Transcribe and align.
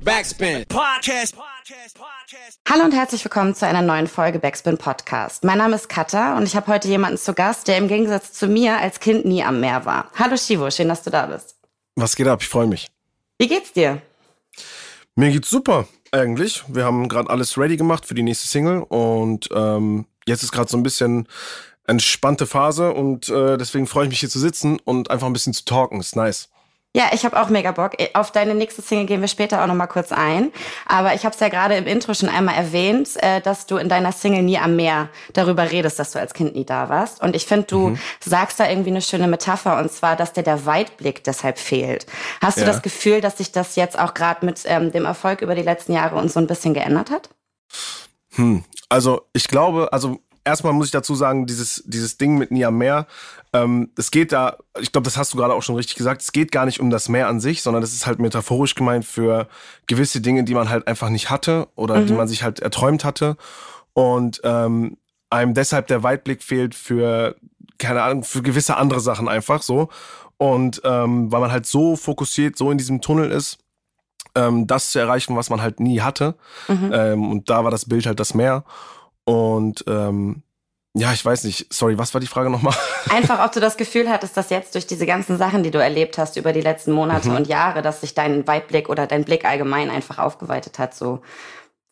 Backspin. 0.00 0.64
Podcast. 0.68 1.36
Hallo 2.68 2.84
und 2.84 2.92
herzlich 2.92 3.22
willkommen 3.24 3.54
zu 3.54 3.66
einer 3.66 3.82
neuen 3.82 4.06
Folge 4.06 4.38
Backspin 4.38 4.78
Podcast. 4.78 5.44
Mein 5.44 5.58
Name 5.58 5.76
ist 5.76 5.88
Katha 5.90 6.36
und 6.38 6.44
ich 6.44 6.56
habe 6.56 6.66
heute 6.68 6.88
jemanden 6.88 7.18
zu 7.18 7.34
Gast, 7.34 7.68
der 7.68 7.76
im 7.76 7.88
Gegensatz 7.88 8.32
zu 8.32 8.46
mir 8.46 8.78
als 8.78 9.00
Kind 9.00 9.26
nie 9.26 9.44
am 9.44 9.60
Meer 9.60 9.84
war. 9.84 10.10
Hallo 10.18 10.36
Shivo, 10.36 10.70
schön, 10.70 10.88
dass 10.88 11.02
du 11.02 11.10
da 11.10 11.26
bist. 11.26 11.56
Was 11.96 12.16
geht 12.16 12.26
ab? 12.26 12.40
Ich 12.40 12.48
freue 12.48 12.66
mich. 12.66 12.88
Wie 13.38 13.48
geht's 13.48 13.72
dir? 13.72 14.00
Mir 15.14 15.30
geht's 15.30 15.50
super, 15.50 15.86
eigentlich. 16.10 16.64
Wir 16.68 16.84
haben 16.84 17.08
gerade 17.08 17.28
alles 17.28 17.58
ready 17.58 17.76
gemacht 17.76 18.06
für 18.06 18.14
die 18.14 18.22
nächste 18.22 18.48
Single 18.48 18.84
und 18.88 19.50
ähm, 19.54 20.06
jetzt 20.26 20.42
ist 20.42 20.52
gerade 20.52 20.70
so 20.70 20.78
ein 20.78 20.82
bisschen 20.82 21.28
entspannte 21.86 22.46
Phase 22.46 22.92
und 22.92 23.28
äh, 23.28 23.58
deswegen 23.58 23.86
freue 23.86 24.04
ich 24.04 24.10
mich 24.10 24.20
hier 24.20 24.30
zu 24.30 24.38
sitzen 24.38 24.78
und 24.84 25.10
einfach 25.10 25.26
ein 25.26 25.34
bisschen 25.34 25.52
zu 25.52 25.66
talken. 25.66 26.00
Ist 26.00 26.16
nice. 26.16 26.48
Ja, 26.94 27.04
ich 27.14 27.24
habe 27.24 27.40
auch 27.40 27.48
mega 27.48 27.72
Bock. 27.72 27.92
Auf 28.12 28.32
deine 28.32 28.54
nächste 28.54 28.82
Single 28.82 29.06
gehen 29.06 29.22
wir 29.22 29.28
später 29.28 29.62
auch 29.62 29.66
noch 29.66 29.74
mal 29.74 29.86
kurz 29.86 30.12
ein. 30.12 30.52
Aber 30.86 31.14
ich 31.14 31.24
habe 31.24 31.34
es 31.34 31.40
ja 31.40 31.48
gerade 31.48 31.74
im 31.74 31.86
Intro 31.86 32.12
schon 32.12 32.28
einmal 32.28 32.54
erwähnt, 32.54 33.08
äh, 33.22 33.40
dass 33.40 33.64
du 33.64 33.78
in 33.78 33.88
deiner 33.88 34.12
Single 34.12 34.42
nie 34.42 34.58
am 34.58 34.76
Meer 34.76 35.08
darüber 35.32 35.70
redest, 35.70 35.98
dass 35.98 36.12
du 36.12 36.18
als 36.18 36.34
Kind 36.34 36.54
nie 36.54 36.66
da 36.66 36.90
warst. 36.90 37.22
Und 37.22 37.34
ich 37.34 37.46
finde, 37.46 37.66
du 37.66 37.88
mhm. 37.88 37.98
sagst 38.20 38.60
da 38.60 38.68
irgendwie 38.68 38.90
eine 38.90 39.00
schöne 39.00 39.26
Metapher 39.26 39.78
und 39.78 39.90
zwar, 39.90 40.16
dass 40.16 40.34
dir 40.34 40.42
der 40.42 40.66
Weitblick 40.66 41.24
deshalb 41.24 41.58
fehlt. 41.58 42.06
Hast 42.42 42.58
ja. 42.58 42.64
du 42.64 42.70
das 42.70 42.82
Gefühl, 42.82 43.22
dass 43.22 43.38
sich 43.38 43.52
das 43.52 43.74
jetzt 43.76 43.98
auch 43.98 44.12
gerade 44.12 44.44
mit 44.44 44.60
ähm, 44.66 44.92
dem 44.92 45.06
Erfolg 45.06 45.40
über 45.40 45.54
die 45.54 45.62
letzten 45.62 45.94
Jahre 45.94 46.16
und 46.16 46.30
so 46.30 46.40
ein 46.40 46.46
bisschen 46.46 46.74
geändert 46.74 47.10
hat? 47.10 47.30
Hm, 48.34 48.64
also 48.90 49.22
ich 49.32 49.48
glaube, 49.48 49.88
also 49.92 50.20
erstmal 50.44 50.72
muss 50.72 50.86
ich 50.86 50.92
dazu 50.92 51.14
sagen, 51.14 51.46
dieses, 51.46 51.82
dieses 51.86 52.18
Ding 52.18 52.38
mit 52.38 52.50
Nie 52.50 52.64
am 52.64 52.78
Meer, 52.78 53.06
ähm, 53.52 53.90
es 53.96 54.10
geht 54.10 54.32
da, 54.32 54.56
ich 54.80 54.92
glaube, 54.92 55.04
das 55.04 55.16
hast 55.16 55.32
du 55.32 55.36
gerade 55.36 55.54
auch 55.54 55.62
schon 55.62 55.76
richtig 55.76 55.96
gesagt, 55.96 56.22
es 56.22 56.32
geht 56.32 56.52
gar 56.52 56.64
nicht 56.66 56.80
um 56.80 56.90
das 56.90 57.08
Meer 57.08 57.28
an 57.28 57.40
sich, 57.40 57.62
sondern 57.62 57.82
das 57.82 57.92
ist 57.92 58.06
halt 58.06 58.18
metaphorisch 58.18 58.74
gemeint 58.74 59.04
für 59.04 59.48
gewisse 59.86 60.20
Dinge, 60.20 60.44
die 60.44 60.54
man 60.54 60.68
halt 60.68 60.86
einfach 60.86 61.10
nicht 61.10 61.30
hatte 61.30 61.68
oder 61.74 62.00
mhm. 62.00 62.06
die 62.06 62.12
man 62.14 62.28
sich 62.28 62.42
halt 62.42 62.60
erträumt 62.60 63.04
hatte. 63.04 63.36
Und 63.92 64.40
ähm, 64.44 64.96
einem 65.30 65.54
deshalb 65.54 65.86
der 65.86 66.02
Weitblick 66.02 66.42
fehlt 66.42 66.74
für, 66.74 67.36
keine 67.78 68.02
Ahnung, 68.02 68.24
für 68.24 68.42
gewisse 68.42 68.76
andere 68.76 69.00
Sachen 69.00 69.28
einfach 69.28 69.62
so. 69.62 69.88
Und 70.38 70.80
ähm, 70.84 71.30
weil 71.30 71.40
man 71.40 71.52
halt 71.52 71.66
so 71.66 71.96
fokussiert, 71.96 72.56
so 72.56 72.70
in 72.70 72.78
diesem 72.78 73.00
Tunnel 73.00 73.30
ist, 73.30 73.58
ähm, 74.34 74.66
das 74.66 74.90
zu 74.90 74.98
erreichen, 74.98 75.36
was 75.36 75.50
man 75.50 75.62
halt 75.62 75.78
nie 75.78 76.00
hatte. 76.00 76.34
Mhm. 76.68 76.90
Ähm, 76.92 77.30
und 77.30 77.50
da 77.50 77.64
war 77.64 77.70
das 77.70 77.88
Bild 77.88 78.06
halt 78.06 78.18
das 78.18 78.34
Meer. 78.34 78.64
Und 79.24 79.84
ähm, 79.86 80.42
ja, 80.94 81.12
ich 81.12 81.24
weiß 81.24 81.44
nicht. 81.44 81.72
Sorry, 81.72 81.96
was 81.96 82.12
war 82.12 82.20
die 82.20 82.26
Frage 82.26 82.50
nochmal? 82.50 82.74
Einfach, 83.10 83.44
ob 83.44 83.52
du 83.52 83.60
das 83.60 83.76
Gefühl 83.76 84.10
hattest, 84.10 84.36
dass 84.36 84.50
jetzt 84.50 84.74
durch 84.74 84.86
diese 84.86 85.06
ganzen 85.06 85.38
Sachen, 85.38 85.62
die 85.62 85.70
du 85.70 85.78
erlebt 85.78 86.18
hast 86.18 86.36
über 86.36 86.52
die 86.52 86.60
letzten 86.60 86.92
Monate 86.92 87.30
mhm. 87.30 87.36
und 87.36 87.46
Jahre, 87.46 87.80
dass 87.80 88.02
sich 88.02 88.14
dein 88.14 88.46
Weitblick 88.46 88.88
oder 88.88 89.06
dein 89.06 89.24
Blick 89.24 89.44
allgemein 89.44 89.88
einfach 89.88 90.18
aufgeweitet 90.18 90.78
hat, 90.78 90.94
so 90.94 91.22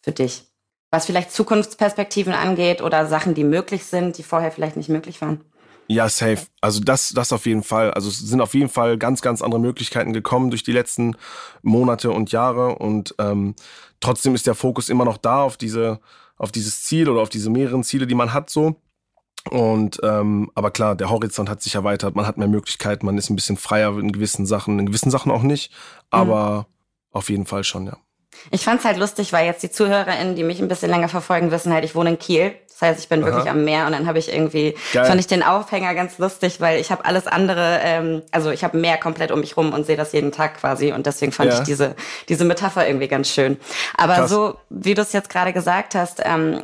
für 0.03 0.13
dich. 0.13 0.45
Was 0.91 1.07
vielleicht 1.07 1.33
Zukunftsperspektiven 1.33 2.35
angeht 2.35 2.83
oder 2.83 3.07
Sachen, 3.07 3.35
die 3.35 3.45
möglich 3.45 3.85
sind, 3.85 4.19
die 4.19 4.23
vorher 4.23 4.51
vielleicht 4.51 4.77
nicht 4.77 4.89
möglich 4.89 5.21
waren. 5.21 5.45
Ja, 5.87 6.09
safe. 6.09 6.47
Also 6.61 6.81
das, 6.81 7.11
das 7.11 7.33
auf 7.33 7.47
jeden 7.47 7.63
Fall. 7.63 7.93
Also 7.93 8.09
es 8.09 8.19
sind 8.19 8.41
auf 8.41 8.55
jeden 8.55 8.69
Fall 8.69 8.99
ganz, 8.99 9.23
ganz 9.23 9.41
andere 9.41 9.61
Möglichkeiten 9.61 10.13
gekommen 10.13 10.51
durch 10.51 10.63
die 10.63 10.73
letzten 10.73 11.17
Monate 11.63 12.11
und 12.11 12.33
Jahre. 12.33 12.77
Und 12.77 13.15
ähm, 13.19 13.55
trotzdem 14.01 14.35
ist 14.35 14.47
der 14.47 14.55
Fokus 14.55 14.89
immer 14.89 15.05
noch 15.05 15.17
da 15.17 15.43
auf 15.43 15.57
diese 15.57 16.01
auf 16.41 16.51
dieses 16.51 16.83
Ziel 16.83 17.09
oder 17.11 17.21
auf 17.21 17.29
diese 17.29 17.51
mehreren 17.51 17.85
Ziele, 17.85 18.07
die 18.07 18.15
man 18.15 18.33
hat, 18.33 18.49
so. 18.49 18.77
Und 19.51 20.01
ähm, 20.03 20.51
aber 20.55 20.71
klar, 20.71 20.97
der 20.97 21.11
Horizont 21.11 21.51
hat 21.51 21.63
sich 21.63 21.75
erweitert, 21.75 22.17
man 22.17 22.27
hat 22.27 22.39
mehr 22.39 22.49
Möglichkeiten, 22.49 23.05
man 23.05 23.19
ist 23.19 23.29
ein 23.29 23.37
bisschen 23.37 23.59
freier 23.59 23.99
in 23.99 24.11
gewissen 24.11 24.47
Sachen, 24.47 24.79
in 24.79 24.87
gewissen 24.87 25.11
Sachen 25.11 25.31
auch 25.31 25.43
nicht, 25.43 25.71
aber 26.11 26.61
mhm. 26.61 26.65
auf 27.13 27.31
jeden 27.31 27.47
Fall 27.47 27.63
schon, 27.63 27.87
ja. 27.87 27.99
Ich 28.51 28.65
fand's 28.65 28.85
halt 28.85 28.97
lustig, 28.97 29.33
weil 29.33 29.47
jetzt 29.47 29.63
die 29.63 29.71
ZuhörerInnen, 29.71 30.35
die 30.35 30.45
mich 30.45 30.61
ein 30.61 30.69
bisschen 30.69 30.91
länger 30.91 31.09
verfolgen, 31.09 31.51
wissen 31.51 31.73
halt, 31.73 31.85
ich 31.85 31.95
wohne 31.95 32.11
in 32.11 32.19
Kiel. 32.19 32.55
Das 32.69 32.89
heißt, 32.89 33.01
ich 33.01 33.09
bin 33.11 33.23
Aha. 33.23 33.27
wirklich 33.31 33.51
am 33.51 33.65
Meer 33.65 33.85
und 33.85 33.93
dann 33.93 34.07
habe 34.07 34.19
ich 34.19 34.33
irgendwie, 34.33 34.75
Geil. 34.95 35.05
fand 35.05 35.21
ich 35.21 35.27
den 35.27 35.43
Aufhänger 35.43 35.95
ganz 35.95 36.17
lustig, 36.17 36.63
weil 36.63 36.81
ich 36.81 36.91
habe 36.91 37.05
alles 37.05 37.27
andere, 37.27 37.81
ähm, 37.83 38.23
also 38.31 38.51
ich 38.51 38.65
habe 38.65 38.79
Meer 38.79 38.97
komplett 38.97 39.31
um 39.31 39.41
mich 39.41 39.57
rum 39.59 39.75
und 39.75 39.85
sehe 39.85 39.99
das 39.99 40.13
jeden 40.13 40.33
Tag 40.33 40.59
quasi 40.59 40.93
und 40.93 41.05
deswegen 41.05 41.31
fand 41.31 41.53
ja. 41.53 41.59
ich 41.59 41.65
diese, 41.65 41.95
diese 42.31 42.47
Metapher 42.47 42.87
irgendwie 42.87 43.09
ganz 43.09 43.29
schön. 43.29 43.59
Aber 43.99 44.15
Krass. 44.15 44.31
so, 44.31 44.57
wie 44.71 44.95
du 44.95 45.03
es 45.03 45.13
jetzt 45.13 45.29
gerade 45.29 45.53
gesagt 45.53 45.95
hast, 45.95 46.23
ähm, 46.25 46.63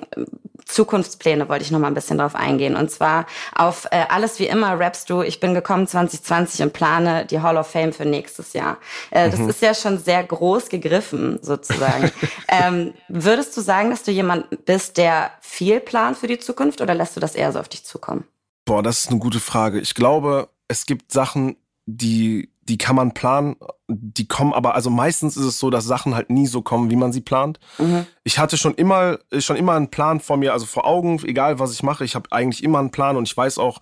Zukunftspläne 0.67 1.49
wollte 1.49 1.65
ich 1.65 1.71
noch 1.71 1.79
mal 1.79 1.87
ein 1.87 1.95
bisschen 1.95 2.19
drauf 2.19 2.35
eingehen. 2.35 2.77
Und 2.77 2.91
zwar 2.91 3.27
auf 3.55 3.87
äh, 3.93 4.05
alles 4.09 4.39
wie 4.39 4.47
immer 4.47 4.79
rappst 4.79 5.09
du, 5.09 5.23
ich 5.23 5.41
bin 5.41 5.55
gekommen 5.55 5.87
2020 5.87 6.63
und 6.63 6.73
plane 6.73 7.25
die 7.25 7.41
Hall 7.41 7.57
of 7.57 7.69
Fame 7.69 7.93
für 7.93 8.05
nächstes 8.05 8.53
Jahr. 8.53 8.79
Äh, 9.11 9.31
das 9.31 9.41
mhm. 9.41 9.49
ist 9.49 9.63
ja 9.63 9.75
schon 9.75 9.99
sehr 9.99 10.23
groß 10.25 10.69
gegriffen, 10.69 11.39
sozusagen. 11.41 12.11
ähm, 12.49 12.95
würdest 13.09 13.57
du 13.57 13.61
sagen, 13.61 13.91
dass 13.91 14.03
du 14.03 14.11
jemand 14.11 14.65
bist, 14.67 14.97
der 14.97 15.31
viel 15.41 15.81
plant 15.81 16.19
für 16.19 16.27
die 16.27 16.39
Zukunft 16.39 16.81
oder 16.81 16.95
lässt 16.95 17.17
du 17.17 17.21
das 17.21 17.35
eher 17.35 17.53
so 17.53 17.61
auf 17.61 17.69
dich 17.69 17.85
zukommen? 17.85 18.25
Boah, 18.65 18.83
das 18.83 18.99
ist 18.99 19.11
eine 19.11 19.21
gute 19.21 19.41
Frage. 19.41 19.81
Ich 19.81 19.95
glaube, 19.95 20.49
es 20.67 20.87
gibt 20.87 21.13
Sachen, 21.13 21.57
die 21.87 22.51
die 22.69 22.79
kann 22.79 22.97
man 22.97 23.15
planen, 23.15 23.57
die 23.89 24.27
kommen 24.27 24.53
aber, 24.53 24.75
also 24.75 24.91
meistens 24.91 25.37
ist 25.37 25.45
es 25.45 25.61
so, 25.61 25.71
dass 25.71 25.85
Sachen 25.85 26.17
halt 26.17 26.31
nie 26.31 26.49
so 26.49 26.63
kommen, 26.63 26.91
wie 26.91 26.97
man 26.97 27.13
sie 27.13 27.21
plant. 27.21 27.61
Mhm. 27.79 28.07
Ich 28.25 28.39
hatte 28.39 28.57
schon 28.57 28.75
immer, 28.75 29.19
schon 29.39 29.57
immer 29.57 29.75
einen 29.75 29.89
Plan 29.89 30.19
vor 30.19 30.37
mir, 30.37 30.53
also 30.53 30.67
vor 30.67 30.85
Augen, 30.85 31.21
egal 31.25 31.61
was 31.61 31.73
ich 31.73 31.85
mache, 31.85 32.05
ich 32.05 32.17
habe 32.17 32.33
eigentlich 32.33 32.65
immer 32.65 32.81
einen 32.81 32.91
Plan 32.91 33.17
und 33.17 33.29
ich 33.29 33.37
weiß 33.37 33.59
auch, 33.59 33.79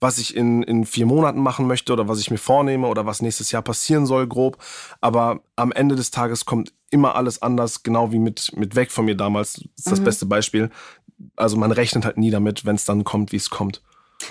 was 0.00 0.18
ich 0.18 0.36
in, 0.36 0.62
in 0.62 0.84
vier 0.84 1.06
Monaten 1.06 1.40
machen 1.40 1.66
möchte 1.66 1.94
oder 1.94 2.08
was 2.08 2.20
ich 2.20 2.30
mir 2.30 2.38
vornehme 2.38 2.86
oder 2.88 3.06
was 3.06 3.22
nächstes 3.22 3.50
Jahr 3.50 3.62
passieren 3.62 4.04
soll, 4.04 4.26
grob. 4.26 4.58
Aber 5.00 5.40
am 5.56 5.72
Ende 5.72 5.96
des 5.96 6.10
Tages 6.10 6.44
kommt 6.44 6.74
immer 6.90 7.14
alles 7.14 7.40
anders, 7.40 7.82
genau 7.82 8.12
wie 8.12 8.18
mit, 8.18 8.52
mit 8.54 8.76
Weg 8.76 8.92
von 8.92 9.06
mir 9.06 9.16
damals. 9.16 9.54
Das 9.54 9.62
ist 9.78 9.90
das 9.92 10.00
mhm. 10.00 10.04
beste 10.04 10.26
Beispiel. 10.26 10.70
Also 11.36 11.56
man 11.56 11.72
rechnet 11.72 12.04
halt 12.04 12.18
nie 12.18 12.30
damit, 12.30 12.66
wenn 12.66 12.76
es 12.76 12.84
dann 12.84 13.04
kommt, 13.04 13.32
wie 13.32 13.36
es 13.36 13.48
kommt. 13.48 13.80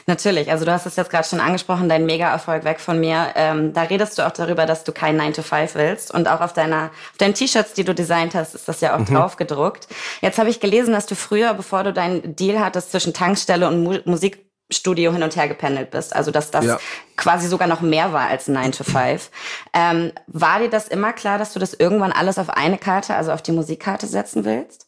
Natürlich, 0.07 0.51
also 0.51 0.65
du 0.65 0.71
hast 0.71 0.85
es 0.85 0.95
jetzt 0.97 1.09
gerade 1.09 1.27
schon 1.27 1.39
angesprochen, 1.39 1.89
dein 1.89 2.05
Mega-Erfolg 2.05 2.63
weg 2.63 2.79
von 2.79 2.99
mir. 2.99 3.29
Ähm, 3.33 3.73
da 3.73 3.83
redest 3.83 4.19
du 4.19 4.27
auch 4.27 4.31
darüber, 4.31 4.67
dass 4.67 4.83
du 4.83 4.91
kein 4.91 5.17
9 5.17 5.33
to 5.33 5.41
5 5.41 5.73
willst. 5.73 6.13
Und 6.13 6.27
auch 6.27 6.41
auf 6.41 6.53
deiner, 6.53 6.91
auf 7.11 7.17
deinen 7.17 7.33
T-Shirts, 7.33 7.73
die 7.73 7.83
du 7.83 7.95
designt 7.95 8.35
hast, 8.35 8.53
ist 8.53 8.67
das 8.67 8.81
ja 8.81 8.93
auch 8.95 8.99
mhm. 8.99 9.05
drauf 9.05 9.35
gedruckt. 9.35 9.87
Jetzt 10.21 10.37
habe 10.37 10.49
ich 10.49 10.59
gelesen, 10.59 10.93
dass 10.93 11.07
du 11.07 11.15
früher, 11.15 11.55
bevor 11.55 11.83
du 11.83 11.91
deinen 11.91 12.35
Deal 12.35 12.59
hattest 12.59 12.91
zwischen 12.91 13.13
Tankstelle 13.13 13.67
und 13.67 13.83
Mu 13.83 13.97
Musikstudio 14.05 15.11
hin 15.11 15.23
und 15.23 15.35
her 15.35 15.47
gependelt 15.47 15.89
bist. 15.89 16.15
Also 16.15 16.29
dass 16.29 16.51
das 16.51 16.65
ja. 16.65 16.77
quasi 17.17 17.47
sogar 17.47 17.67
noch 17.67 17.81
mehr 17.81 18.13
war 18.13 18.27
als 18.27 18.47
9 18.47 18.73
to 18.73 18.83
5. 18.83 19.31
Ähm, 19.73 20.11
war 20.27 20.59
dir 20.59 20.69
das 20.69 20.87
immer 20.87 21.13
klar, 21.13 21.39
dass 21.39 21.53
du 21.53 21.59
das 21.59 21.73
irgendwann 21.73 22.11
alles 22.11 22.37
auf 22.37 22.51
eine 22.51 22.77
Karte, 22.77 23.15
also 23.15 23.31
auf 23.31 23.41
die 23.41 23.53
Musikkarte 23.53 24.05
setzen 24.05 24.45
willst? 24.45 24.85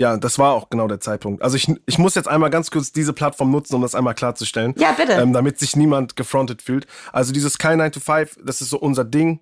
Ja, 0.00 0.16
das 0.16 0.38
war 0.38 0.54
auch 0.54 0.70
genau 0.70 0.88
der 0.88 0.98
Zeitpunkt. 0.98 1.42
Also 1.42 1.58
ich, 1.58 1.70
ich 1.84 1.98
muss 1.98 2.14
jetzt 2.14 2.26
einmal 2.26 2.48
ganz 2.48 2.70
kurz 2.70 2.90
diese 2.90 3.12
Plattform 3.12 3.50
nutzen, 3.50 3.74
um 3.74 3.82
das 3.82 3.94
einmal 3.94 4.14
klarzustellen. 4.14 4.72
Ja, 4.78 4.92
bitte. 4.92 5.12
Ähm, 5.12 5.34
damit 5.34 5.58
sich 5.58 5.76
niemand 5.76 6.16
gefrontet 6.16 6.62
fühlt. 6.62 6.86
Also 7.12 7.34
dieses 7.34 7.52
Sky 7.52 7.76
9 7.76 7.92
to 7.92 8.00
5, 8.00 8.38
das 8.42 8.62
ist 8.62 8.70
so 8.70 8.78
unser 8.78 9.04
Ding 9.04 9.40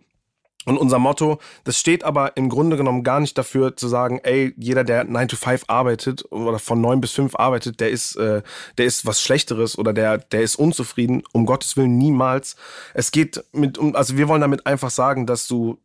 und 0.65 0.77
unser 0.77 0.99
Motto. 0.99 1.39
Das 1.63 1.79
steht 1.79 2.03
aber 2.03 2.37
im 2.37 2.49
Grunde 2.49 2.77
genommen 2.77 3.05
gar 3.05 3.21
nicht 3.21 3.39
dafür 3.39 3.77
zu 3.77 3.87
sagen, 3.87 4.19
ey, 4.25 4.53
jeder, 4.57 4.83
der 4.83 5.05
9 5.05 5.29
to 5.29 5.37
5 5.37 5.63
arbeitet 5.69 6.25
oder 6.33 6.59
von 6.59 6.81
9 6.81 7.01
bis 7.01 7.13
5 7.13 7.37
arbeitet, 7.37 7.79
der 7.79 7.91
ist, 7.91 8.17
äh, 8.17 8.43
der 8.79 8.87
ist 8.87 9.07
was 9.07 9.23
Schlechteres 9.23 9.79
oder 9.79 9.93
der, 9.93 10.19
der 10.19 10.41
ist 10.41 10.57
unzufrieden. 10.57 11.23
Um 11.33 11.47
Gottes 11.47 11.77
Willen 11.77 11.97
niemals. 11.99 12.57
Es 12.95 13.13
geht 13.13 13.45
mit, 13.53 13.79
also 13.95 14.17
wir 14.17 14.27
wollen 14.27 14.41
damit 14.41 14.67
einfach 14.67 14.91
sagen, 14.91 15.25
dass 15.25 15.47
du 15.47 15.79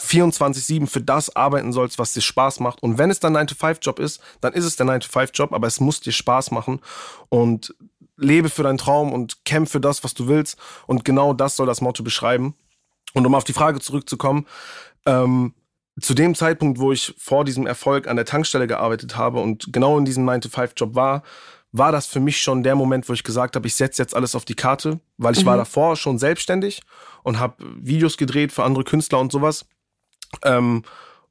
24-7 0.00 0.86
für 0.86 1.00
das 1.00 1.34
arbeiten 1.34 1.72
sollst, 1.72 1.98
was 1.98 2.12
dir 2.12 2.20
Spaß 2.20 2.60
macht. 2.60 2.82
Und 2.82 2.98
wenn 2.98 3.10
es 3.10 3.20
dein 3.20 3.36
9-to-5-Job 3.36 3.98
ist, 3.98 4.20
dann 4.40 4.52
ist 4.52 4.64
es 4.64 4.76
der 4.76 4.86
9-to-5-Job, 4.86 5.52
aber 5.52 5.66
es 5.66 5.80
muss 5.80 6.00
dir 6.00 6.12
Spaß 6.12 6.50
machen. 6.50 6.80
Und 7.28 7.74
lebe 8.16 8.48
für 8.48 8.62
deinen 8.62 8.78
Traum 8.78 9.12
und 9.12 9.44
kämpfe 9.44 9.72
für 9.72 9.80
das, 9.80 10.04
was 10.04 10.14
du 10.14 10.28
willst. 10.28 10.56
Und 10.86 11.04
genau 11.04 11.32
das 11.32 11.56
soll 11.56 11.66
das 11.66 11.80
Motto 11.80 12.02
beschreiben. 12.02 12.54
Und 13.14 13.26
um 13.26 13.34
auf 13.34 13.44
die 13.44 13.52
Frage 13.52 13.80
zurückzukommen, 13.80 14.46
ähm, 15.06 15.54
zu 16.00 16.12
dem 16.12 16.34
Zeitpunkt, 16.34 16.78
wo 16.78 16.92
ich 16.92 17.14
vor 17.16 17.44
diesem 17.44 17.66
Erfolg 17.66 18.06
an 18.06 18.16
der 18.16 18.26
Tankstelle 18.26 18.66
gearbeitet 18.66 19.16
habe 19.16 19.40
und 19.40 19.72
genau 19.72 19.96
in 19.96 20.04
diesem 20.04 20.28
9-to-5-Job 20.28 20.94
war, 20.94 21.22
war 21.72 21.92
das 21.92 22.06
für 22.06 22.20
mich 22.20 22.40
schon 22.40 22.62
der 22.62 22.74
Moment, 22.74 23.08
wo 23.08 23.12
ich 23.12 23.24
gesagt 23.24 23.56
habe, 23.56 23.66
ich 23.66 23.74
setze 23.74 24.02
jetzt 24.02 24.14
alles 24.14 24.34
auf 24.34 24.44
die 24.44 24.54
Karte, 24.54 25.00
weil 25.16 25.34
ich 25.34 25.42
mhm. 25.42 25.46
war 25.46 25.56
davor 25.56 25.96
schon 25.96 26.18
selbstständig 26.18 26.82
und 27.22 27.38
habe 27.38 27.56
Videos 27.80 28.16
gedreht 28.16 28.52
für 28.52 28.64
andere 28.64 28.84
Künstler 28.84 29.20
und 29.20 29.32
sowas. 29.32 29.66
Ähm, 30.44 30.82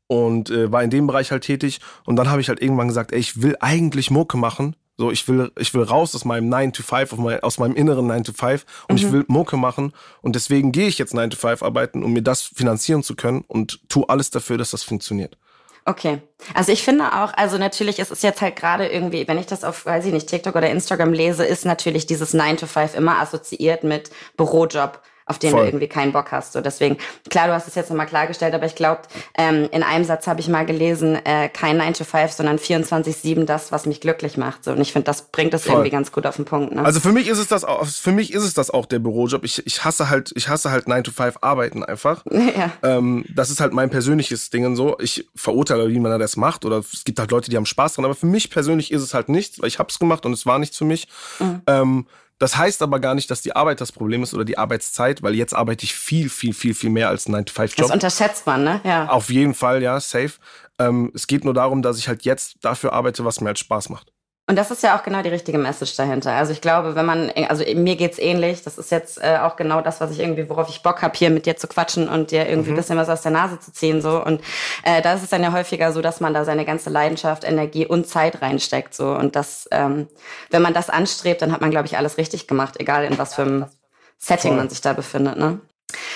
und 0.08 0.50
äh, 0.52 0.72
war 0.72 0.84
in 0.84 0.90
dem 0.90 1.08
Bereich 1.08 1.32
halt 1.32 1.44
tätig. 1.44 1.80
Und 2.06 2.16
dann 2.16 2.30
habe 2.30 2.42
ich 2.42 2.50
halt 2.50 2.62
irgendwann 2.62 2.88
gesagt, 2.88 3.12
ey, 3.12 3.20
ich 3.20 3.42
will 3.42 3.56
eigentlich 3.60 4.12
Mucke 4.12 4.38
machen. 4.38 4.76
So, 4.98 5.12
ich 5.12 5.28
will, 5.28 5.52
ich 5.60 5.74
will 5.74 5.84
raus 5.84 6.16
aus 6.16 6.24
meinem 6.24 6.48
9 6.48 6.72
to 6.72 6.84
5, 6.84 7.18
mein, 7.18 7.40
aus 7.42 7.58
meinem 7.58 7.76
inneren 7.76 8.08
9 8.08 8.24
to 8.24 8.34
5 8.34 8.66
und 8.88 9.00
mhm. 9.00 9.06
ich 9.06 9.12
will 9.12 9.26
Mucke 9.28 9.58
machen. 9.58 9.94
Und 10.22 10.36
deswegen 10.36 10.72
gehe 10.72 10.88
ich 10.88 10.98
jetzt 10.98 11.14
9 11.14 11.32
to 11.32 11.38
5 11.38 11.64
arbeiten, 11.64 12.04
um 12.04 12.14
mir 12.14 12.22
das 12.22 12.44
finanzieren 12.44 13.04
zu 13.04 13.16
können 13.16 13.44
und 13.48 13.82
tue 13.90 14.08
alles 14.08 14.30
dafür, 14.30 14.58
dass 14.58 14.72
das 14.72 14.84
funktioniert. 14.84 15.38
Okay. 15.84 16.22
Also 16.56 16.72
ich 16.72 16.84
finde 16.84 17.14
auch, 17.14 17.34
also 17.36 17.58
natürlich 17.58 18.00
ist 18.00 18.12
es 18.12 18.24
jetzt 18.24 18.42
halt 18.42 18.56
gerade 18.56 18.88
irgendwie, 18.88 19.28
wenn 19.28 19.38
ich 19.38 19.46
das 19.46 19.64
auf, 19.64 19.86
weiß 19.86 20.06
ich 20.06 20.14
nicht, 20.14 20.28
TikTok 20.28 20.56
oder 20.56 20.70
Instagram 20.70 21.14
lese, 21.14 21.46
ist 21.46 21.66
natürlich 21.66 22.08
dieses 22.08 22.34
9 22.34 22.58
to 22.58 22.66
5 22.66 22.96
immer 22.96 23.20
assoziiert 23.20 23.84
mit 23.84 24.10
Bürojob 24.38 25.02
auf 25.26 25.40
den 25.40 25.52
Voll. 25.52 25.62
du 25.62 25.68
irgendwie 25.68 25.88
keinen 25.88 26.12
Bock 26.12 26.32
hast. 26.32 26.54
So 26.54 26.62
deswegen, 26.62 26.98
klar, 27.30 27.48
du 27.48 27.54
hast 27.54 27.68
es 27.68 27.76
jetzt 27.76 27.90
nochmal 27.90 28.06
klargestellt, 28.06 28.54
aber 28.54 28.66
ich 28.68 28.76
glaube, 28.76 29.02
ähm, 29.38 29.68
in 29.72 29.82
einem 29.82 30.06
Satz 30.06 30.28
habe 30.28 30.40
ich 30.40 30.48
mal 30.48 30.66
gelesen, 30.66 31.16
äh, 31.26 31.50
kein 31.50 31.78
9 31.78 31.94
to 31.96 32.04
5, 32.04 32.32
sondern 32.32 32.58
24-7 32.58 33.46
das, 33.46 33.72
was 33.72 33.88
mich 33.88 34.02
glücklich 34.02 34.38
macht. 34.38 34.64
So. 34.64 34.72
Und 34.72 34.82
ich 34.82 34.94
finde, 34.94 35.06
das 35.06 35.24
bringt 35.24 35.54
das 35.54 35.64
Voll. 35.64 35.74
irgendwie 35.74 35.90
ganz 35.90 36.12
gut 36.12 36.28
auf 36.28 36.36
den 36.36 36.46
Punkt. 36.46 36.76
Ne? 36.76 36.86
Also 36.86 37.00
für 37.00 37.12
mich 37.12 37.28
ist 37.28 37.40
es 37.40 37.48
das 37.48 37.64
auch, 37.64 37.86
für 37.88 38.12
mich 38.12 38.34
ist 38.34 38.44
es 38.44 38.54
das 38.54 38.70
auch 38.70 38.86
der 38.86 39.00
Bürojob. 39.00 39.44
Ich, 39.44 39.66
ich 39.66 39.84
hasse 39.84 40.10
halt, 40.10 40.32
ich 40.36 40.48
hasse 40.48 40.70
halt 40.70 40.88
9 40.88 41.04
to 41.04 41.12
5 41.12 41.38
arbeiten 41.42 41.84
einfach. 41.84 42.24
Ja. 42.56 42.72
Ähm, 42.84 43.26
das 43.34 43.50
ist 43.50 43.60
halt 43.60 43.74
mein 43.74 43.90
persönliches 43.90 44.50
Ding 44.50 44.66
und 44.66 44.76
so. 44.76 44.98
Ich 45.00 45.28
verurteile, 45.36 45.90
wie 45.90 46.00
man 46.00 46.20
das 46.20 46.38
macht. 46.38 46.64
Oder 46.64 46.78
es 46.78 47.04
gibt 47.04 47.20
halt 47.20 47.32
Leute, 47.32 47.50
die 47.50 47.58
haben 47.58 47.66
Spaß 47.66 47.96
dran, 47.96 48.06
aber 48.06 48.14
für 48.14 48.28
mich 48.28 48.50
persönlich 48.50 48.92
ist 48.92 49.02
es 49.02 49.14
halt 49.14 49.30
nichts, 49.30 49.60
weil 49.60 49.68
ich 49.68 49.80
hab's 49.80 49.98
gemacht 50.00 50.26
und 50.26 50.34
es 50.34 50.46
war 50.46 50.60
nichts 50.60 50.78
für 50.78 50.86
mich. 50.86 51.08
Mhm. 51.40 51.62
Ähm, 51.68 52.06
das 52.40 52.58
heißt 52.58 52.82
aber 52.82 53.00
gar 53.00 53.16
nicht, 53.16 53.32
dass 53.32 53.42
die 53.42 53.56
Arbeit 53.56 53.80
das 53.80 53.92
Problem 53.92 54.22
ist 54.24 54.34
oder 54.34 54.44
die 54.44 54.58
Arbeitszeit, 54.58 55.24
weil 55.24 55.36
jetzt 55.36 55.54
arbeite 55.54 55.86
ich 55.86 55.96
viel, 55.96 56.30
viel, 56.30 56.54
viel, 56.54 56.74
viel 56.74 56.90
mehr 56.90 57.10
als 57.10 57.28
9-to-5-Job. 57.28 57.78
Das 57.78 57.92
unterschätzt 57.92 58.46
man, 58.46 58.64
ne? 58.64 58.82
Ja. 58.84 59.08
Auf 59.08 59.30
jeden 59.30 59.54
Fall, 59.54 59.82
ja, 59.82 60.00
safe. 60.00 60.34
Ähm, 60.78 61.12
es 61.14 61.28
geht 61.28 61.46
nur 61.46 61.54
darum, 61.54 61.82
dass 61.82 61.98
ich 61.98 62.08
halt 62.08 62.24
jetzt 62.24 62.58
dafür 62.62 62.92
arbeite, 62.92 63.24
was 63.24 63.40
mir 63.40 63.48
halt 63.48 63.60
Spaß 63.60 63.90
macht. 63.90 64.12
Und 64.48 64.58
das 64.58 64.70
ist 64.70 64.84
ja 64.84 64.96
auch 64.96 65.02
genau 65.02 65.24
die 65.24 65.30
richtige 65.30 65.58
Message 65.58 65.96
dahinter. 65.96 66.32
Also 66.34 66.52
ich 66.52 66.62
glaube, 66.62 66.94
wenn 66.94 67.06
man, 67.06 67.32
also 67.50 67.64
mir 67.74 67.96
geht's 67.96 68.20
ähnlich. 68.20 68.62
Das 68.62 68.78
ist 68.78 68.92
jetzt 68.92 69.18
äh, 69.18 69.40
auch 69.42 69.56
genau 69.56 69.82
das, 69.82 70.02
was 70.02 70.12
ich 70.12 70.20
irgendwie, 70.20 70.48
worauf 70.50 70.70
ich 70.70 70.84
Bock 70.84 71.02
habe, 71.02 71.18
hier 71.18 71.32
mit 71.32 71.48
dir 71.48 71.58
zu 71.58 71.68
quatschen 71.68 72.08
und 72.08 72.30
dir 72.30 72.48
irgendwie 72.48 72.70
mhm. 72.70 72.76
ein 72.76 72.78
bisschen 72.78 72.98
was 72.98 73.10
aus 73.10 73.24
der 73.24 73.32
Nase 73.32 73.60
zu 73.60 73.74
ziehen. 73.74 74.02
so. 74.02 74.24
Und 74.24 74.42
äh, 74.84 75.02
da 75.02 75.14
ist 75.14 75.24
es 75.24 75.32
dann 75.32 75.42
ja 75.42 75.52
häufiger 75.52 75.92
so, 75.92 76.02
dass 76.04 76.20
man 76.20 76.36
da 76.36 76.46
seine 76.46 76.64
ganze 76.64 76.92
Leidenschaft, 76.92 77.44
Energie 77.44 77.88
und 77.88 78.08
Zeit 78.08 78.44
reinsteckt. 78.44 78.94
so. 78.94 79.16
Und 79.16 79.36
das, 79.36 79.68
ähm, 79.72 80.08
wenn 80.52 80.62
man 80.62 80.76
das 80.76 80.92
anstrebt, 80.92 81.42
dann 81.42 81.52
hat 81.52 81.62
man, 81.62 81.72
glaube 81.72 81.88
ich, 81.88 81.98
alles 81.98 82.20
richtig 82.20 82.48
gemacht, 82.48 82.76
egal 82.80 83.04
in 83.04 83.18
was 83.18 83.34
für 83.34 83.42
einem 83.42 83.66
Setting 84.20 84.52
Voll. 84.52 84.58
man 84.58 84.70
sich 84.70 84.82
da 84.82 84.94
befindet. 84.94 85.38
Ne? 85.38 85.60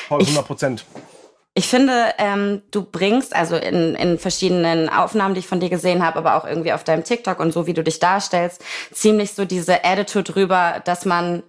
Voll, 0.08 0.22
100 0.22 0.46
Prozent. 0.46 0.86
Ich 0.96 1.19
finde, 1.68 2.14
ähm, 2.18 2.62
du 2.72 2.84
bringst, 2.84 3.36
also 3.36 3.56
in, 3.56 3.96
in 3.96 4.20
verschiedenen 4.20 4.90
Aufnahmen, 4.90 5.34
die 5.34 5.40
ich 5.40 5.48
von 5.48 5.60
dir 5.60 5.70
gesehen 5.70 6.06
habe, 6.06 6.20
aber 6.20 6.36
auch 6.36 6.46
irgendwie 6.46 6.74
auf 6.74 6.84
deinem 6.84 7.04
TikTok 7.04 7.40
und 7.40 7.52
so, 7.52 7.66
wie 7.68 7.74
du 7.74 7.84
dich 7.84 8.00
darstellst, 8.00 8.64
ziemlich 8.92 9.34
so 9.34 9.46
diese 9.46 9.84
Attitude 9.84 10.32
drüber, 10.32 10.82
dass 10.86 11.06
man 11.06 11.44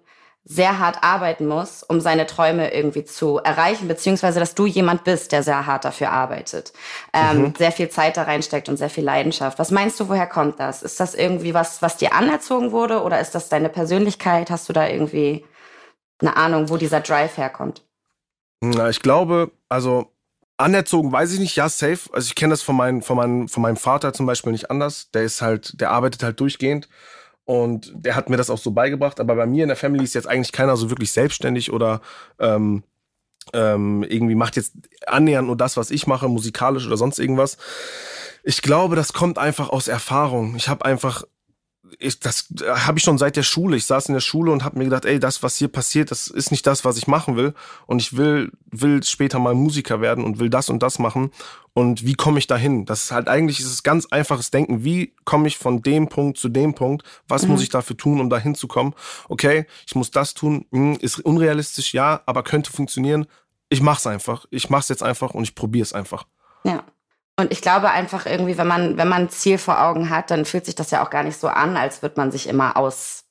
sehr 0.45 0.79
hart 0.79 1.05
arbeiten 1.05 1.47
muss, 1.47 1.83
um 1.83 2.01
seine 2.01 2.27
Träume 2.27 2.73
irgendwie 2.73 3.05
zu 3.05 3.39
erreichen, 3.39 3.89
beziehungsweise 3.89 4.41
dass 4.41 4.55
du 4.55 4.67
jemand 4.67 5.05
bist, 5.05 5.33
der 5.33 5.43
sehr 5.43 5.67
hart 5.67 5.85
dafür 5.85 6.11
arbeitet, 6.11 6.73
ähm, 7.13 7.43
mhm. 7.43 7.55
sehr 7.56 7.73
viel 7.73 7.91
Zeit 7.91 8.17
da 8.17 8.23
reinsteckt 8.23 8.69
und 8.69 8.77
sehr 8.77 8.91
viel 8.91 9.05
Leidenschaft. 9.05 9.59
Was 9.59 9.71
meinst 9.71 10.01
du, 10.01 10.09
woher 10.09 10.27
kommt 10.27 10.59
das? 10.59 10.83
Ist 10.83 10.99
das 10.99 11.15
irgendwie 11.15 11.55
was, 11.55 11.83
was 11.83 11.99
dir 11.99 12.15
anerzogen 12.15 12.73
wurde 12.73 13.03
oder 13.03 13.21
ist 13.21 13.35
das 13.35 13.49
deine 13.49 13.69
Persönlichkeit? 13.69 14.51
Hast 14.51 14.69
du 14.69 14.73
da 14.73 14.89
irgendwie 14.89 15.45
eine 16.21 16.37
Ahnung, 16.37 16.69
wo 16.71 16.79
dieser 16.79 17.01
Drive 17.01 17.37
herkommt? 17.37 17.85
Na, 18.61 18.91
ich 18.91 19.01
glaube, 19.01 19.53
also 19.69 20.12
anerzogen 20.59 21.11
weiß 21.11 21.33
ich 21.33 21.41
nicht, 21.41 21.57
ja, 21.57 21.69
safe. 21.69 22.11
Also 22.12 22.27
ich 22.27 22.35
kenne 22.35 22.53
das 22.53 22.62
von, 22.62 22.77
mein, 22.77 23.03
von, 23.03 23.17
mein, 23.17 23.49
von 23.49 23.62
meinem 23.62 23.77
Vater 23.77 24.12
zum 24.12 24.27
Beispiel 24.27 24.53
nicht 24.53 24.71
anders. 24.71 25.11
Der 25.12 25.23
ist 25.23 25.41
halt, 25.43 25.81
der 25.81 25.91
arbeitet 25.91 26.23
halt 26.23 26.39
durchgehend. 26.41 26.89
Und 27.45 27.93
der 27.95 28.15
hat 28.15 28.29
mir 28.31 28.37
das 28.37 28.51
auch 28.51 28.59
so 28.59 28.71
beigebracht. 28.71 29.19
Aber 29.19 29.35
bei 29.35 29.47
mir 29.47 29.65
in 29.65 29.69
der 29.69 29.77
Family 29.77 30.05
ist 30.05 30.15
jetzt 30.15 30.29
eigentlich 30.29 30.53
keiner 30.53 30.77
so 30.77 30.91
wirklich 30.91 31.11
selbstständig 31.12 31.73
oder 31.73 32.01
ähm, 32.39 32.85
ähm, 33.55 34.05
irgendwie 34.05 34.35
macht 34.35 34.57
jetzt 34.57 34.75
annähernd 35.06 35.47
nur 35.47 35.56
das, 35.56 35.77
was 35.77 35.91
ich 35.91 36.06
mache, 36.06 36.29
musikalisch 36.29 36.87
oder 36.87 36.97
sonst 36.97 37.19
irgendwas. 37.19 37.56
Ich 38.45 38.63
glaube, 38.63 38.95
das 38.95 39.13
kommt 39.13 39.39
einfach 39.39 39.71
aus 39.71 39.89
Erfahrung. 39.89 40.55
Ich 40.56 40.69
habe 40.69 40.85
einfach 40.85 41.25
ich, 41.99 42.21
das 42.21 42.47
habe 42.61 42.99
ich 42.99 43.05
schon 43.05 43.19
seit 43.19 43.37
der 43.37 43.43
Schule. 43.43 43.77
Ich 43.77 43.87
saß 43.87 44.09
in 44.09 44.15
der 44.15 44.21
Schule 44.21 44.53
und 44.53 44.65
habe 44.65 44.79
mir 44.79 44.85
gedacht, 44.85 45.05
ey, 45.05 45.19
das, 45.19 45.43
was 45.43 45.57
hier 45.57 45.69
passiert, 45.69 46.11
das 46.11 46.29
ist 46.29 46.51
nicht 46.51 46.67
das, 46.67 46.85
was 46.85 46.97
ich 46.97 47.07
machen 47.07 47.37
will. 47.37 47.55
Und 47.87 48.01
ich 48.01 48.17
will, 48.17 48.53
will 48.71 49.03
später 49.03 49.39
mal 49.39 49.55
Musiker 49.55 50.01
werden 50.01 50.25
und 50.25 50.39
will 50.39 50.51
das 50.51 50.69
und 50.69 50.83
das 50.83 50.99
machen. 50.99 51.31
Und 51.73 52.05
wie 52.05 52.15
komme 52.15 52.39
ich 52.39 52.47
dahin? 52.47 52.85
Das 52.85 53.05
ist 53.05 53.13
halt 53.13 53.29
eigentlich 53.29 53.61
ist 53.61 53.73
es 53.73 53.83
ganz 53.83 54.07
einfaches 54.07 54.51
Denken. 54.51 54.85
Wie 54.85 55.15
komme 55.25 55.49
ich 55.49 55.57
von 55.59 55.83
dem 55.83 56.09
Punkt 56.09 56.39
zu 56.39 56.49
dem 56.49 56.75
Punkt? 56.75 57.05
Was 57.29 57.45
mhm. 57.45 57.53
muss 57.53 57.63
ich 57.63 57.69
dafür 57.69 57.97
tun, 57.97 58.21
um 58.21 58.31
dahin 58.31 58.55
zu 58.55 58.69
kommen? 58.69 58.95
Okay, 59.29 59.67
ich 59.87 59.95
muss 59.95 60.11
das 60.11 60.35
tun. 60.35 60.67
Hm, 60.73 60.97
ist 61.01 61.21
unrealistisch, 61.21 61.95
ja, 61.95 62.23
aber 62.27 62.43
könnte 62.43 62.73
funktionieren. 62.73 63.27
Ich 63.69 63.81
mach's 63.81 64.07
einfach. 64.07 64.47
Ich 64.51 64.69
mach's 64.69 64.89
jetzt 64.89 65.03
einfach 65.03 65.33
und 65.33 65.45
ich 65.45 65.55
probiere 65.55 65.85
es 65.85 65.93
einfach. 65.93 66.27
Ja. 66.65 66.85
Und 67.41 67.53
ich 67.53 67.63
glaube 67.63 67.91
einfach 67.91 68.27
irgendwie, 68.27 68.59
wenn 68.59 68.67
man, 68.67 68.99
wenn 68.99 69.09
man 69.09 69.23
ein 69.23 69.31
Ziel 69.31 69.57
vor 69.57 69.83
Augen 69.83 70.11
hat, 70.11 70.31
dann 70.31 70.45
fühlt 70.45 70.67
sich 70.67 70.75
das 70.75 70.91
ja 70.91 71.05
auch 71.05 71.11
gar 71.11 71.23
nicht 71.23 71.39
so 71.39 71.49
an, 71.49 71.77
als 71.77 72.03
würde 72.03 72.17
man 72.19 72.31
sich 72.31 72.49
immer 72.49 72.77
aus, 72.77 73.25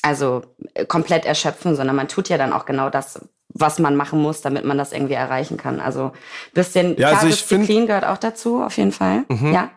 also 0.00 0.42
äh, 0.74 0.86
komplett 0.86 1.24
erschöpfen, 1.24 1.74
sondern 1.74 1.96
man 1.96 2.06
tut 2.06 2.28
ja 2.28 2.38
dann 2.38 2.52
auch 2.52 2.66
genau 2.66 2.88
das, 2.88 3.20
was 3.48 3.80
man 3.80 3.96
machen 3.96 4.22
muss, 4.22 4.42
damit 4.42 4.64
man 4.64 4.78
das 4.78 4.92
irgendwie 4.92 5.14
erreichen 5.14 5.56
kann. 5.56 5.80
Also 5.80 6.12
bisschen 6.54 6.96
ja, 6.98 7.08
also 7.08 7.26
Disziplin 7.26 7.66
find, 7.66 7.86
gehört 7.88 8.04
auch 8.04 8.18
dazu, 8.18 8.62
auf 8.62 8.76
jeden 8.76 8.92
Fall. 8.92 9.24
Mhm. 9.28 9.52
Ja. 9.52 9.70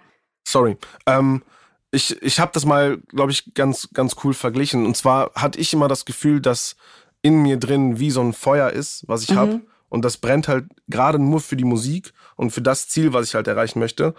Sorry. 0.47 0.77
Ähm, 1.07 1.41
ich 1.89 2.21
ich 2.21 2.39
habe 2.39 2.51
das 2.53 2.65
mal, 2.65 2.99
glaube 3.09 3.31
ich, 3.31 3.53
ganz, 3.55 3.89
ganz 3.93 4.15
cool 4.23 4.35
verglichen. 4.35 4.85
Und 4.85 4.95
zwar 4.95 5.31
hatte 5.33 5.59
ich 5.59 5.73
immer 5.73 5.87
das 5.87 6.05
Gefühl, 6.05 6.39
dass 6.39 6.75
in 7.23 7.41
mir 7.41 7.57
drin 7.57 7.99
wie 7.99 8.11
so 8.11 8.21
ein 8.21 8.33
Feuer 8.33 8.69
ist, 8.69 9.07
was 9.07 9.23
ich 9.23 9.31
mhm. 9.31 9.37
habe. 9.37 9.61
Und 9.89 10.05
das 10.05 10.17
brennt 10.17 10.47
halt 10.47 10.65
gerade 10.87 11.19
nur 11.19 11.41
für 11.41 11.55
die 11.55 11.65
Musik 11.65 12.13
und 12.41 12.49
für 12.49 12.63
das 12.63 12.87
Ziel, 12.87 13.13
was 13.13 13.27
ich 13.27 13.35
halt 13.35 13.47
erreichen 13.47 13.77
möchte. 13.77 14.15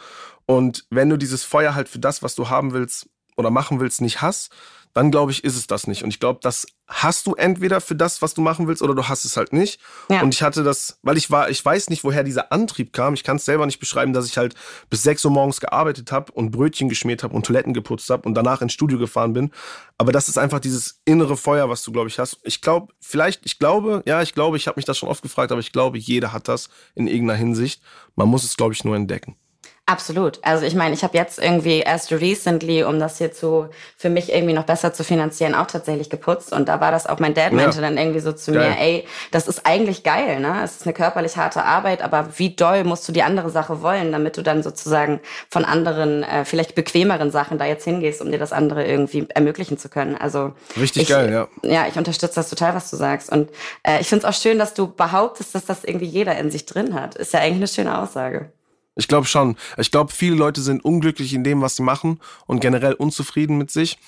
Und 0.47 0.87
wenn 0.91 1.11
du 1.11 1.17
dieses 1.17 1.43
Feuer 1.43 1.75
halt 1.75 1.89
für 1.89 1.99
das, 1.99 2.23
was 2.23 2.37
du 2.37 2.49
haben 2.49 2.73
willst 2.73 3.09
oder 3.37 3.51
machen 3.51 3.81
willst, 3.81 4.01
nicht 4.01 4.23
hast, 4.23 4.53
dann 4.95 5.11
glaube 5.11 5.33
ich, 5.33 5.45
ist 5.45 5.57
es 5.57 5.67
das 5.67 5.87
nicht. 5.87 6.03
Und 6.03 6.11
ich 6.11 6.21
glaube, 6.21 6.41
das 6.43 6.67
hast 6.87 7.27
du 7.27 7.35
entweder 7.35 7.81
für 7.81 7.95
das, 7.95 8.21
was 8.21 8.35
du 8.35 8.43
machen 8.43 8.69
willst, 8.69 8.83
oder 8.83 8.95
du 8.95 9.09
hast 9.09 9.25
es 9.25 9.37
halt 9.37 9.53
nicht. 9.53 9.81
Ja. 10.11 10.23
Und 10.23 10.35
ich 10.35 10.43
hatte 10.43 10.63
das, 10.63 10.99
weil 11.03 11.17
ich 11.17 11.31
war, 11.31 11.49
ich 11.49 11.65
weiß 11.65 11.89
nicht, 11.89 12.05
woher 12.05 12.25
dieser 12.25 12.53
Antrieb 12.53 12.93
kam. 12.93 13.15
Ich 13.15 13.25
kann 13.25 13.37
es 13.37 13.45
selber 13.45 13.65
nicht 13.65 13.81
beschreiben, 13.81 14.13
dass 14.13 14.27
ich 14.27 14.37
halt 14.37 14.55
bis 14.91 15.03
6 15.03 15.25
Uhr 15.25 15.31
morgens 15.31 15.61
gearbeitet 15.61 16.13
habe 16.13 16.33
und 16.33 16.51
Brötchen 16.51 16.89
geschmiert 16.89 17.23
habe 17.23 17.35
und 17.35 17.47
Toiletten 17.47 17.73
geputzt 17.73 18.11
habe 18.11 18.29
und 18.29 18.35
danach 18.35 18.61
ins 18.61 18.75
Studio 18.75 18.99
gefahren 18.99 19.33
bin. 19.33 19.51
Aber 19.97 20.13
das 20.13 20.29
ist 20.29 20.39
einfach 20.39 20.61
dieses 20.61 21.01
innere 21.05 21.37
Feuer, 21.37 21.71
was 21.71 21.83
du, 21.83 21.93
glaube 21.93 22.09
ich, 22.09 22.19
hast. 22.19 22.39
Ich 22.43 22.61
glaube, 22.61 22.93
vielleicht, 23.01 23.47
ich 23.47 23.59
glaube, 23.59 24.03
ja, 24.07 24.21
ich 24.21 24.35
glaube, 24.35 24.57
ich 24.57 24.67
habe 24.67 24.77
mich 24.77 24.85
das 24.85 24.99
schon 24.99 25.09
oft 25.09 25.23
gefragt, 25.23 25.53
aber 25.53 25.61
ich 25.61 25.73
glaube, 25.73 25.99
jeder 25.99 26.33
hat 26.33 26.49
das 26.49 26.69
in 26.95 27.07
irgendeiner 27.07 27.39
Hinsicht. 27.39 27.83
Man 28.15 28.29
muss 28.29 28.45
es, 28.45 28.57
glaube 28.57 28.75
ich, 28.75 28.85
nur 28.85 28.97
entdecken. 28.97 29.37
Absolut. 29.85 30.39
Also 30.43 30.65
ich 30.65 30.77
meine, 30.77 30.95
ich 30.95 31.03
habe 31.03 31.19
jetzt 31.19 31.41
irgendwie 31.41 31.81
erst 31.81 32.13
recently, 32.13 32.85
um 32.85 33.01
das 33.01 33.19
hier 33.19 33.33
zu 33.33 33.69
für 33.97 34.11
mich 34.11 34.33
irgendwie 34.33 34.55
noch 34.55 34.63
besser 34.63 34.93
zu 34.93 35.03
finanzieren, 35.03 35.57
auch 35.57 35.67
tatsächlich 35.67 36.09
geputzt. 36.09 36.53
Und 36.53 36.69
da 36.69 36.81
war 36.81 36.93
das 36.93 37.09
auch, 37.09 37.19
mein 37.19 37.35
Dad 37.35 37.53
meinte 37.53 37.77
ja. 37.79 37.83
dann 37.83 37.99
irgendwie 37.99 38.21
so 38.21 38.33
zu 38.33 38.53
geil. 38.53 38.71
mir, 38.71 38.79
ey, 38.79 39.09
das 39.33 39.49
ist 39.49 39.67
eigentlich 39.67 40.05
geil, 40.05 40.39
ne? 40.39 40.61
Es 40.63 40.77
ist 40.77 40.87
eine 40.87 40.93
körperlich 40.93 41.37
harte 41.37 41.65
Arbeit, 41.65 42.01
aber 42.01 42.29
wie 42.37 42.55
doll 42.55 42.85
musst 42.85 43.09
du 43.09 43.13
die 43.13 43.25
andere 43.25 43.51
Sache 43.51 43.83
wollen, 43.83 44.13
damit 44.13 44.37
du 44.37 44.43
dann 44.43 44.63
sozusagen 44.63 45.21
von 45.51 45.65
anderen, 45.65 46.23
äh, 46.23 46.45
vielleicht 46.45 46.77
bequemeren 46.77 47.33
Sachen 47.33 47.59
da 47.59 47.65
jetzt 47.65 47.83
hingehst, 47.83 48.23
um 48.23 48.31
dir 48.31 48.39
das 48.39 48.53
andere 48.53 48.87
irgendwie 48.87 49.27
ermöglichen 49.35 49.79
zu 49.79 49.89
können. 49.89 50.17
Also 50.17 50.53
Richtig 50.81 51.03
ich, 51.03 51.09
geil, 51.09 51.33
ja. 51.33 51.49
Ja, 51.69 51.89
ich 51.89 51.97
unterstütze 51.97 52.37
das 52.37 52.49
total, 52.49 52.77
was 52.77 52.89
du 52.89 52.97
sagst. 52.97 53.33
Und 53.33 53.51
äh, 53.83 54.01
ich 54.01 54.09
finde 54.09 54.29
es 54.29 54.33
auch 54.33 54.41
schön, 54.41 54.61
dass 54.61 54.75
du 54.75 54.87
behauptest, 54.87 55.57
dass 55.57 55.65
das 55.65 55.83
irgendwie 55.83 56.07
jeder 56.07 56.39
in 56.39 56.53
sich 56.53 56.67
drin 56.67 56.95
hat. 56.95 57.17
Ist 57.17 57.33
ja 57.33 57.41
eigentlich 57.41 57.57
eine 57.57 57.67
schöne 57.69 57.99
Aussage. 57.99 58.53
Ich 58.95 59.09
glaube 59.09 59.27
schon. 59.27 59.57
Ich 59.79 59.91
glaube, 59.91 60.13
viele 60.13 60.37
Leute 60.37 60.61
sind 60.61 60.85
unglücklich 60.85 61.33
in 61.35 61.45
dem, 61.45 61.63
was 61.63 61.77
sie 61.77 61.83
machen 61.83 62.21
und 62.47 62.61
generell 62.61 62.95
unzufrieden 62.95 63.57
mit 63.57 63.71
sich. 63.71 63.99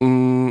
Mm, 0.00 0.50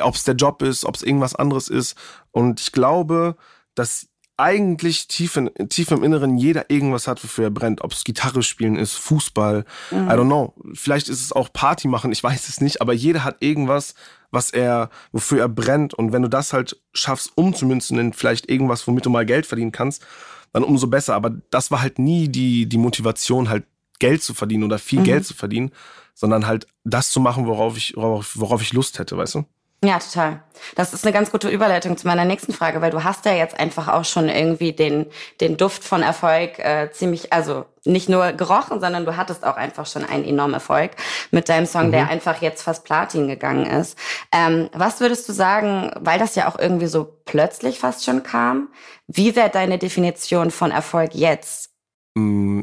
ob 0.00 0.14
es 0.14 0.24
der 0.24 0.34
Job 0.34 0.62
ist, 0.62 0.84
ob 0.84 0.96
es 0.96 1.02
irgendwas 1.02 1.34
anderes 1.34 1.68
ist. 1.68 1.96
Und 2.32 2.60
ich 2.60 2.72
glaube, 2.72 3.36
dass 3.74 4.08
eigentlich 4.36 5.06
tief, 5.06 5.36
in, 5.36 5.50
tief 5.68 5.90
im 5.92 6.02
Inneren 6.02 6.36
jeder 6.36 6.68
irgendwas 6.68 7.06
hat, 7.06 7.22
wofür 7.22 7.44
er 7.44 7.50
brennt. 7.50 7.82
Ob 7.82 7.92
es 7.92 8.02
Gitarre 8.02 8.42
spielen 8.42 8.76
ist, 8.76 8.94
Fußball, 8.94 9.64
mhm. 9.90 10.08
I 10.08 10.12
don't 10.12 10.26
know. 10.26 10.54
Vielleicht 10.72 11.08
ist 11.08 11.20
es 11.20 11.32
auch 11.32 11.52
Party 11.52 11.86
machen, 11.86 12.10
ich 12.10 12.22
weiß 12.24 12.48
es 12.48 12.60
nicht, 12.60 12.80
aber 12.80 12.92
jeder 12.92 13.22
hat 13.22 13.36
irgendwas, 13.40 13.94
was 14.30 14.50
er, 14.50 14.90
wofür 15.12 15.40
er 15.40 15.48
brennt. 15.48 15.94
Und 15.94 16.12
wenn 16.12 16.22
du 16.22 16.28
das 16.28 16.52
halt 16.52 16.80
schaffst, 16.92 17.32
umzumünzen 17.36 17.98
in 17.98 18.12
vielleicht 18.12 18.50
irgendwas, 18.50 18.86
womit 18.88 19.06
du 19.06 19.10
mal 19.10 19.26
Geld 19.26 19.46
verdienen 19.46 19.72
kannst, 19.72 20.04
dann 20.54 20.64
umso 20.64 20.86
besser. 20.86 21.14
Aber 21.14 21.30
das 21.50 21.70
war 21.70 21.82
halt 21.82 21.98
nie 21.98 22.28
die, 22.28 22.66
die 22.66 22.78
Motivation, 22.78 23.50
halt 23.50 23.64
Geld 23.98 24.22
zu 24.22 24.32
verdienen 24.32 24.64
oder 24.64 24.78
viel 24.78 25.00
mhm. 25.00 25.04
Geld 25.04 25.26
zu 25.26 25.34
verdienen, 25.34 25.70
sondern 26.14 26.46
halt 26.46 26.66
das 26.84 27.10
zu 27.10 27.20
machen, 27.20 27.46
worauf 27.46 27.76
ich, 27.76 27.94
worauf, 27.96 28.38
worauf 28.38 28.62
ich 28.62 28.72
Lust 28.72 28.98
hätte, 28.98 29.18
weißt 29.18 29.34
du? 29.34 29.44
Ja, 29.84 29.98
total. 29.98 30.42
Das 30.76 30.94
ist 30.94 31.04
eine 31.04 31.12
ganz 31.12 31.30
gute 31.30 31.50
Überleitung 31.50 31.98
zu 31.98 32.06
meiner 32.06 32.24
nächsten 32.24 32.54
Frage, 32.54 32.80
weil 32.80 32.90
du 32.90 33.04
hast 33.04 33.26
ja 33.26 33.34
jetzt 33.34 33.60
einfach 33.60 33.88
auch 33.88 34.06
schon 34.06 34.30
irgendwie 34.30 34.72
den, 34.72 35.06
den 35.42 35.58
Duft 35.58 35.84
von 35.84 36.02
Erfolg 36.02 36.58
äh, 36.58 36.90
ziemlich, 36.90 37.34
also 37.34 37.66
nicht 37.84 38.08
nur 38.08 38.32
gerochen, 38.32 38.80
sondern 38.80 39.04
du 39.04 39.16
hattest 39.18 39.44
auch 39.44 39.56
einfach 39.56 39.86
schon 39.86 40.04
einen 40.04 40.24
enormen 40.24 40.54
Erfolg 40.54 40.92
mit 41.32 41.50
deinem 41.50 41.66
Song, 41.66 41.88
mhm. 41.88 41.92
der 41.92 42.08
einfach 42.08 42.40
jetzt 42.40 42.62
fast 42.62 42.84
Platin 42.84 43.28
gegangen 43.28 43.66
ist. 43.66 43.98
Ähm, 44.32 44.70
was 44.72 45.00
würdest 45.00 45.28
du 45.28 45.34
sagen, 45.34 45.90
weil 46.00 46.18
das 46.18 46.34
ja 46.34 46.48
auch 46.48 46.58
irgendwie 46.58 46.86
so 46.86 47.18
plötzlich 47.26 47.78
fast 47.78 48.04
schon 48.04 48.22
kam, 48.22 48.68
wie 49.06 49.36
wäre 49.36 49.50
deine 49.50 49.76
Definition 49.76 50.50
von 50.50 50.70
Erfolg 50.70 51.14
jetzt? 51.14 51.72
Mm, 52.14 52.62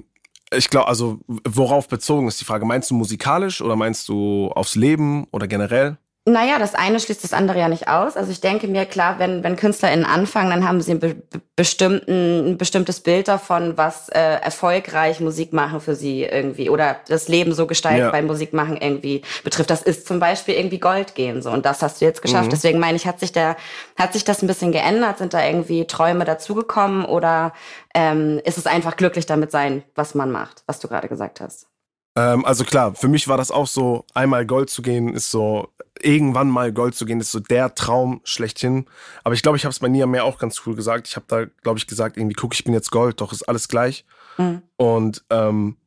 ich 0.52 0.70
glaube, 0.72 0.88
also 0.88 1.20
worauf 1.28 1.88
bezogen 1.88 2.28
ist 2.28 2.42
die 2.42 2.46
Frage? 2.46 2.66
Meinst 2.66 2.90
du 2.90 2.96
musikalisch 2.96 3.62
oder 3.62 3.76
meinst 3.76 4.10
du 4.10 4.50
aufs 4.56 4.76
Leben 4.76 5.28
oder 5.32 5.48
generell? 5.48 5.98
Naja, 6.26 6.60
das 6.60 6.76
eine 6.76 7.00
schließt 7.00 7.24
das 7.24 7.34
andere 7.34 7.58
ja 7.58 7.68
nicht 7.68 7.88
aus. 7.88 8.16
Also 8.16 8.32
ich 8.32 8.42
denke 8.42 8.68
mir, 8.68 8.86
klar, 8.86 9.18
wenn, 9.18 9.44
wenn 9.44 9.56
KünstlerInnen 9.56 10.06
anfangen, 10.06 10.52
dann 10.52 10.68
haben 10.68 10.80
sie 10.80 10.92
ein, 10.92 11.00
be 11.00 11.16
bestimmten, 11.56 12.52
ein 12.52 12.58
bestimmtes 12.60 13.00
Bild 13.00 13.28
davon, 13.28 13.76
was 13.76 14.08
äh, 14.10 14.20
erfolgreich 14.20 15.20
Musik 15.20 15.52
machen 15.52 15.82
für 15.82 15.96
sie 15.96 16.24
irgendwie 16.24 16.70
oder 16.70 16.98
das 17.08 17.28
Leben 17.28 17.54
so 17.54 17.66
gestalten 17.66 18.02
ja. 18.02 18.12
beim 18.12 18.28
Musikmachen 18.28 18.78
irgendwie 18.78 19.24
betrifft. 19.44 19.72
Das 19.72 19.82
ist 19.82 20.06
zum 20.06 20.20
Beispiel 20.20 20.54
irgendwie 20.54 20.80
Gold 20.80 21.16
gehen 21.16 21.42
so 21.42 21.50
und 21.50 21.66
das 21.66 21.82
hast 21.82 22.02
du 22.02 22.06
jetzt 22.06 22.22
geschafft. 22.22 22.48
Mhm. 22.48 22.52
Deswegen 22.52 22.78
meine 22.78 22.98
ich, 22.98 23.08
hat 23.08 23.20
sich 23.20 23.32
der, 23.32 23.58
hat 23.98 24.14
sich 24.14 24.24
das 24.24 24.44
ein 24.44 24.48
bisschen 24.48 24.72
geändert? 24.72 25.18
Sind 25.18 25.34
da 25.34 25.44
irgendwie 25.44 25.88
Träume 25.88 26.24
dazugekommen 26.24 27.04
oder 27.04 27.52
ähm, 27.96 28.40
ist 28.46 28.60
es 28.60 28.68
einfach 28.68 28.96
glücklich 28.96 29.26
damit 29.26 29.50
sein, 29.50 29.82
was 29.96 30.14
man 30.14 30.32
macht, 30.32 30.62
was 30.68 30.80
du 30.80 30.88
gerade 30.88 31.08
gesagt 31.08 31.42
hast? 31.42 31.71
Ähm, 32.16 32.46
also 32.46 32.64
klar, 32.64 32.96
für 32.96 33.08
mich 33.08 33.28
war 33.28 33.38
das 33.38 33.52
auch 33.52 33.68
so, 33.68 34.06
einmal 34.14 34.46
Gold 34.46 34.70
zu 34.70 34.82
gehen, 34.82 35.14
ist 35.14 35.32
so, 35.32 35.70
irgendwann 36.02 36.50
mal 36.50 36.72
Gold 36.74 36.96
zu 36.96 37.06
gehen, 37.06 37.20
ist 37.20 37.32
so 37.32 37.40
der 37.40 37.76
Traum 37.76 38.22
schlechthin. 38.24 38.86
Aber 39.24 39.34
ich 39.34 39.42
glaube, 39.42 39.58
ich 39.58 39.66
habe 39.66 39.72
es 39.72 39.80
bei 39.80 39.88
Nia 39.88 40.06
mehr 40.06 40.26
auch 40.26 40.38
ganz 40.38 40.62
cool 40.66 40.76
gesagt. 40.76 41.08
Ich 41.08 41.16
habe 41.16 41.26
da, 41.28 41.46
glaube 41.64 41.80
ich, 41.80 41.88
gesagt, 41.88 42.18
irgendwie, 42.18 42.36
guck, 42.36 42.54
ich 42.54 42.64
bin 42.64 42.74
jetzt 42.74 42.92
Gold, 42.92 43.22
doch 43.22 43.32
ist 43.32 43.44
alles 43.44 43.68
gleich. 43.68 44.06
Mhm. 44.38 44.62
Und 44.78 45.24
ähm, 45.30 45.78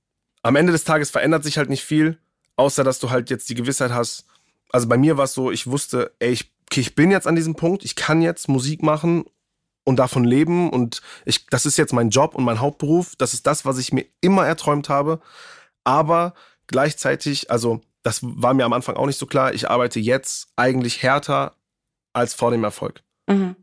am 0.42 0.56
Ende 0.56 0.72
des 0.72 0.84
Tages 0.84 1.10
verändert 1.10 1.44
sich 1.44 1.58
halt 1.58 1.68
nicht 1.68 1.84
viel, 1.84 2.18
außer 2.56 2.84
dass 2.84 3.00
du 3.00 3.10
halt 3.10 3.30
jetzt 3.30 3.48
die 3.48 3.54
Gewissheit 3.54 3.92
hast. 3.92 4.26
Also 4.70 4.88
bei 4.88 4.96
mir 4.96 5.16
war 5.16 5.24
es 5.24 5.34
so, 5.34 5.50
ich 5.50 5.66
wusste, 5.66 6.12
ey, 6.18 6.30
ich, 6.32 6.52
ich 6.74 6.94
bin 6.94 7.10
jetzt 7.10 7.26
an 7.26 7.36
diesem 7.36 7.54
Punkt, 7.54 7.84
ich 7.84 7.96
kann 7.96 8.22
jetzt 8.22 8.48
Musik 8.48 8.82
machen 8.82 9.24
und 9.84 9.96
davon 9.96 10.24
leben 10.24 10.70
und 10.70 11.02
ich, 11.24 11.46
das 11.46 11.66
ist 11.66 11.76
jetzt 11.76 11.92
mein 11.92 12.10
Job 12.10 12.34
und 12.34 12.44
mein 12.44 12.60
Hauptberuf. 12.60 13.14
Das 13.16 13.34
ist 13.34 13.46
das, 13.46 13.64
was 13.64 13.78
ich 13.78 13.92
mir 13.92 14.06
immer 14.20 14.46
erträumt 14.46 14.88
habe 14.88 15.20
aber 15.84 16.34
gleichzeitig, 16.66 17.50
also 17.50 17.80
das 18.02 18.20
war 18.22 18.54
mir 18.54 18.64
am 18.64 18.72
Anfang 18.72 18.96
auch 18.96 19.06
nicht 19.06 19.18
so 19.18 19.26
klar, 19.26 19.54
ich 19.54 19.70
arbeite 19.70 20.00
jetzt 20.00 20.48
eigentlich 20.56 21.02
härter 21.02 21.54
als 22.12 22.34
vor 22.34 22.50
dem 22.50 22.64
Erfolg. 22.64 23.02
Mhm. 23.26 23.56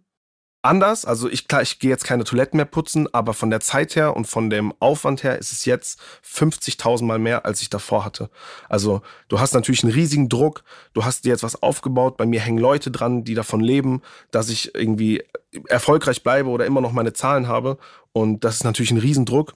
Anders, 0.63 1.05
also 1.05 1.27
ich 1.27 1.47
klar, 1.47 1.63
ich 1.63 1.79
gehe 1.79 1.89
jetzt 1.89 2.03
keine 2.03 2.23
Toiletten 2.23 2.57
mehr 2.57 2.67
putzen, 2.67 3.11
aber 3.13 3.33
von 3.33 3.49
der 3.49 3.61
Zeit 3.61 3.95
her 3.95 4.15
und 4.15 4.25
von 4.25 4.51
dem 4.51 4.73
Aufwand 4.79 5.23
her 5.23 5.39
ist 5.39 5.51
es 5.51 5.65
jetzt 5.65 5.99
50.000 6.23 7.03
Mal 7.03 7.17
mehr, 7.17 7.45
als 7.45 7.63
ich 7.63 7.69
davor 7.71 8.05
hatte. 8.05 8.29
Also 8.69 9.01
du 9.27 9.39
hast 9.39 9.55
natürlich 9.55 9.83
einen 9.83 9.93
riesigen 9.93 10.29
Druck, 10.29 10.63
du 10.93 11.03
hast 11.03 11.25
dir 11.25 11.29
jetzt 11.29 11.41
was 11.41 11.63
aufgebaut, 11.63 12.15
bei 12.15 12.27
mir 12.27 12.41
hängen 12.41 12.59
Leute 12.59 12.91
dran, 12.91 13.23
die 13.23 13.33
davon 13.33 13.61
leben, 13.61 14.03
dass 14.29 14.49
ich 14.49 14.75
irgendwie 14.75 15.23
erfolgreich 15.67 16.21
bleibe 16.21 16.49
oder 16.49 16.67
immer 16.67 16.81
noch 16.81 16.91
meine 16.91 17.13
Zahlen 17.13 17.47
habe 17.47 17.79
und 18.11 18.43
das 18.43 18.57
ist 18.57 18.63
natürlich 18.63 18.91
ein 18.91 18.99
Riesendruck. 18.99 19.55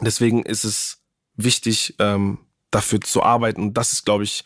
Deswegen 0.00 0.42
ist 0.42 0.64
es 0.64 0.99
wichtig, 1.44 1.94
ähm, 1.98 2.38
dafür 2.70 3.00
zu 3.00 3.22
arbeiten. 3.22 3.62
Und 3.62 3.74
das 3.74 3.92
ist, 3.92 4.04
glaube 4.04 4.24
ich, 4.24 4.44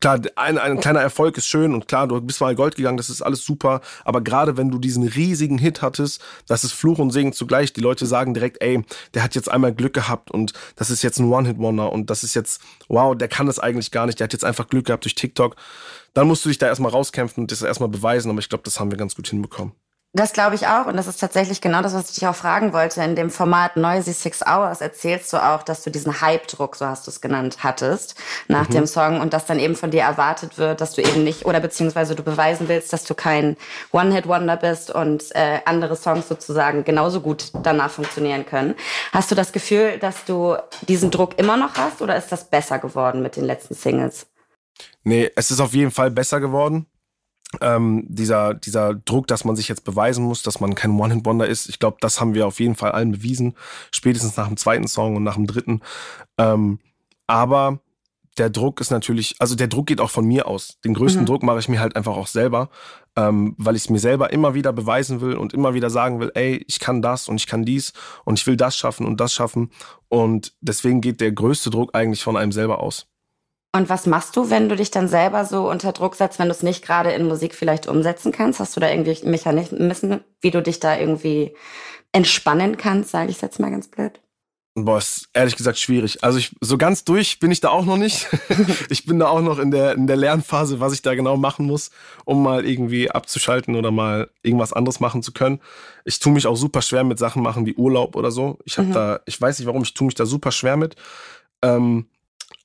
klar, 0.00 0.20
ein, 0.36 0.58
ein 0.58 0.80
kleiner 0.80 1.00
Erfolg 1.00 1.36
ist 1.36 1.46
schön 1.46 1.74
und 1.74 1.88
klar, 1.88 2.08
du 2.08 2.20
bist 2.20 2.40
mal 2.40 2.54
Gold 2.54 2.76
gegangen, 2.76 2.96
das 2.96 3.10
ist 3.10 3.22
alles 3.22 3.44
super. 3.44 3.80
Aber 4.04 4.22
gerade 4.22 4.56
wenn 4.56 4.70
du 4.70 4.78
diesen 4.78 5.06
riesigen 5.06 5.58
Hit 5.58 5.82
hattest, 5.82 6.22
das 6.48 6.64
ist 6.64 6.72
Fluch 6.72 6.98
und 6.98 7.10
Segen 7.10 7.32
zugleich. 7.32 7.72
Die 7.72 7.80
Leute 7.80 8.06
sagen 8.06 8.34
direkt, 8.34 8.62
ey, 8.62 8.82
der 9.14 9.22
hat 9.22 9.34
jetzt 9.34 9.50
einmal 9.50 9.74
Glück 9.74 9.94
gehabt 9.94 10.30
und 10.30 10.52
das 10.76 10.90
ist 10.90 11.02
jetzt 11.02 11.18
ein 11.18 11.30
One-Hit-Wonder 11.30 11.92
und 11.92 12.08
das 12.08 12.24
ist 12.24 12.34
jetzt, 12.34 12.62
wow, 12.88 13.16
der 13.16 13.28
kann 13.28 13.46
das 13.46 13.58
eigentlich 13.58 13.90
gar 13.90 14.06
nicht, 14.06 14.18
der 14.20 14.24
hat 14.24 14.32
jetzt 14.32 14.44
einfach 14.44 14.68
Glück 14.68 14.86
gehabt 14.86 15.04
durch 15.04 15.14
TikTok. 15.14 15.56
Dann 16.14 16.28
musst 16.28 16.44
du 16.44 16.48
dich 16.48 16.58
da 16.58 16.66
erstmal 16.66 16.92
rauskämpfen 16.92 17.42
und 17.42 17.52
das 17.52 17.60
erstmal 17.60 17.90
beweisen, 17.90 18.30
aber 18.30 18.38
ich 18.38 18.48
glaube, 18.48 18.64
das 18.64 18.80
haben 18.80 18.90
wir 18.90 18.96
ganz 18.96 19.14
gut 19.14 19.28
hinbekommen. 19.28 19.74
Das 20.16 20.32
glaube 20.32 20.54
ich 20.54 20.66
auch. 20.66 20.86
Und 20.86 20.96
das 20.96 21.08
ist 21.08 21.20
tatsächlich 21.20 21.60
genau 21.60 21.82
das, 21.82 21.92
was 21.92 22.08
ich 22.08 22.14
dich 22.14 22.26
auch 22.26 22.34
fragen 22.34 22.72
wollte. 22.72 23.02
In 23.02 23.16
dem 23.16 23.28
Format 23.28 23.76
Noisy 23.76 24.14
Six 24.14 24.40
Hours 24.40 24.80
erzählst 24.80 25.30
du 25.30 25.36
auch, 25.36 25.62
dass 25.62 25.82
du 25.82 25.90
diesen 25.90 26.22
Hype-Druck, 26.22 26.74
so 26.76 26.86
hast 26.86 27.06
du 27.06 27.10
es 27.10 27.20
genannt, 27.20 27.58
hattest 27.60 28.14
nach 28.48 28.66
mhm. 28.70 28.72
dem 28.72 28.86
Song 28.86 29.20
und 29.20 29.34
dass 29.34 29.44
dann 29.44 29.58
eben 29.58 29.76
von 29.76 29.90
dir 29.90 30.00
erwartet 30.04 30.56
wird, 30.56 30.80
dass 30.80 30.94
du 30.94 31.02
eben 31.02 31.22
nicht, 31.22 31.44
oder 31.44 31.60
beziehungsweise 31.60 32.14
du 32.14 32.22
beweisen 32.22 32.66
willst, 32.66 32.94
dass 32.94 33.04
du 33.04 33.14
kein 33.14 33.58
One-Hit-Wonder 33.92 34.56
bist 34.56 34.90
und 34.90 35.22
äh, 35.34 35.58
andere 35.66 35.96
Songs 35.96 36.28
sozusagen 36.28 36.84
genauso 36.84 37.20
gut 37.20 37.50
danach 37.62 37.90
funktionieren 37.90 38.46
können. 38.46 38.74
Hast 39.12 39.30
du 39.30 39.34
das 39.34 39.52
Gefühl, 39.52 39.98
dass 39.98 40.24
du 40.24 40.56
diesen 40.88 41.10
Druck 41.10 41.38
immer 41.38 41.58
noch 41.58 41.76
hast 41.76 42.00
oder 42.00 42.16
ist 42.16 42.32
das 42.32 42.48
besser 42.48 42.78
geworden 42.78 43.22
mit 43.22 43.36
den 43.36 43.44
letzten 43.44 43.74
Singles? 43.74 44.26
Nee, 45.04 45.30
es 45.36 45.50
ist 45.50 45.60
auf 45.60 45.74
jeden 45.74 45.90
Fall 45.90 46.10
besser 46.10 46.40
geworden 46.40 46.86
ähm, 47.60 48.04
dieser, 48.08 48.54
dieser 48.54 48.94
Druck, 48.94 49.26
dass 49.28 49.44
man 49.44 49.56
sich 49.56 49.68
jetzt 49.68 49.84
beweisen 49.84 50.24
muss, 50.24 50.42
dass 50.42 50.60
man 50.60 50.74
kein 50.74 50.98
One-Hit-Wonder 50.98 51.46
ist, 51.46 51.68
ich 51.68 51.78
glaube, 51.78 51.98
das 52.00 52.20
haben 52.20 52.34
wir 52.34 52.46
auf 52.46 52.60
jeden 52.60 52.74
Fall 52.74 52.92
allen 52.92 53.12
bewiesen, 53.12 53.54
spätestens 53.92 54.36
nach 54.36 54.48
dem 54.48 54.56
zweiten 54.56 54.88
Song 54.88 55.16
und 55.16 55.22
nach 55.22 55.36
dem 55.36 55.46
dritten. 55.46 55.80
Ähm, 56.38 56.80
aber 57.26 57.80
der 58.38 58.50
Druck 58.50 58.80
ist 58.80 58.90
natürlich, 58.90 59.36
also 59.38 59.54
der 59.54 59.68
Druck 59.68 59.86
geht 59.86 60.00
auch 60.00 60.10
von 60.10 60.26
mir 60.26 60.46
aus. 60.46 60.78
Den 60.84 60.94
größten 60.94 61.22
mhm. 61.22 61.26
Druck 61.26 61.42
mache 61.42 61.58
ich 61.58 61.68
mir 61.68 61.80
halt 61.80 61.96
einfach 61.96 62.16
auch 62.16 62.26
selber, 62.26 62.68
ähm, 63.16 63.54
weil 63.56 63.76
ich 63.76 63.84
es 63.84 63.90
mir 63.90 63.98
selber 63.98 64.32
immer 64.32 64.54
wieder 64.54 64.72
beweisen 64.72 65.20
will 65.20 65.36
und 65.36 65.54
immer 65.54 65.74
wieder 65.74 65.88
sagen 65.88 66.20
will, 66.20 66.30
ey, 66.34 66.62
ich 66.68 66.78
kann 66.78 67.00
das 67.00 67.28
und 67.28 67.36
ich 67.36 67.46
kann 67.46 67.64
dies 67.64 67.92
und 68.24 68.38
ich 68.38 68.46
will 68.46 68.56
das 68.56 68.76
schaffen 68.76 69.06
und 69.06 69.20
das 69.20 69.32
schaffen. 69.32 69.70
Und 70.08 70.54
deswegen 70.60 71.00
geht 71.00 71.20
der 71.20 71.32
größte 71.32 71.70
Druck 71.70 71.94
eigentlich 71.94 72.22
von 72.22 72.36
einem 72.36 72.52
selber 72.52 72.80
aus. 72.80 73.06
Und 73.76 73.90
was 73.90 74.06
machst 74.06 74.34
du, 74.36 74.48
wenn 74.48 74.70
du 74.70 74.76
dich 74.76 74.90
dann 74.90 75.06
selber 75.06 75.44
so 75.44 75.68
unter 75.68 75.92
Druck 75.92 76.14
setzt, 76.14 76.38
wenn 76.38 76.48
du 76.48 76.52
es 76.52 76.62
nicht 76.62 76.82
gerade 76.82 77.12
in 77.12 77.28
Musik 77.28 77.54
vielleicht 77.54 77.86
umsetzen 77.86 78.32
kannst? 78.32 78.58
Hast 78.58 78.74
du 78.74 78.80
da 78.80 78.88
irgendwie 78.88 79.18
Mechanismen, 79.24 80.24
wie 80.40 80.50
du 80.50 80.62
dich 80.62 80.80
da 80.80 80.98
irgendwie 80.98 81.54
entspannen 82.12 82.78
kannst, 82.78 83.10
sage 83.10 83.30
ich 83.30 83.42
jetzt 83.42 83.60
mal 83.60 83.70
ganz 83.70 83.88
blöd? 83.88 84.18
Boah, 84.78 84.96
ist 84.96 85.28
ehrlich 85.34 85.56
gesagt 85.56 85.78
schwierig. 85.78 86.24
Also 86.24 86.38
ich, 86.38 86.54
so 86.62 86.78
ganz 86.78 87.04
durch 87.04 87.38
bin 87.38 87.50
ich 87.50 87.60
da 87.60 87.68
auch 87.68 87.84
noch 87.84 87.98
nicht. 87.98 88.28
ich 88.88 89.04
bin 89.04 89.18
da 89.18 89.28
auch 89.28 89.42
noch 89.42 89.58
in 89.58 89.70
der, 89.70 89.92
in 89.92 90.06
der 90.06 90.16
Lernphase, 90.16 90.80
was 90.80 90.94
ich 90.94 91.02
da 91.02 91.14
genau 91.14 91.36
machen 91.36 91.66
muss, 91.66 91.90
um 92.24 92.42
mal 92.42 92.66
irgendwie 92.66 93.10
abzuschalten 93.10 93.76
oder 93.76 93.90
mal 93.90 94.30
irgendwas 94.42 94.72
anderes 94.72 95.00
machen 95.00 95.22
zu 95.22 95.32
können. 95.32 95.60
Ich 96.06 96.18
tue 96.18 96.32
mich 96.32 96.46
auch 96.46 96.56
super 96.56 96.80
schwer 96.80 97.04
mit 97.04 97.18
Sachen 97.18 97.42
machen 97.42 97.66
wie 97.66 97.74
Urlaub 97.74 98.16
oder 98.16 98.30
so. 98.30 98.58
Ich 98.64 98.78
habe 98.78 98.88
mhm. 98.88 98.92
da, 98.92 99.20
ich 99.26 99.38
weiß 99.38 99.58
nicht 99.58 99.66
warum, 99.66 99.82
ich 99.82 99.92
tue 99.92 100.06
mich 100.06 100.14
da 100.14 100.24
super 100.24 100.50
schwer 100.50 100.78
mit. 100.78 100.96
Ähm, 101.62 102.06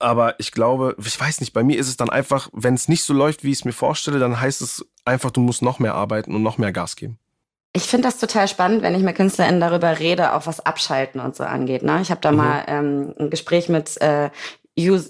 aber 0.02 0.40
ich 0.40 0.52
glaube, 0.52 0.96
ich 1.04 1.20
weiß 1.20 1.40
nicht, 1.40 1.54
bei 1.54 1.64
mir 1.64 1.78
ist 1.78 1.88
es 1.88 1.98
dann 1.98 2.10
einfach, 2.10 2.50
wenn 2.54 2.74
es 2.74 2.88
nicht 2.88 3.04
so 3.04 3.14
läuft, 3.14 3.44
wie 3.44 3.52
ich 3.52 3.60
es 3.60 3.66
mir 3.66 3.74
vorstelle, 3.74 4.20
dann 4.20 4.40
heißt 4.40 4.62
es 4.62 4.86
einfach, 5.06 5.32
du 5.32 5.42
musst 5.42 5.62
noch 5.62 5.80
mehr 5.80 5.96
arbeiten 5.96 6.36
und 6.36 6.44
noch 6.44 6.58
mehr 6.58 6.72
Gas 6.72 6.96
geben. 6.96 7.18
Ich 7.74 7.84
finde 7.84 8.08
das 8.08 8.18
total 8.18 8.50
spannend, 8.50 8.82
wenn 8.82 8.96
ich 8.96 9.02
mit 9.02 9.16
KünstlerInnen 9.16 9.62
darüber 9.62 10.00
rede, 10.00 10.34
auch 10.34 10.46
was 10.46 10.60
Abschalten 10.60 11.22
und 11.22 11.38
so 11.38 11.46
angeht. 11.46 11.84
Ne? 11.84 12.02
Ich 12.02 12.12
habe 12.12 12.20
da 12.20 12.32
mhm. 12.32 12.38
mal 12.38 12.64
ähm, 12.68 13.14
ein 13.18 13.30
Gespräch 13.30 13.70
mit 13.70 14.00
äh, 14.02 14.30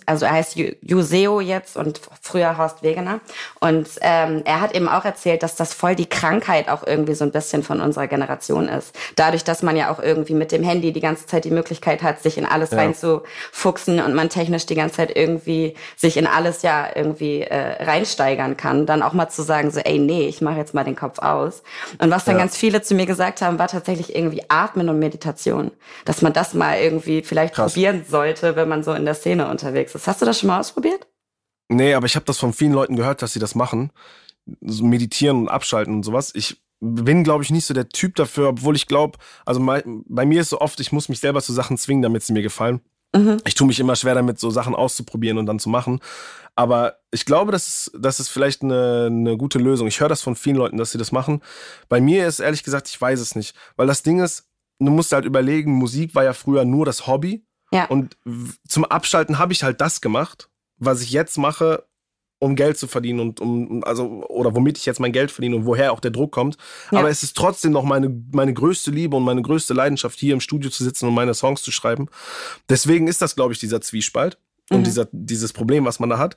also 0.05 0.25
er 0.25 0.31
heißt 0.31 0.55
Juseo 0.81 1.41
jetzt 1.41 1.77
und 1.77 2.01
früher 2.21 2.57
Horst 2.57 2.83
Wegener. 2.83 3.19
Und 3.59 3.87
ähm, 4.01 4.41
er 4.45 4.61
hat 4.61 4.75
eben 4.75 4.87
auch 4.87 5.05
erzählt, 5.05 5.43
dass 5.43 5.55
das 5.55 5.73
voll 5.73 5.95
die 5.95 6.05
Krankheit 6.05 6.69
auch 6.69 6.85
irgendwie 6.85 7.13
so 7.13 7.23
ein 7.23 7.31
bisschen 7.31 7.63
von 7.63 7.81
unserer 7.81 8.07
Generation 8.07 8.67
ist. 8.67 8.95
Dadurch, 9.15 9.43
dass 9.43 9.63
man 9.63 9.75
ja 9.75 9.91
auch 9.91 9.99
irgendwie 9.99 10.33
mit 10.33 10.51
dem 10.51 10.63
Handy 10.63 10.91
die 10.91 10.99
ganze 10.99 11.25
Zeit 11.25 11.45
die 11.45 11.51
Möglichkeit 11.51 12.03
hat, 12.03 12.21
sich 12.21 12.37
in 12.37 12.45
alles 12.45 12.71
ja. 12.71 12.77
reinzufuchsen 12.77 13.99
und 14.01 14.13
man 14.13 14.29
technisch 14.29 14.65
die 14.65 14.75
ganze 14.75 14.97
Zeit 14.97 15.15
irgendwie 15.15 15.75
sich 15.95 16.17
in 16.17 16.27
alles 16.27 16.61
ja 16.61 16.87
irgendwie 16.95 17.41
äh, 17.41 17.83
reinsteigern 17.83 18.57
kann, 18.57 18.85
dann 18.85 19.01
auch 19.01 19.13
mal 19.13 19.29
zu 19.29 19.41
sagen, 19.41 19.71
so, 19.71 19.79
ey, 19.79 19.99
nee, 19.99 20.27
ich 20.27 20.41
mache 20.41 20.57
jetzt 20.57 20.73
mal 20.73 20.83
den 20.83 20.95
Kopf 20.95 21.19
aus. 21.19 21.63
Und 21.99 22.11
was 22.11 22.25
dann 22.25 22.35
ja. 22.35 22.41
ganz 22.41 22.57
viele 22.57 22.81
zu 22.81 22.95
mir 22.95 23.05
gesagt 23.05 23.41
haben, 23.41 23.59
war 23.59 23.67
tatsächlich 23.67 24.15
irgendwie 24.15 24.43
Atmen 24.47 24.89
und 24.89 24.99
Meditation. 24.99 25.71
Dass 26.05 26.21
man 26.21 26.33
das 26.33 26.53
mal 26.53 26.79
irgendwie 26.79 27.21
vielleicht 27.21 27.55
Krass. 27.55 27.73
probieren 27.73 28.05
sollte, 28.07 28.55
wenn 28.55 28.67
man 28.67 28.83
so 28.83 28.93
in 28.93 29.05
der 29.05 29.13
Szene 29.13 29.47
unterwegs 29.47 29.60
ist. 29.63 30.07
Hast 30.07 30.21
du 30.21 30.25
das 30.25 30.39
schon 30.39 30.47
mal 30.47 30.59
ausprobiert? 30.59 31.07
Nee, 31.69 31.93
aber 31.93 32.05
ich 32.05 32.15
habe 32.15 32.25
das 32.25 32.37
von 32.37 32.53
vielen 32.53 32.73
Leuten 32.73 32.95
gehört, 32.95 33.21
dass 33.21 33.33
sie 33.33 33.39
das 33.39 33.55
machen. 33.55 33.91
So 34.61 34.83
meditieren 34.83 35.37
und 35.37 35.47
abschalten 35.49 35.93
und 35.93 36.03
sowas. 36.03 36.31
Ich 36.35 36.61
bin, 36.81 37.23
glaube 37.23 37.43
ich, 37.43 37.51
nicht 37.51 37.65
so 37.65 37.73
der 37.73 37.89
Typ 37.89 38.15
dafür, 38.15 38.49
obwohl 38.49 38.75
ich 38.75 38.87
glaube, 38.87 39.19
also 39.45 39.63
bei, 39.63 39.83
bei, 39.85 40.25
mir 40.25 40.41
ist 40.41 40.49
so 40.49 40.59
oft, 40.59 40.79
ich 40.79 40.91
muss 40.91 41.09
mich 41.09 41.19
selber 41.19 41.41
zu 41.41 41.53
Sachen 41.53 41.77
zwingen, 41.77 42.01
damit 42.01 42.23
sie 42.23 42.33
mir 42.33 42.41
gefallen. 42.41 42.81
Mhm. 43.15 43.37
Ich 43.45 43.55
tue 43.55 43.67
mich 43.67 43.79
immer 43.79 43.95
schwer 43.95 44.15
damit, 44.15 44.39
so 44.39 44.49
Sachen 44.49 44.73
auszuprobieren 44.73 45.37
und 45.37 45.45
dann 45.45 45.59
zu 45.59 45.69
machen. 45.69 45.99
Aber 46.55 46.97
ich 47.11 47.25
glaube, 47.25 47.51
das 47.51 47.67
ist, 47.67 47.91
das 47.97 48.19
ist 48.19 48.29
vielleicht 48.29 48.63
eine, 48.63 49.07
eine 49.07 49.37
gute 49.37 49.59
Lösung. 49.59 49.87
Ich 49.87 49.99
höre 49.99 50.09
das 50.09 50.21
von 50.21 50.35
vielen 50.35 50.55
Leuten, 50.55 50.77
dass 50.77 50.91
sie 50.91 50.97
das 50.97 51.11
machen. 51.11 51.41
Bei 51.87 52.01
mir 52.01 52.27
ist 52.27 52.39
ehrlich 52.39 52.63
gesagt, 52.63 52.89
ich 52.89 52.99
weiß 52.99 53.19
es 53.19 53.35
nicht. 53.35 53.55
Weil 53.75 53.87
das 53.87 54.03
Ding 54.03 54.19
ist, 54.19 54.49
du 54.79 54.91
musst 54.91 55.11
halt 55.11 55.25
überlegen, 55.25 55.73
Musik 55.73 56.15
war 56.15 56.23
ja 56.23 56.33
früher 56.33 56.65
nur 56.65 56.85
das 56.85 57.07
Hobby. 57.07 57.45
Ja. 57.73 57.85
Und 57.85 58.17
zum 58.67 58.85
Abschalten 58.85 59.39
habe 59.39 59.53
ich 59.53 59.63
halt 59.63 59.81
das 59.81 60.01
gemacht, 60.01 60.49
was 60.77 61.01
ich 61.01 61.11
jetzt 61.11 61.37
mache, 61.37 61.85
um 62.39 62.55
Geld 62.55 62.77
zu 62.77 62.87
verdienen 62.87 63.19
und 63.19 63.39
um, 63.39 63.83
also, 63.83 64.25
oder 64.27 64.55
womit 64.55 64.77
ich 64.79 64.85
jetzt 64.87 64.99
mein 64.99 65.11
Geld 65.11 65.29
verdiene 65.29 65.55
und 65.55 65.65
woher 65.65 65.93
auch 65.93 65.99
der 65.99 66.09
Druck 66.09 66.31
kommt. 66.31 66.57
Ja. 66.91 66.99
Aber 66.99 67.09
es 67.09 67.21
ist 67.21 67.37
trotzdem 67.37 67.71
noch 67.71 67.83
meine, 67.83 68.09
meine 68.31 68.53
größte 68.53 68.89
Liebe 68.89 69.15
und 69.15 69.23
meine 69.23 69.43
größte 69.43 69.75
Leidenschaft, 69.75 70.19
hier 70.19 70.33
im 70.33 70.41
Studio 70.41 70.71
zu 70.71 70.83
sitzen 70.83 71.07
und 71.07 71.13
meine 71.13 71.35
Songs 71.35 71.61
zu 71.61 71.71
schreiben. 71.71 72.07
Deswegen 72.67 73.07
ist 73.07 73.21
das, 73.21 73.35
glaube 73.35 73.53
ich, 73.53 73.59
dieser 73.59 73.79
Zwiespalt 73.79 74.39
mhm. 74.71 74.77
und 74.77 74.87
dieser, 74.87 75.07
dieses 75.11 75.53
Problem, 75.53 75.85
was 75.85 75.99
man 75.99 76.09
da 76.09 76.17
hat. 76.17 76.35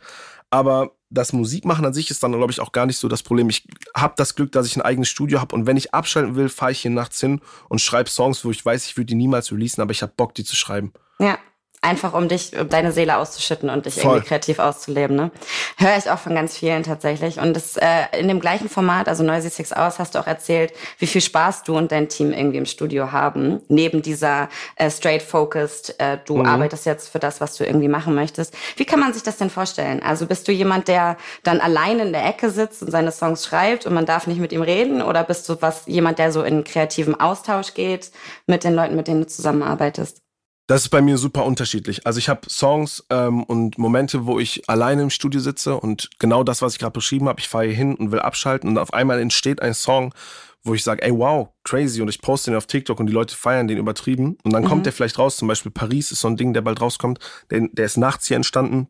Aber 0.50 0.93
das 1.09 1.33
Musikmachen 1.33 1.87
an 1.87 1.95
sich 1.95 2.11
ist 2.11 2.23
dann, 2.23 2.33
glaube 2.33 2.53
ich, 2.53 2.61
auch 2.61 2.73
gar 2.73 2.85
nicht 2.85 2.99
so 2.99 3.09
das 3.09 3.23
Problem. 3.23 3.49
Ich 3.49 3.67
habe 3.97 4.14
das 4.19 4.35
Glück, 4.35 4.53
dass 4.53 4.67
ich 4.67 4.76
ein 4.76 4.83
eigenes 4.83 5.09
Studio 5.09 5.41
habe 5.41 5.55
und 5.55 5.67
wenn 5.67 5.79
ich 5.79 5.95
abschalten 5.95 6.37
will, 6.37 6.50
fahre 6.50 6.73
ich 6.73 6.81
hier 6.81 6.91
nachts 6.91 7.19
hin 7.19 7.41
und 7.71 7.81
schreibe 7.81 8.11
Songs, 8.11 8.45
wo 8.45 8.50
ich 8.50 8.64
weiß, 8.64 8.85
ich 8.85 8.99
würde 8.99 9.07
die 9.07 9.14
niemals 9.14 9.50
releasen, 9.50 9.81
aber 9.81 9.93
ich 9.93 10.03
habe 10.03 10.12
Bock, 10.14 10.35
die 10.35 10.45
zu 10.45 10.55
schreiben. 10.55 10.93
Ja, 11.18 11.38
einfach 11.85 12.14
um 12.14 12.28
dich, 12.28 12.59
um 12.59 12.68
deine 12.68 12.92
Seele 12.92 13.18
auszuschütten 13.18 13.68
und 13.68 13.87
dich 13.87 13.94
Voll. 13.94 14.12
irgendwie 14.12 14.28
kreativ 14.28 14.59
auszuleben. 14.59 15.14
Ne? 15.14 15.30
Höre 15.76 15.97
ich 15.97 16.11
auch 16.11 16.18
von 16.18 16.35
ganz 16.35 16.56
vielen 16.56 16.83
tatsächlich. 16.83 17.38
Und 17.38 17.54
das 17.54 17.76
äh, 17.76 17.87
in 18.18 18.26
dem 18.26 18.40
gleichen 18.40 18.68
Format, 18.68 19.06
also 19.06 19.23
Noisy 19.23 19.50
Six 19.50 19.73
Hours, 19.73 19.99
hast 19.99 20.14
du 20.14 20.18
auch 20.18 20.26
erzählt, 20.26 20.73
wie 20.99 21.06
viel 21.06 21.21
Spaß 21.21 21.62
du 21.64 21.76
und 21.76 21.92
dein 21.92 22.09
Team 22.09 22.33
irgendwie 22.33 22.59
im 22.59 22.66
Studio 22.66 23.12
haben. 23.12 23.61
Neben 23.68 24.02
dieser 24.02 24.49
äh, 24.76 24.90
straight 24.90 25.23
focused, 25.23 25.94
äh, 25.99 26.18
du 26.25 26.38
mhm. 26.38 26.47
arbeitest 26.47 26.87
jetzt 26.87 27.11
für 27.11 27.18
das, 27.18 27.40
was 27.40 27.56
du 27.56 27.64
irgendwie 27.64 27.88
machen 27.88 28.14
möchtest. 28.14 28.54
Wie 28.76 28.85
kann 28.85 29.00
man 29.00 29.12
sich 29.12 29.23
das 29.23 29.37
denn 29.37 29.50
vorstellen? 29.50 30.02
Also 30.02 30.26
bist 30.26 30.49
du 30.49 30.52
jemand, 30.52 30.88
der 30.88 31.16
dann 31.42 31.61
allein 31.61 32.00
in 32.00 32.12
der 32.12 32.26
Ecke 32.26 32.50
sitzt 32.50 32.83
und 32.83 32.90
seine 32.90 33.12
Songs 33.12 33.44
schreibt 33.44 33.87
und 33.87 33.92
man 33.92 34.06
darf 34.06 34.26
nicht 34.26 34.40
mit 34.40 34.52
ihm 34.52 34.62
reden? 34.62 35.02
Oder 35.02 35.23
bist 35.23 35.49
du 35.49 35.56
was 35.61 35.83
jemand, 35.87 36.18
der 36.18 36.33
so 36.33 36.42
in 36.42 36.64
kreativen 36.64 37.18
Austausch 37.21 37.75
geht 37.75 38.11
mit 38.47 38.64
den 38.64 38.75
Leuten, 38.75 38.97
mit 38.97 39.06
denen 39.06 39.21
du 39.21 39.26
zusammenarbeitest? 39.26 40.24
Das 40.66 40.83
ist 40.83 40.88
bei 40.88 41.02
mir 41.02 41.18
super 41.18 41.44
unterschiedlich. 41.44 42.06
Also 42.06 42.18
ich 42.18 42.30
habe 42.30 42.49
Songs 42.49 43.04
ähm, 43.11 43.42
und 43.42 43.76
Momente, 43.76 44.25
wo 44.25 44.38
ich 44.40 44.68
alleine 44.68 45.02
im 45.02 45.11
Studio 45.11 45.40
sitze 45.40 45.76
und 45.76 46.09
genau 46.18 46.42
das, 46.42 46.62
was 46.62 46.73
ich 46.73 46.78
gerade 46.78 46.92
beschrieben 46.92 47.28
habe, 47.28 47.38
ich 47.40 47.49
fahre 47.49 47.66
hier 47.66 47.75
hin 47.75 47.94
und 47.94 48.12
will 48.12 48.21
abschalten 48.21 48.71
und 48.71 48.78
auf 48.78 48.94
einmal 48.94 49.21
entsteht 49.21 49.61
ein 49.61 49.75
Song, 49.75 50.14
wo 50.62 50.73
ich 50.73 50.83
sage, 50.83 51.02
ey 51.02 51.12
wow, 51.12 51.49
crazy 51.64 52.00
und 52.00 52.09
ich 52.09 52.23
poste 52.23 52.50
den 52.50 52.56
auf 52.56 52.66
TikTok 52.66 52.99
und 52.99 53.06
die 53.06 53.12
Leute 53.12 53.37
feiern 53.37 53.68
den 53.68 53.76
übertrieben 53.76 54.38
und 54.42 54.54
dann 54.54 54.62
mhm. 54.62 54.68
kommt 54.68 54.87
der 54.87 54.94
vielleicht 54.94 55.18
raus, 55.18 55.37
zum 55.37 55.49
Beispiel 55.49 55.71
Paris 55.71 56.11
ist 56.11 56.21
so 56.21 56.28
ein 56.28 56.37
Ding, 56.38 56.54
der 56.54 56.62
bald 56.62 56.80
rauskommt, 56.80 57.18
der, 57.50 57.68
der 57.71 57.85
ist 57.85 57.99
nachts 57.99 58.26
hier 58.26 58.37
entstanden, 58.37 58.88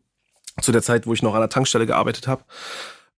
zu 0.61 0.71
der 0.71 0.81
Zeit, 0.81 1.05
wo 1.05 1.13
ich 1.13 1.21
noch 1.21 1.33
an 1.33 1.41
der 1.41 1.49
Tankstelle 1.49 1.85
gearbeitet 1.85 2.29
habe. 2.29 2.45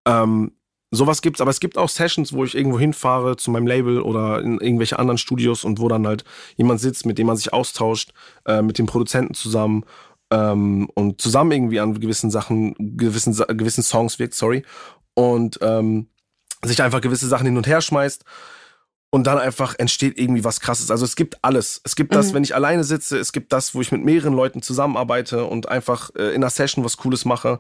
Ähm, 0.05 0.56
sowas 0.91 1.21
gibt's, 1.21 1.41
aber 1.41 1.51
es 1.51 1.59
gibt 1.59 1.77
auch 1.77 1.89
Sessions, 1.89 2.33
wo 2.33 2.43
ich 2.43 2.55
irgendwo 2.55 2.79
hinfahre 2.79 3.35
zu 3.35 3.51
meinem 3.51 3.67
Label 3.67 4.01
oder 4.01 4.41
in 4.41 4.59
irgendwelche 4.59 4.99
anderen 4.99 5.17
Studios 5.17 5.63
und 5.63 5.79
wo 5.79 5.87
dann 5.87 6.07
halt 6.07 6.23
jemand 6.55 6.79
sitzt, 6.79 7.05
mit 7.05 7.17
dem 7.17 7.27
man 7.27 7.37
sich 7.37 7.53
austauscht, 7.53 8.13
äh, 8.45 8.61
mit 8.61 8.77
dem 8.77 8.85
Produzenten 8.85 9.33
zusammen 9.33 9.83
ähm, 10.31 10.89
und 10.93 11.21
zusammen 11.21 11.51
irgendwie 11.51 11.79
an 11.79 11.99
gewissen 11.99 12.31
Sachen, 12.31 12.73
gewissen, 12.97 13.35
gewissen 13.57 13.83
Songs 13.83 14.19
wirkt, 14.19 14.33
sorry. 14.33 14.63
Und 15.13 15.59
ähm, 15.61 16.07
sich 16.63 16.81
einfach 16.81 17.01
gewisse 17.01 17.27
Sachen 17.27 17.45
hin 17.45 17.57
und 17.57 17.67
her 17.67 17.81
schmeißt 17.81 18.23
und 19.09 19.25
dann 19.25 19.37
einfach 19.37 19.75
entsteht 19.77 20.17
irgendwie 20.17 20.43
was 20.43 20.59
krasses. 20.59 20.91
Also 20.91 21.05
es 21.05 21.15
gibt 21.15 21.43
alles. 21.43 21.81
Es 21.83 21.95
gibt 21.95 22.13
das, 22.13 22.29
mhm. 22.29 22.35
wenn 22.35 22.43
ich 22.43 22.55
alleine 22.55 22.83
sitze, 22.83 23.17
es 23.17 23.31
gibt 23.31 23.53
das, 23.53 23.73
wo 23.73 23.81
ich 23.81 23.91
mit 23.91 24.03
mehreren 24.03 24.33
Leuten 24.33 24.61
zusammenarbeite 24.61 25.45
und 25.45 25.69
einfach 25.69 26.11
äh, 26.15 26.29
in 26.29 26.43
einer 26.43 26.49
Session 26.49 26.83
was 26.83 26.97
Cooles 26.97 27.25
mache. 27.25 27.59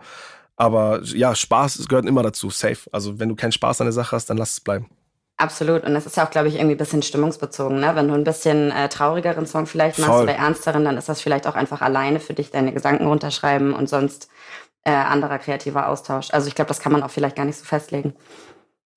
Aber 0.57 1.01
ja, 1.03 1.35
Spaß 1.35 1.87
gehört 1.87 2.05
immer 2.05 2.23
dazu, 2.23 2.49
safe. 2.49 2.89
Also 2.91 3.19
wenn 3.19 3.29
du 3.29 3.35
keinen 3.35 3.51
Spaß 3.51 3.81
an 3.81 3.87
der 3.87 3.93
Sache 3.93 4.15
hast, 4.15 4.29
dann 4.29 4.37
lass 4.37 4.53
es 4.53 4.59
bleiben. 4.59 4.89
Absolut. 5.37 5.83
Und 5.83 5.93
das 5.93 6.07
ist 6.07 6.17
ja 6.17 6.25
auch, 6.25 6.31
glaube 6.31 6.47
ich, 6.47 6.55
irgendwie 6.55 6.73
ein 6.73 6.79
bisschen 6.79 7.03
stimmungsbezogen. 7.03 7.79
Ne? 7.79 7.95
Wenn 7.95 8.07
du 8.07 8.15
ein 8.15 8.23
bisschen 8.23 8.71
äh, 8.71 8.89
traurigeren 8.89 9.45
Song 9.45 9.67
vielleicht 9.67 9.99
machst 9.99 10.11
Voll. 10.11 10.23
oder 10.23 10.33
ernsteren, 10.33 10.83
dann 10.83 10.97
ist 10.97 11.09
das 11.09 11.21
vielleicht 11.21 11.45
auch 11.45 11.53
einfach 11.53 11.81
alleine 11.81 12.19
für 12.19 12.33
dich 12.33 12.49
deine 12.49 12.73
Gedanken 12.73 13.05
runterschreiben 13.05 13.73
und 13.73 13.87
sonst 13.87 14.29
äh, 14.83 14.89
anderer 14.91 15.37
kreativer 15.37 15.89
Austausch. 15.89 16.29
Also 16.31 16.47
ich 16.47 16.55
glaube, 16.55 16.69
das 16.69 16.79
kann 16.79 16.91
man 16.91 17.03
auch 17.03 17.11
vielleicht 17.11 17.35
gar 17.35 17.45
nicht 17.45 17.59
so 17.59 17.65
festlegen. 17.65 18.15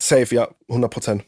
Safe, 0.01 0.35
ja, 0.35 0.49
100 0.69 0.91
Prozent. 0.91 1.25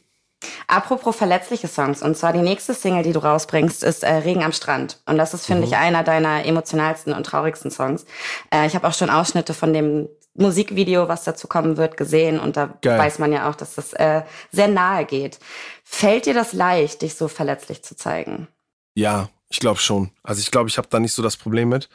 Apropos 0.67 1.15
verletzliche 1.15 1.67
Songs, 1.67 2.01
und 2.01 2.17
zwar 2.17 2.33
die 2.33 2.41
nächste 2.41 2.73
Single, 2.73 3.03
die 3.03 3.13
du 3.13 3.19
rausbringst, 3.19 3.83
ist 3.83 4.03
äh, 4.03 4.11
Regen 4.11 4.43
am 4.43 4.51
Strand. 4.51 4.99
Und 5.05 5.17
das 5.17 5.33
ist, 5.33 5.45
finde 5.45 5.61
mhm. 5.61 5.67
ich, 5.67 5.77
einer 5.77 6.03
deiner 6.03 6.45
emotionalsten 6.45 7.13
und 7.13 7.25
traurigsten 7.25 7.69
Songs. 7.69 8.05
Äh, 8.51 8.65
ich 8.65 8.75
habe 8.75 8.87
auch 8.87 8.93
schon 8.93 9.09
Ausschnitte 9.09 9.53
von 9.53 9.73
dem 9.73 10.09
Musikvideo, 10.35 11.07
was 11.07 11.23
dazu 11.23 11.47
kommen 11.47 11.77
wird, 11.77 11.97
gesehen. 11.97 12.39
Und 12.39 12.57
da 12.57 12.77
Geil. 12.81 12.99
weiß 12.99 13.19
man 13.19 13.31
ja 13.31 13.49
auch, 13.49 13.55
dass 13.55 13.75
das 13.75 13.93
äh, 13.93 14.23
sehr 14.51 14.67
nahe 14.67 15.05
geht. 15.05 15.39
Fällt 15.83 16.25
dir 16.25 16.33
das 16.33 16.53
leicht, 16.53 17.01
dich 17.01 17.15
so 17.15 17.27
verletzlich 17.27 17.83
zu 17.83 17.95
zeigen? 17.95 18.47
Ja, 18.95 19.29
ich 19.49 19.59
glaube 19.59 19.79
schon. 19.79 20.11
Also 20.23 20.39
ich 20.39 20.51
glaube, 20.51 20.69
ich 20.69 20.77
habe 20.77 20.87
da 20.89 20.99
nicht 20.99 21.13
so 21.13 21.21
das 21.21 21.37
Problem 21.37 21.69
mit. 21.69 21.89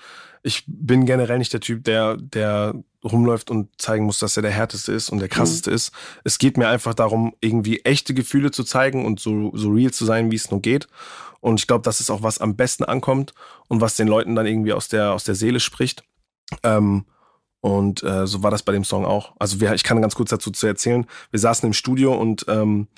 Ich 0.45 0.65
bin 0.69 1.05
generell 1.05 1.39
nicht 1.39 1.53
der 1.53 1.61
Typ, 1.61 1.83
der, 1.83 2.17
der 2.17 2.75
rumläuft 3.05 3.51
und 3.51 3.69
zeigen 3.81 4.05
muss, 4.05 4.21
dass 4.21 4.37
er 4.37 4.43
der 4.43 4.53
härteste 4.53 4.93
ist 4.93 5.11
und 5.11 5.19
der 5.19 5.29
krasseste 5.29 5.71
mhm. 5.71 5.77
ist. 5.77 5.93
Es 6.23 6.39
geht 6.39 6.57
mir 6.57 6.69
einfach 6.69 6.95
darum, 6.95 7.35
irgendwie 7.41 7.81
echte 7.81 8.15
Gefühle 8.15 8.53
zu 8.53 8.63
zeigen 8.63 9.05
und 9.05 9.19
so, 9.19 9.51
so 9.55 9.71
real 9.71 9.93
zu 9.93 10.05
sein, 10.05 10.31
wie 10.31 10.37
es 10.37 10.51
nur 10.51 10.63
geht. 10.63 10.87
Und 11.41 11.61
ich 11.61 11.67
glaube, 11.67 11.83
das 11.83 12.01
ist 12.01 12.11
auch, 12.11 12.23
was 12.23 12.39
am 12.39 12.57
besten 12.57 12.85
ankommt 12.85 13.35
und 13.69 13.81
was 13.81 13.97
den 13.97 14.09
Leuten 14.09 14.35
dann 14.35 14.47
irgendwie 14.47 14.73
aus 14.73 14.89
der, 14.89 15.13
aus 15.13 15.25
der 15.25 15.35
Seele 15.35 15.61
spricht. 15.61 16.05
Ähm, 16.63 17.05
und 17.61 18.03
äh, 18.03 18.27
so 18.27 18.43
war 18.43 18.51
das 18.51 18.63
bei 18.63 18.73
dem 18.73 18.85
Song 18.85 19.05
auch. 19.05 19.33
Also 19.39 19.61
wir, 19.61 19.75
ich 19.75 19.85
kann 19.85 20.01
ganz 20.01 20.15
kurz 20.15 20.31
dazu 20.31 20.51
zu 20.51 20.67
erzählen. 20.67 21.07
Wir 21.31 21.41
saßen 21.41 21.67
im 21.67 21.73
Studio 21.73 22.15
und 22.15 22.45
ähm, 22.49 22.89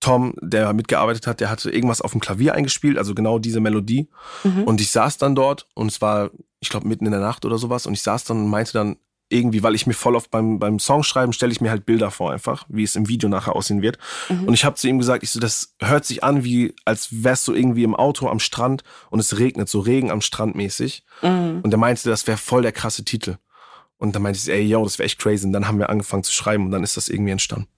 Tom, 0.00 0.34
der 0.40 0.72
mitgearbeitet 0.72 1.26
hat, 1.26 1.40
der 1.40 1.48
hatte 1.48 1.70
irgendwas 1.70 2.00
auf 2.00 2.10
dem 2.10 2.20
Klavier 2.20 2.54
eingespielt, 2.54 2.98
also 2.98 3.14
genau 3.14 3.38
diese 3.38 3.60
Melodie. 3.60 4.08
Mhm. 4.42 4.64
Und 4.64 4.80
ich 4.80 4.90
saß 4.90 5.16
dann 5.16 5.34
dort 5.34 5.68
und 5.74 5.86
es 5.86 6.02
war, 6.02 6.30
ich 6.60 6.68
glaube, 6.68 6.88
mitten 6.88 7.06
in 7.06 7.12
der 7.12 7.20
Nacht 7.20 7.44
oder 7.44 7.56
sowas. 7.56 7.86
Und 7.86 7.94
ich 7.94 8.02
saß 8.02 8.24
dann 8.24 8.38
und 8.38 8.48
meinte 8.48 8.72
dann 8.72 8.96
irgendwie, 9.32 9.62
weil 9.62 9.74
ich 9.74 9.86
mir 9.86 9.94
voll 9.94 10.14
oft 10.14 10.30
beim, 10.30 10.58
beim 10.58 10.78
Songschreiben 10.78 11.32
stelle 11.32 11.52
ich 11.52 11.60
mir 11.60 11.70
halt 11.70 11.86
Bilder 11.86 12.10
vor 12.10 12.32
einfach, 12.32 12.66
wie 12.68 12.82
es 12.82 12.96
im 12.96 13.08
Video 13.08 13.28
nachher 13.28 13.56
aussehen 13.56 13.80
wird. 13.80 13.96
Mhm. 14.28 14.44
Und 14.44 14.54
ich 14.54 14.64
habe 14.64 14.76
zu 14.76 14.88
ihm 14.88 14.98
gesagt, 14.98 15.22
ich 15.22 15.30
so, 15.30 15.40
das 15.40 15.74
hört 15.80 16.04
sich 16.04 16.22
an 16.22 16.44
wie, 16.44 16.74
als 16.84 17.24
wärst 17.24 17.48
du 17.48 17.54
irgendwie 17.54 17.84
im 17.84 17.94
Auto 17.94 18.28
am 18.28 18.40
Strand 18.40 18.84
und 19.08 19.20
es 19.20 19.38
regnet, 19.38 19.68
so 19.68 19.80
Regen 19.80 20.10
am 20.10 20.20
Strand 20.20 20.54
mäßig. 20.54 21.04
Mhm. 21.22 21.60
Und 21.62 21.72
er 21.72 21.78
meinte, 21.78 22.08
das 22.10 22.26
wäre 22.26 22.38
voll 22.38 22.62
der 22.62 22.72
krasse 22.72 23.04
Titel. 23.04 23.36
Und 24.02 24.16
dann 24.16 24.22
meinte 24.22 24.40
ich, 24.42 24.48
ey, 24.48 24.62
yo, 24.62 24.82
das 24.82 24.98
wäre 24.98 25.06
echt 25.06 25.20
crazy. 25.20 25.46
Und 25.46 25.52
dann 25.52 25.68
haben 25.68 25.78
wir 25.78 25.88
angefangen 25.88 26.24
zu 26.24 26.32
schreiben 26.32 26.64
und 26.64 26.72
dann 26.72 26.82
ist 26.82 26.96
das 26.96 27.08
irgendwie 27.08 27.30
entstanden. 27.30 27.68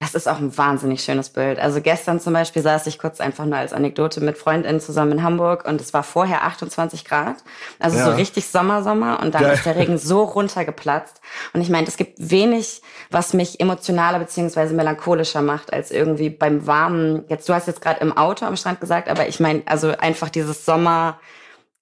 Das 0.00 0.14
ist 0.14 0.28
auch 0.28 0.36
ein 0.36 0.58
wahnsinnig 0.58 1.02
schönes 1.02 1.30
Bild. 1.30 1.58
Also 1.58 1.80
gestern 1.80 2.20
zum 2.20 2.34
Beispiel 2.34 2.60
saß 2.60 2.86
ich 2.88 2.98
kurz 2.98 3.22
einfach 3.22 3.46
nur 3.46 3.56
als 3.56 3.72
Anekdote 3.72 4.20
mit 4.20 4.36
FreundInnen 4.36 4.82
zusammen 4.82 5.12
in 5.12 5.22
Hamburg 5.22 5.64
und 5.64 5.80
es 5.80 5.94
war 5.94 6.02
vorher 6.02 6.44
28 6.44 7.06
Grad. 7.06 7.36
Also 7.78 7.96
ja. 7.96 8.04
so 8.04 8.10
richtig 8.10 8.48
Sommer, 8.48 8.82
Sommer 8.82 9.20
und 9.22 9.34
dann 9.34 9.44
Geil. 9.44 9.54
ist 9.54 9.64
der 9.64 9.76
Regen 9.76 9.96
so 9.96 10.24
runtergeplatzt. 10.24 11.22
Und 11.54 11.62
ich 11.62 11.70
meine, 11.70 11.86
es 11.86 11.96
gibt 11.96 12.16
wenig, 12.18 12.82
was 13.10 13.32
mich 13.32 13.58
emotionaler 13.58 14.18
beziehungsweise 14.18 14.74
melancholischer 14.74 15.40
macht, 15.40 15.72
als 15.72 15.90
irgendwie 15.90 16.28
beim 16.28 16.66
warmen, 16.66 17.24
jetzt, 17.28 17.48
du 17.48 17.54
hast 17.54 17.66
jetzt 17.66 17.80
gerade 17.80 18.00
im 18.00 18.14
Auto 18.14 18.44
am 18.44 18.56
Strand 18.56 18.78
gesagt, 18.78 19.08
aber 19.08 19.26
ich 19.26 19.40
meine, 19.40 19.62
also 19.64 19.96
einfach 19.96 20.28
dieses 20.28 20.66
Sommer, 20.66 21.18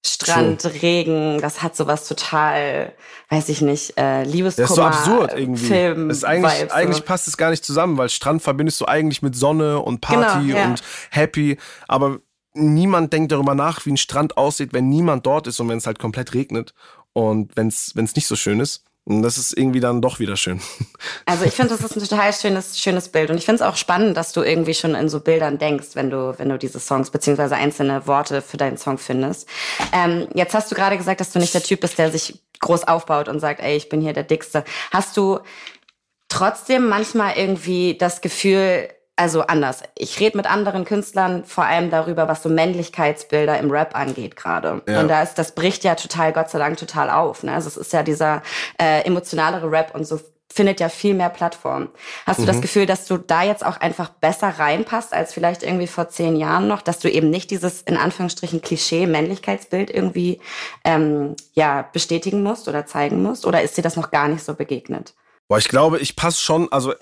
Strand, 0.04 0.62
True. 0.62 0.82
Regen, 0.82 1.40
das 1.40 1.62
hat 1.62 1.76
sowas 1.76 2.08
total, 2.08 2.94
weiß 3.28 3.50
ich 3.50 3.60
nicht, 3.60 3.98
äh, 3.98 4.24
Liebeskummer. 4.24 4.66
Das 4.66 4.70
ist 4.70 4.76
so 4.76 4.82
absurd 4.82 5.34
irgendwie. 5.34 5.66
Film 5.66 6.08
ist 6.08 6.24
eigentlich, 6.24 6.60
Vibes, 6.60 6.72
eigentlich 6.72 6.96
so. 6.96 7.02
passt 7.02 7.28
es 7.28 7.36
gar 7.36 7.50
nicht 7.50 7.64
zusammen, 7.64 7.98
weil 7.98 8.08
Strand 8.08 8.42
verbindest 8.42 8.80
du 8.80 8.86
eigentlich 8.86 9.20
mit 9.20 9.36
Sonne 9.36 9.78
und 9.80 10.00
Party 10.00 10.46
genau, 10.46 10.58
ja. 10.58 10.64
und 10.66 10.82
Happy, 11.10 11.58
aber 11.86 12.20
niemand 12.54 13.12
denkt 13.12 13.32
darüber 13.32 13.54
nach, 13.54 13.84
wie 13.84 13.92
ein 13.92 13.98
Strand 13.98 14.36
aussieht, 14.36 14.72
wenn 14.72 14.88
niemand 14.88 15.26
dort 15.26 15.46
ist 15.46 15.60
und 15.60 15.68
wenn 15.68 15.78
es 15.78 15.86
halt 15.86 15.98
komplett 15.98 16.32
regnet 16.32 16.74
und 17.12 17.54
wenn 17.56 17.68
es 17.68 17.94
nicht 17.94 18.26
so 18.26 18.36
schön 18.36 18.60
ist. 18.60 18.84
Und 19.04 19.22
das 19.22 19.38
ist 19.38 19.56
irgendwie 19.56 19.80
dann 19.80 20.02
doch 20.02 20.18
wieder 20.18 20.36
schön. 20.36 20.60
Also 21.24 21.44
ich 21.44 21.54
finde, 21.54 21.76
das 21.76 21.84
ist 21.84 21.96
ein 21.96 22.06
total 22.06 22.32
schönes, 22.32 22.78
schönes 22.78 23.08
Bild. 23.08 23.30
Und 23.30 23.38
ich 23.38 23.44
finde 23.44 23.62
es 23.62 23.68
auch 23.68 23.76
spannend, 23.76 24.16
dass 24.16 24.32
du 24.32 24.42
irgendwie 24.42 24.74
schon 24.74 24.94
in 24.94 25.08
so 25.08 25.20
Bildern 25.20 25.58
denkst, 25.58 25.88
wenn 25.94 26.10
du, 26.10 26.34
wenn 26.38 26.48
du 26.48 26.58
diese 26.58 26.80
Songs 26.80 27.10
beziehungsweise 27.10 27.54
einzelne 27.54 28.06
Worte 28.06 28.42
für 28.42 28.56
deinen 28.56 28.76
Song 28.76 28.98
findest. 28.98 29.48
Ähm, 29.92 30.28
jetzt 30.34 30.54
hast 30.54 30.70
du 30.70 30.74
gerade 30.74 30.96
gesagt, 30.96 31.20
dass 31.20 31.30
du 31.30 31.38
nicht 31.38 31.54
der 31.54 31.62
Typ 31.62 31.80
bist, 31.80 31.98
der 31.98 32.10
sich 32.10 32.42
groß 32.58 32.88
aufbaut 32.88 33.28
und 33.28 33.38
sagt, 33.40 33.60
ey, 33.60 33.76
ich 33.76 33.88
bin 33.88 34.00
hier 34.00 34.12
der 34.12 34.24
Dickste. 34.24 34.64
Hast 34.90 35.16
du 35.16 35.38
trotzdem 36.28 36.88
manchmal 36.88 37.36
irgendwie 37.36 37.96
das 37.96 38.20
Gefühl, 38.20 38.88
also 39.20 39.42
anders. 39.42 39.82
Ich 39.98 40.18
rede 40.18 40.38
mit 40.38 40.50
anderen 40.50 40.86
Künstlern 40.86 41.44
vor 41.44 41.64
allem 41.64 41.90
darüber, 41.90 42.26
was 42.26 42.42
so 42.42 42.48
Männlichkeitsbilder 42.48 43.58
im 43.58 43.70
Rap 43.70 43.94
angeht 43.94 44.34
gerade. 44.34 44.80
Ja. 44.88 45.00
Und 45.02 45.08
da 45.08 45.22
ist, 45.22 45.34
das 45.34 45.54
bricht 45.54 45.84
ja 45.84 45.94
total, 45.94 46.32
Gott 46.32 46.48
sei 46.48 46.58
Dank, 46.58 46.78
total 46.78 47.10
auf. 47.10 47.42
Ne? 47.42 47.52
Also 47.52 47.68
es 47.68 47.76
ist 47.76 47.92
ja 47.92 48.02
dieser 48.02 48.42
äh, 48.80 49.04
emotionalere 49.04 49.70
Rap 49.70 49.94
und 49.94 50.04
so 50.06 50.18
findet 50.50 50.80
ja 50.80 50.88
viel 50.88 51.12
mehr 51.12 51.28
Plattform. 51.28 51.90
Hast 52.24 52.38
du 52.38 52.44
mhm. 52.44 52.46
das 52.46 52.60
Gefühl, 52.62 52.86
dass 52.86 53.04
du 53.04 53.18
da 53.18 53.42
jetzt 53.42 53.64
auch 53.64 53.76
einfach 53.76 54.08
besser 54.08 54.48
reinpasst 54.58 55.12
als 55.12 55.34
vielleicht 55.34 55.62
irgendwie 55.64 55.86
vor 55.86 56.08
zehn 56.08 56.34
Jahren 56.34 56.66
noch, 56.66 56.80
dass 56.80 56.98
du 56.98 57.10
eben 57.10 57.28
nicht 57.28 57.50
dieses 57.50 57.82
in 57.82 57.98
Anführungsstrichen 57.98 58.62
Klischee-Männlichkeitsbild 58.62 59.90
irgendwie 59.90 60.40
ähm, 60.82 61.36
ja 61.52 61.86
bestätigen 61.92 62.42
musst 62.42 62.68
oder 62.68 62.86
zeigen 62.86 63.22
musst? 63.22 63.44
Oder 63.44 63.60
ist 63.60 63.76
dir 63.76 63.82
das 63.82 63.96
noch 63.96 64.10
gar 64.10 64.28
nicht 64.28 64.42
so 64.42 64.54
begegnet? 64.54 65.12
Boah, 65.46 65.58
ich 65.58 65.68
glaube, 65.68 65.98
ich 65.98 66.16
passe 66.16 66.40
schon, 66.40 66.72
also 66.72 66.94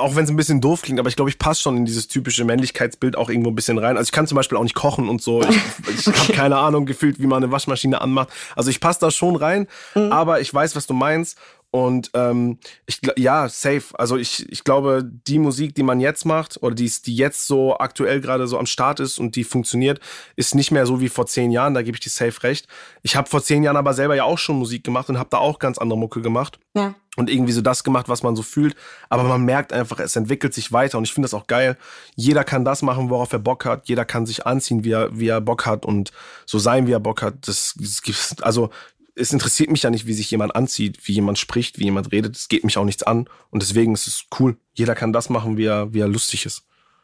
auch 0.00 0.16
wenn 0.16 0.24
es 0.24 0.30
ein 0.30 0.36
bisschen 0.36 0.60
doof 0.60 0.82
klingt, 0.82 0.98
aber 0.98 1.08
ich 1.08 1.16
glaube, 1.16 1.30
ich 1.30 1.38
passe 1.38 1.62
schon 1.62 1.76
in 1.76 1.84
dieses 1.84 2.08
typische 2.08 2.44
Männlichkeitsbild 2.44 3.16
auch 3.16 3.28
irgendwo 3.28 3.50
ein 3.50 3.54
bisschen 3.54 3.78
rein. 3.78 3.96
Also 3.96 4.08
ich 4.08 4.12
kann 4.12 4.26
zum 4.26 4.36
Beispiel 4.36 4.58
auch 4.58 4.62
nicht 4.62 4.74
kochen 4.74 5.08
und 5.08 5.22
so. 5.22 5.42
Ich, 5.42 5.56
ich 5.98 6.06
okay. 6.08 6.18
habe 6.18 6.32
keine 6.32 6.56
Ahnung 6.56 6.86
gefühlt, 6.86 7.20
wie 7.20 7.26
man 7.26 7.42
eine 7.42 7.52
Waschmaschine 7.52 8.00
anmacht. 8.00 8.30
Also 8.56 8.70
ich 8.70 8.80
passe 8.80 9.00
da 9.00 9.10
schon 9.10 9.36
rein, 9.36 9.66
mhm. 9.94 10.12
aber 10.12 10.40
ich 10.40 10.52
weiß, 10.52 10.76
was 10.76 10.86
du 10.86 10.94
meinst. 10.94 11.38
Und 11.72 12.10
ähm, 12.14 12.58
ich 12.86 13.00
ja, 13.16 13.48
safe. 13.48 13.84
Also 13.94 14.16
ich, 14.16 14.50
ich 14.50 14.64
glaube, 14.64 15.04
die 15.04 15.38
Musik, 15.38 15.74
die 15.76 15.84
man 15.84 16.00
jetzt 16.00 16.24
macht, 16.24 16.60
oder 16.62 16.74
die, 16.74 16.90
die 17.06 17.14
jetzt 17.14 17.46
so 17.46 17.78
aktuell 17.78 18.20
gerade 18.20 18.48
so 18.48 18.58
am 18.58 18.66
Start 18.66 18.98
ist 18.98 19.20
und 19.20 19.36
die 19.36 19.44
funktioniert, 19.44 20.00
ist 20.34 20.56
nicht 20.56 20.72
mehr 20.72 20.84
so 20.84 21.00
wie 21.00 21.08
vor 21.08 21.26
zehn 21.26 21.52
Jahren, 21.52 21.74
da 21.74 21.82
gebe 21.82 21.96
ich 21.96 22.00
dir 22.00 22.10
safe 22.10 22.42
recht. 22.42 22.66
Ich 23.02 23.14
habe 23.14 23.28
vor 23.28 23.42
zehn 23.42 23.62
Jahren 23.62 23.76
aber 23.76 23.94
selber 23.94 24.16
ja 24.16 24.24
auch 24.24 24.38
schon 24.38 24.58
Musik 24.58 24.82
gemacht 24.82 25.08
und 25.10 25.18
habe 25.18 25.30
da 25.30 25.38
auch 25.38 25.60
ganz 25.60 25.78
andere 25.78 25.98
Mucke 25.98 26.22
gemacht. 26.22 26.58
Ja. 26.74 26.94
Und 27.16 27.28
irgendwie 27.28 27.52
so 27.52 27.60
das 27.60 27.84
gemacht, 27.84 28.08
was 28.08 28.22
man 28.22 28.36
so 28.36 28.42
fühlt. 28.42 28.76
Aber 29.08 29.24
man 29.24 29.44
merkt 29.44 29.72
einfach, 29.72 29.98
es 29.98 30.16
entwickelt 30.16 30.54
sich 30.54 30.72
weiter 30.72 30.98
und 30.98 31.04
ich 31.04 31.12
finde 31.12 31.26
das 31.26 31.34
auch 31.34 31.46
geil. 31.46 31.76
Jeder 32.14 32.44
kann 32.44 32.64
das 32.64 32.82
machen, 32.82 33.10
worauf 33.10 33.32
er 33.32 33.38
Bock 33.38 33.64
hat. 33.64 33.88
Jeder 33.88 34.04
kann 34.04 34.26
sich 34.26 34.46
anziehen, 34.46 34.84
wie 34.84 34.92
er, 34.92 35.18
wie 35.18 35.28
er 35.28 35.40
Bock 35.40 35.66
hat 35.66 35.84
und 35.84 36.12
so 36.46 36.58
sein, 36.58 36.86
wie 36.86 36.92
er 36.92 37.00
Bock 37.00 37.22
hat. 37.22 37.48
Das, 37.48 37.74
das 37.76 38.42
also 38.42 38.70
es 39.16 39.32
interessiert 39.32 39.70
mich 39.70 39.82
ja 39.82 39.90
nicht, 39.90 40.06
wie 40.06 40.14
sich 40.14 40.30
jemand 40.30 40.54
anzieht, 40.54 40.98
wie 41.06 41.12
jemand 41.12 41.38
spricht, 41.38 41.78
wie 41.78 41.84
jemand 41.84 42.12
redet. 42.12 42.36
Es 42.36 42.48
geht 42.48 42.64
mich 42.64 42.78
auch 42.78 42.84
nichts 42.84 43.02
an 43.02 43.28
und 43.50 43.62
deswegen 43.62 43.92
ist 43.92 44.06
es 44.06 44.24
cool. 44.38 44.56
Jeder 44.74 44.94
kann 44.94 45.12
das 45.12 45.28
machen, 45.28 45.56
wie 45.56 45.66
er, 45.66 45.92
wie 45.92 46.00
er 46.00 46.08
lustig 46.08 46.46
ist. 46.46 46.62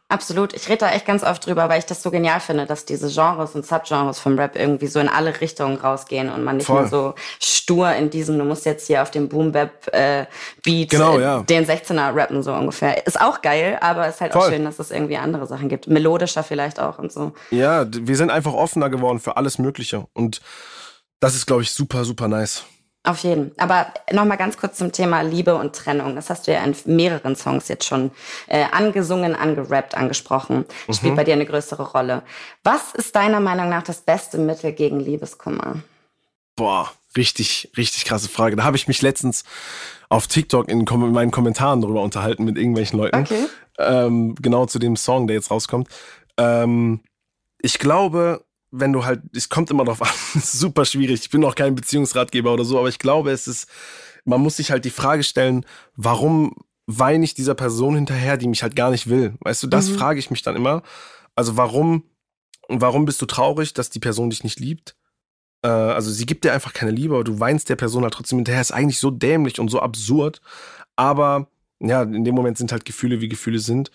Absolut. 0.08 0.54
Ich 0.54 0.68
rede 0.68 0.78
da 0.78 0.92
echt 0.92 1.04
ganz 1.04 1.24
oft 1.24 1.44
drüber, 1.46 1.68
weil 1.68 1.80
ich 1.80 1.86
das 1.86 2.00
so 2.00 2.12
genial 2.12 2.38
finde, 2.38 2.64
dass 2.64 2.84
diese 2.84 3.08
Genres 3.08 3.56
und 3.56 3.66
Subgenres 3.66 4.20
vom 4.20 4.38
Rap 4.38 4.54
irgendwie 4.54 4.86
so 4.86 5.00
in 5.00 5.08
alle 5.08 5.40
Richtungen 5.40 5.76
rausgehen 5.78 6.30
und 6.30 6.44
man 6.44 6.58
nicht 6.58 6.66
Voll. 6.66 6.82
nur 6.82 6.88
so 6.88 7.14
stur 7.40 7.92
in 7.92 8.08
diesem, 8.10 8.38
du 8.38 8.44
musst 8.44 8.66
jetzt 8.66 8.86
hier 8.86 9.02
auf 9.02 9.10
dem 9.10 9.28
Boom 9.28 9.50
Bap 9.50 9.92
äh, 9.92 10.26
Beat 10.62 10.90
genau, 10.90 11.18
ja. 11.18 11.42
den 11.42 11.66
16er 11.66 12.14
rappen 12.14 12.44
so 12.44 12.52
ungefähr. 12.52 13.04
Ist 13.04 13.20
auch 13.20 13.42
geil, 13.42 13.78
aber 13.80 14.06
ist 14.06 14.20
halt 14.20 14.32
Voll. 14.32 14.42
auch 14.42 14.48
schön, 14.48 14.64
dass 14.64 14.78
es 14.78 14.92
irgendwie 14.92 15.16
andere 15.16 15.46
Sachen 15.48 15.68
gibt. 15.68 15.88
Melodischer 15.88 16.44
vielleicht 16.44 16.78
auch 16.78 17.00
und 17.00 17.10
so. 17.10 17.32
Ja, 17.50 17.84
wir 17.90 18.16
sind 18.16 18.30
einfach 18.30 18.52
offener 18.52 18.90
geworden 18.90 19.18
für 19.18 19.36
alles 19.36 19.58
Mögliche 19.58 20.06
und 20.12 20.40
das 21.18 21.34
ist, 21.34 21.46
glaube 21.46 21.62
ich, 21.62 21.72
super, 21.72 22.04
super 22.04 22.28
nice. 22.28 22.64
Auf 23.06 23.20
jeden. 23.20 23.52
Aber 23.56 23.86
nochmal 24.12 24.36
ganz 24.36 24.56
kurz 24.56 24.78
zum 24.78 24.90
Thema 24.90 25.20
Liebe 25.20 25.54
und 25.54 25.76
Trennung. 25.76 26.16
Das 26.16 26.28
hast 26.28 26.48
du 26.48 26.52
ja 26.52 26.64
in 26.64 26.74
mehreren 26.86 27.36
Songs 27.36 27.68
jetzt 27.68 27.84
schon 27.84 28.10
äh, 28.48 28.64
angesungen, 28.72 29.36
angerappt, 29.36 29.94
angesprochen. 29.96 30.64
Mhm. 30.88 30.92
Spielt 30.92 31.14
bei 31.14 31.22
dir 31.22 31.34
eine 31.34 31.46
größere 31.46 31.92
Rolle. 31.92 32.24
Was 32.64 32.94
ist 32.94 33.14
deiner 33.14 33.38
Meinung 33.38 33.68
nach 33.68 33.84
das 33.84 34.00
beste 34.00 34.38
Mittel 34.38 34.72
gegen 34.72 34.98
Liebeskummer? 34.98 35.76
Boah, 36.56 36.90
richtig, 37.16 37.70
richtig 37.76 38.06
krasse 38.06 38.28
Frage. 38.28 38.56
Da 38.56 38.64
habe 38.64 38.76
ich 38.76 38.88
mich 38.88 39.02
letztens 39.02 39.44
auf 40.08 40.26
TikTok 40.26 40.68
in, 40.68 40.80
in, 40.80 41.12
meinen 41.12 41.30
Kommentaren 41.30 41.82
darüber 41.82 42.02
unterhalten 42.02 42.44
mit 42.44 42.58
irgendwelchen 42.58 42.98
Leuten. 42.98 43.20
Okay. 43.20 43.46
Ähm, 43.78 44.34
genau 44.34 44.66
zu 44.66 44.80
dem 44.80 44.96
Song, 44.96 45.28
der 45.28 45.36
jetzt 45.36 45.52
rauskommt. 45.52 45.88
Ähm, 46.38 47.02
ich 47.60 47.78
glaube, 47.78 48.45
wenn 48.80 48.92
du 48.92 49.04
halt, 49.04 49.22
es 49.32 49.48
kommt 49.48 49.70
immer 49.70 49.84
drauf 49.84 50.02
an, 50.02 50.08
ist 50.34 50.52
super 50.52 50.84
schwierig. 50.84 51.20
Ich 51.20 51.30
bin 51.30 51.44
auch 51.44 51.54
kein 51.54 51.74
Beziehungsratgeber 51.74 52.52
oder 52.52 52.64
so, 52.64 52.78
aber 52.78 52.88
ich 52.88 52.98
glaube, 52.98 53.30
es 53.30 53.46
ist, 53.46 53.68
man 54.24 54.40
muss 54.40 54.56
sich 54.56 54.70
halt 54.70 54.84
die 54.84 54.90
Frage 54.90 55.22
stellen, 55.22 55.64
warum 55.96 56.54
weine 56.86 57.24
ich 57.24 57.34
dieser 57.34 57.54
Person 57.54 57.94
hinterher, 57.94 58.36
die 58.36 58.48
mich 58.48 58.62
halt 58.62 58.76
gar 58.76 58.90
nicht 58.90 59.08
will? 59.08 59.34
Weißt 59.40 59.62
du, 59.62 59.66
das 59.66 59.88
mhm. 59.88 59.94
frage 59.96 60.18
ich 60.18 60.30
mich 60.30 60.42
dann 60.42 60.56
immer. 60.56 60.82
Also 61.34 61.56
warum, 61.56 62.04
warum 62.68 63.04
bist 63.04 63.20
du 63.20 63.26
traurig, 63.26 63.74
dass 63.74 63.90
die 63.90 63.98
Person 63.98 64.30
dich 64.30 64.44
nicht 64.44 64.60
liebt? 64.60 64.96
Äh, 65.62 65.68
also 65.68 66.10
sie 66.10 66.26
gibt 66.26 66.44
dir 66.44 66.52
einfach 66.52 66.72
keine 66.72 66.92
Liebe, 66.92 67.14
aber 67.14 67.24
du 67.24 67.40
weinst 67.40 67.68
der 67.68 67.76
Person 67.76 68.04
halt 68.04 68.14
trotzdem 68.14 68.38
hinterher. 68.38 68.60
Ist 68.60 68.72
eigentlich 68.72 68.98
so 68.98 69.10
dämlich 69.10 69.58
und 69.58 69.68
so 69.68 69.80
absurd. 69.80 70.40
Aber 70.94 71.48
ja, 71.80 72.02
in 72.02 72.24
dem 72.24 72.34
Moment 72.34 72.56
sind 72.56 72.72
halt 72.72 72.84
Gefühle, 72.84 73.20
wie 73.20 73.28
Gefühle 73.28 73.58
sind. 73.58 73.90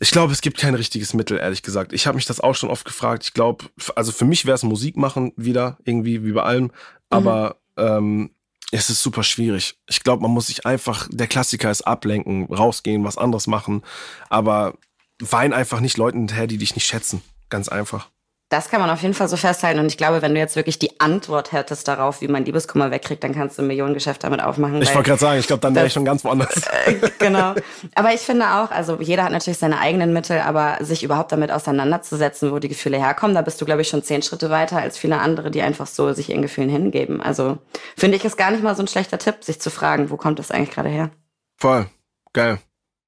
Ich 0.00 0.10
glaube, 0.10 0.32
es 0.32 0.40
gibt 0.40 0.58
kein 0.58 0.74
richtiges 0.74 1.14
Mittel, 1.14 1.38
ehrlich 1.38 1.62
gesagt. 1.62 1.92
Ich 1.92 2.06
habe 2.06 2.16
mich 2.16 2.26
das 2.26 2.40
auch 2.40 2.54
schon 2.54 2.70
oft 2.70 2.84
gefragt. 2.84 3.24
Ich 3.24 3.34
glaube, 3.34 3.66
also 3.94 4.10
für 4.10 4.24
mich 4.24 4.46
wäre 4.46 4.56
es 4.56 4.62
Musik 4.64 4.96
machen 4.96 5.32
wieder, 5.36 5.78
irgendwie, 5.84 6.24
wie 6.24 6.32
bei 6.32 6.42
allem. 6.42 6.72
Aber 7.08 7.56
mhm. 7.76 7.84
ähm, 7.84 8.30
es 8.72 8.90
ist 8.90 9.02
super 9.02 9.22
schwierig. 9.22 9.78
Ich 9.88 10.02
glaube, 10.02 10.22
man 10.22 10.32
muss 10.32 10.48
sich 10.48 10.66
einfach, 10.66 11.08
der 11.10 11.26
Klassiker 11.26 11.70
ist 11.70 11.82
ablenken, 11.82 12.46
rausgehen, 12.46 13.04
was 13.04 13.16
anderes 13.16 13.46
machen. 13.46 13.82
Aber 14.28 14.74
wein 15.20 15.52
einfach 15.52 15.80
nicht 15.80 15.96
Leuten 15.96 16.18
hinterher, 16.18 16.46
die 16.46 16.58
dich 16.58 16.74
nicht 16.74 16.86
schätzen. 16.86 17.22
Ganz 17.48 17.68
einfach. 17.68 18.10
Das 18.50 18.70
kann 18.70 18.80
man 18.80 18.88
auf 18.88 19.02
jeden 19.02 19.12
Fall 19.12 19.28
so 19.28 19.36
festhalten. 19.36 19.78
Und 19.78 19.86
ich 19.86 19.98
glaube, 19.98 20.22
wenn 20.22 20.32
du 20.32 20.40
jetzt 20.40 20.56
wirklich 20.56 20.78
die 20.78 21.00
Antwort 21.00 21.52
hättest 21.52 21.86
darauf, 21.86 22.22
wie 22.22 22.28
man 22.28 22.46
Liebeskummer 22.46 22.90
wegkriegt, 22.90 23.22
dann 23.22 23.34
kannst 23.34 23.58
du 23.58 23.62
ein 23.62 23.68
Millionengeschäft 23.68 24.24
damit 24.24 24.42
aufmachen. 24.42 24.80
Ich 24.80 24.94
wollte 24.94 25.10
gerade 25.10 25.20
sagen, 25.20 25.40
ich 25.40 25.46
glaube, 25.46 25.60
dann 25.60 25.74
wäre 25.74 25.86
ich 25.86 25.92
schon 25.92 26.04
ganz 26.04 26.24
woanders. 26.24 26.48
Äh, 26.84 26.94
genau. 27.18 27.54
Aber 27.94 28.14
ich 28.14 28.20
finde 28.20 28.46
auch, 28.46 28.70
also 28.70 28.98
jeder 29.00 29.24
hat 29.24 29.32
natürlich 29.32 29.58
seine 29.58 29.80
eigenen 29.80 30.12
Mittel, 30.12 30.40
aber 30.40 30.76
sich 30.80 31.02
überhaupt 31.02 31.32
damit 31.32 31.50
auseinanderzusetzen, 31.50 32.52
wo 32.52 32.58
die 32.58 32.68
Gefühle 32.68 32.98
herkommen, 32.98 33.34
da 33.34 33.42
bist 33.42 33.60
du, 33.60 33.64
glaube 33.64 33.82
ich, 33.82 33.88
schon 33.88 34.02
zehn 34.02 34.22
Schritte 34.22 34.50
weiter 34.50 34.78
als 34.78 34.96
viele 34.96 35.18
andere, 35.18 35.50
die 35.50 35.62
einfach 35.62 35.86
so 35.86 36.12
sich 36.12 36.30
ihren 36.30 36.42
Gefühlen 36.42 36.70
hingeben. 36.70 37.20
Also 37.20 37.58
finde 37.96 38.16
ich 38.16 38.24
es 38.24 38.36
gar 38.36 38.50
nicht 38.50 38.62
mal 38.62 38.76
so 38.76 38.82
ein 38.82 38.88
schlechter 38.88 39.18
Tipp, 39.18 39.42
sich 39.42 39.60
zu 39.60 39.70
fragen, 39.70 40.10
wo 40.10 40.16
kommt 40.16 40.38
das 40.38 40.50
eigentlich 40.50 40.70
gerade 40.70 40.88
her? 40.88 41.10
Voll. 41.56 41.86
Geil. 42.32 42.58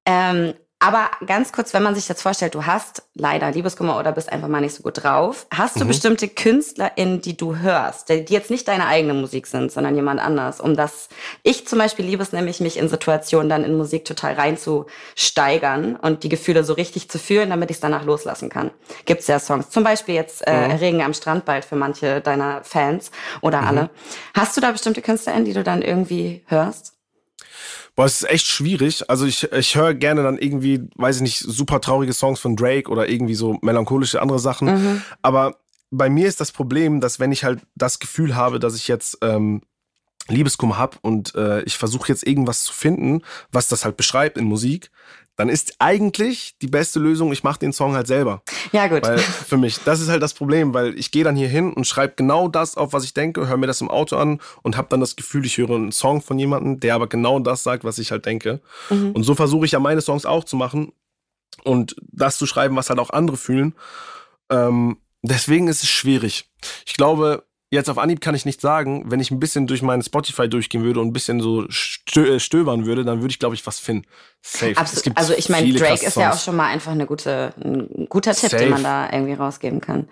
Ähm, 0.05 0.53
aber 0.81 1.11
ganz 1.27 1.51
kurz, 1.51 1.75
wenn 1.75 1.83
man 1.83 1.93
sich 1.93 2.09
jetzt 2.09 2.23
vorstellt, 2.23 2.55
du 2.55 2.65
hast 2.65 3.03
leider 3.13 3.51
Liebeskummer 3.51 3.99
oder 3.99 4.11
bist 4.11 4.31
einfach 4.31 4.47
mal 4.47 4.61
nicht 4.61 4.73
so 4.73 4.81
gut 4.81 5.03
drauf, 5.03 5.45
hast 5.53 5.79
du 5.79 5.83
mhm. 5.83 5.89
bestimmte 5.89 6.27
KünstlerInnen, 6.27 7.21
die 7.21 7.37
du 7.37 7.57
hörst, 7.57 8.09
die 8.09 8.25
jetzt 8.29 8.49
nicht 8.49 8.67
deine 8.67 8.87
eigene 8.87 9.13
Musik 9.13 9.45
sind, 9.45 9.71
sondern 9.71 9.95
jemand 9.95 10.19
anders, 10.19 10.59
um 10.59 10.75
das, 10.75 11.09
ich 11.43 11.67
zum 11.67 11.77
Beispiel 11.77 12.03
liebe 12.05 12.23
es 12.23 12.31
nämlich, 12.31 12.61
mich 12.61 12.77
in 12.77 12.89
Situationen 12.89 13.47
dann 13.47 13.63
in 13.63 13.77
Musik 13.77 14.05
total 14.05 14.33
reinzusteigern 14.33 15.97
und 15.97 16.23
die 16.23 16.29
Gefühle 16.29 16.63
so 16.63 16.73
richtig 16.73 17.11
zu 17.11 17.19
fühlen, 17.19 17.51
damit 17.51 17.69
ich 17.69 17.77
es 17.77 17.81
danach 17.81 18.03
loslassen 18.03 18.49
kann. 18.49 18.71
Gibt's 19.05 19.27
ja 19.27 19.37
Songs, 19.37 19.69
zum 19.69 19.83
Beispiel 19.83 20.15
jetzt 20.15 20.47
äh, 20.47 20.67
mhm. 20.67 20.71
Regen 20.71 21.01
am 21.03 21.13
Strand 21.13 21.45
bald 21.45 21.63
für 21.63 21.75
manche 21.75 22.21
deiner 22.21 22.63
Fans 22.63 23.11
oder 23.41 23.61
mhm. 23.61 23.67
alle. 23.67 23.89
Hast 24.33 24.57
du 24.57 24.61
da 24.61 24.71
bestimmte 24.71 25.03
KünstlerInnen, 25.03 25.45
die 25.45 25.53
du 25.53 25.63
dann 25.63 25.83
irgendwie 25.83 26.43
hörst? 26.47 26.95
Boah, 27.95 28.05
es 28.05 28.21
ist 28.21 28.29
echt 28.29 28.47
schwierig. 28.47 29.09
Also 29.09 29.25
ich, 29.25 29.51
ich 29.51 29.75
höre 29.75 29.93
gerne 29.93 30.23
dann 30.23 30.37
irgendwie, 30.37 30.87
weiß 30.95 31.17
ich 31.17 31.21
nicht, 31.21 31.39
super 31.39 31.81
traurige 31.81 32.13
Songs 32.13 32.39
von 32.39 32.55
Drake 32.55 32.89
oder 32.89 33.09
irgendwie 33.09 33.35
so 33.35 33.57
melancholische 33.61 34.21
andere 34.21 34.39
Sachen. 34.39 34.67
Mhm. 34.67 35.01
Aber 35.21 35.57
bei 35.91 36.09
mir 36.09 36.27
ist 36.27 36.39
das 36.39 36.51
Problem, 36.51 37.01
dass 37.01 37.19
wenn 37.19 37.31
ich 37.31 37.43
halt 37.43 37.59
das 37.75 37.99
Gefühl 37.99 38.35
habe, 38.35 38.59
dass 38.59 38.75
ich 38.75 38.87
jetzt 38.87 39.17
ähm, 39.21 39.61
Liebeskummer 40.27 40.77
habe 40.77 40.97
und 41.01 41.35
äh, 41.35 41.61
ich 41.63 41.77
versuche 41.77 42.07
jetzt 42.07 42.25
irgendwas 42.25 42.63
zu 42.63 42.73
finden, 42.73 43.21
was 43.51 43.67
das 43.67 43.83
halt 43.83 43.97
beschreibt 43.97 44.37
in 44.37 44.45
Musik, 44.45 44.91
dann 45.41 45.49
ist 45.49 45.73
eigentlich 45.79 46.53
die 46.61 46.67
beste 46.67 46.99
Lösung, 46.99 47.31
ich 47.31 47.43
mache 47.43 47.57
den 47.57 47.73
Song 47.73 47.95
halt 47.95 48.05
selber. 48.05 48.43
Ja, 48.71 48.85
gut. 48.85 49.01
Weil 49.01 49.17
für 49.17 49.57
mich, 49.57 49.79
das 49.83 49.99
ist 49.99 50.07
halt 50.07 50.21
das 50.21 50.35
Problem, 50.35 50.75
weil 50.75 50.95
ich 50.99 51.09
gehe 51.09 51.23
dann 51.23 51.35
hier 51.35 51.47
hin 51.47 51.73
und 51.73 51.87
schreibe 51.87 52.13
genau 52.15 52.47
das 52.47 52.77
auf, 52.77 52.93
was 52.93 53.03
ich 53.05 53.15
denke, 53.15 53.47
höre 53.47 53.57
mir 53.57 53.65
das 53.65 53.81
im 53.81 53.89
Auto 53.89 54.17
an 54.17 54.39
und 54.61 54.77
habe 54.77 54.89
dann 54.91 54.99
das 54.99 55.15
Gefühl, 55.15 55.43
ich 55.43 55.57
höre 55.57 55.71
einen 55.71 55.91
Song 55.91 56.21
von 56.21 56.37
jemandem, 56.37 56.79
der 56.79 56.93
aber 56.93 57.07
genau 57.07 57.39
das 57.39 57.63
sagt, 57.63 57.83
was 57.83 57.97
ich 57.97 58.11
halt 58.11 58.27
denke. 58.27 58.61
Mhm. 58.91 59.13
Und 59.13 59.23
so 59.23 59.33
versuche 59.33 59.65
ich 59.65 59.71
ja 59.71 59.79
meine 59.79 60.01
Songs 60.01 60.27
auch 60.27 60.43
zu 60.43 60.55
machen 60.55 60.93
und 61.63 61.95
das 62.11 62.37
zu 62.37 62.45
schreiben, 62.45 62.75
was 62.75 62.91
halt 62.91 62.99
auch 62.99 63.09
andere 63.09 63.37
fühlen. 63.37 63.73
Ähm, 64.51 64.97
deswegen 65.23 65.69
ist 65.69 65.81
es 65.81 65.89
schwierig. 65.89 66.51
Ich 66.85 66.93
glaube, 66.93 67.45
Jetzt 67.73 67.89
auf 67.89 67.97
Anhieb 67.97 68.19
kann 68.19 68.35
ich 68.35 68.45
nicht 68.45 68.59
sagen, 68.59 69.05
wenn 69.09 69.21
ich 69.21 69.31
ein 69.31 69.39
bisschen 69.39 69.65
durch 69.65 69.81
meinen 69.81 70.03
Spotify 70.03 70.49
durchgehen 70.49 70.83
würde 70.83 70.99
und 70.99 71.07
ein 71.07 71.13
bisschen 71.13 71.39
so 71.39 71.63
stö 71.69 72.35
äh, 72.35 72.39
stöbern 72.41 72.85
würde, 72.85 73.05
dann 73.05 73.21
würde 73.21 73.31
ich, 73.31 73.39
glaube 73.39 73.55
ich, 73.55 73.65
was 73.65 73.79
finden. 73.79 74.05
Safe. 74.41 74.75
Absolut. 74.75 75.17
Also 75.17 75.33
ich 75.33 75.47
meine, 75.47 75.71
Drake 75.71 76.05
ist 76.05 76.17
ja 76.17 76.33
auch 76.33 76.37
schon 76.37 76.57
mal 76.57 76.65
einfach 76.65 76.91
eine 76.91 77.05
gute, 77.05 77.53
ein 77.63 78.07
guter 78.09 78.33
Tipp, 78.33 78.49
Safe. 78.49 78.63
den 78.63 78.71
man 78.71 78.83
da 78.83 79.09
irgendwie 79.09 79.35
rausgeben 79.35 79.79
kann. 79.79 80.09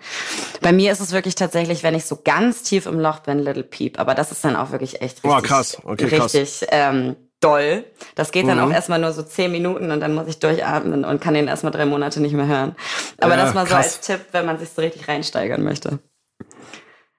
Bei 0.62 0.72
mir 0.72 0.90
ist 0.90 1.00
es 1.00 1.12
wirklich 1.12 1.34
tatsächlich, 1.34 1.82
wenn 1.82 1.94
ich 1.94 2.06
so 2.06 2.18
ganz 2.24 2.62
tief 2.62 2.86
im 2.86 2.98
Loch 2.98 3.18
bin, 3.18 3.40
Little 3.40 3.62
Peep. 3.62 4.00
Aber 4.00 4.14
das 4.14 4.32
ist 4.32 4.42
dann 4.42 4.56
auch 4.56 4.70
wirklich 4.70 5.02
echt 5.02 5.22
richtig, 5.22 5.30
oh, 5.30 5.42
krass. 5.42 5.76
Okay, 5.84 6.06
richtig 6.06 6.66
ähm, 6.70 7.16
doll. 7.40 7.84
Das 8.14 8.32
geht 8.32 8.48
dann 8.48 8.56
mhm. 8.56 8.64
auch 8.64 8.70
erstmal 8.72 9.00
nur 9.00 9.12
so 9.12 9.22
zehn 9.22 9.52
Minuten 9.52 9.90
und 9.90 10.00
dann 10.00 10.14
muss 10.14 10.28
ich 10.28 10.38
durchatmen 10.38 11.04
und 11.04 11.20
kann 11.20 11.34
den 11.34 11.46
erstmal 11.46 11.72
drei 11.72 11.84
Monate 11.84 12.22
nicht 12.22 12.32
mehr 12.32 12.46
hören. 12.46 12.74
Aber 13.18 13.36
ja, 13.36 13.44
das 13.44 13.52
mal 13.52 13.66
so 13.66 13.74
als 13.74 14.00
Tipp, 14.00 14.20
wenn 14.32 14.46
man 14.46 14.58
sich 14.58 14.70
so 14.70 14.80
richtig 14.80 15.08
reinsteigern 15.08 15.62
möchte. 15.62 15.98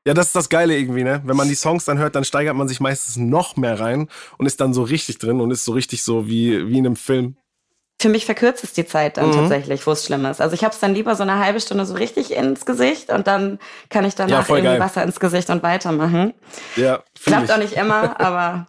Ja, 0.05 0.15
das 0.15 0.27
ist 0.27 0.35
das 0.35 0.49
Geile 0.49 0.75
irgendwie, 0.75 1.03
ne? 1.03 1.21
Wenn 1.25 1.37
man 1.37 1.47
die 1.47 1.55
Songs 1.55 1.85
dann 1.85 1.99
hört, 1.99 2.15
dann 2.15 2.23
steigert 2.23 2.55
man 2.55 2.67
sich 2.67 2.79
meistens 2.79 3.17
noch 3.17 3.55
mehr 3.55 3.79
rein 3.79 4.07
und 4.37 4.45
ist 4.47 4.59
dann 4.59 4.73
so 4.73 4.81
richtig 4.81 5.19
drin 5.19 5.39
und 5.39 5.51
ist 5.51 5.63
so 5.63 5.73
richtig 5.73 6.03
so 6.03 6.27
wie, 6.27 6.67
wie 6.67 6.77
in 6.79 6.85
einem 6.85 6.95
Film. 6.95 7.35
Für 8.01 8.09
mich 8.09 8.25
verkürzt 8.25 8.63
es 8.63 8.73
die 8.73 8.87
Zeit 8.87 9.17
dann 9.17 9.29
mhm. 9.29 9.33
tatsächlich, 9.33 9.85
wo 9.85 9.91
es 9.91 10.03
schlimm 10.03 10.25
ist. 10.25 10.41
Also 10.41 10.55
ich 10.55 10.63
habe 10.63 10.73
es 10.73 10.79
dann 10.79 10.95
lieber 10.95 11.15
so 11.15 11.21
eine 11.21 11.37
halbe 11.37 11.59
Stunde 11.59 11.85
so 11.85 11.93
richtig 11.93 12.31
ins 12.31 12.65
Gesicht 12.65 13.11
und 13.11 13.27
dann 13.27 13.59
kann 13.89 14.03
ich 14.05 14.15
danach 14.15 14.49
ja, 14.49 14.55
irgendwie. 14.55 14.79
Wasser 14.79 15.03
ins 15.03 15.19
Gesicht 15.19 15.51
und 15.51 15.61
weitermachen. 15.61 16.33
Ja, 16.75 17.03
Klappt 17.23 17.45
ich. 17.45 17.53
auch 17.53 17.59
nicht 17.59 17.73
immer, 17.73 18.19
aber 18.19 18.65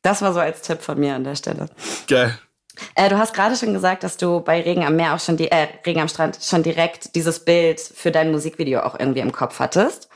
das 0.00 0.22
war 0.22 0.32
so 0.32 0.40
als 0.40 0.62
Tipp 0.62 0.80
von 0.80 0.98
mir 0.98 1.14
an 1.14 1.24
der 1.24 1.36
Stelle. 1.36 1.68
Geil. 2.08 2.38
Äh, 2.94 3.08
du 3.08 3.18
hast 3.18 3.34
gerade 3.34 3.56
schon 3.56 3.72
gesagt, 3.72 4.02
dass 4.02 4.16
du 4.16 4.40
bei 4.40 4.60
Regen 4.60 4.84
am 4.84 4.96
Meer 4.96 5.14
auch 5.14 5.20
schon 5.20 5.36
die, 5.36 5.50
äh, 5.50 5.68
Regen 5.86 6.00
am 6.00 6.08
Strand 6.08 6.38
schon 6.42 6.62
direkt 6.62 7.14
dieses 7.14 7.44
Bild 7.44 7.80
für 7.80 8.10
dein 8.10 8.30
Musikvideo 8.30 8.80
auch 8.80 8.98
irgendwie 8.98 9.20
im 9.20 9.32
Kopf 9.32 9.58
hattest. 9.58 10.08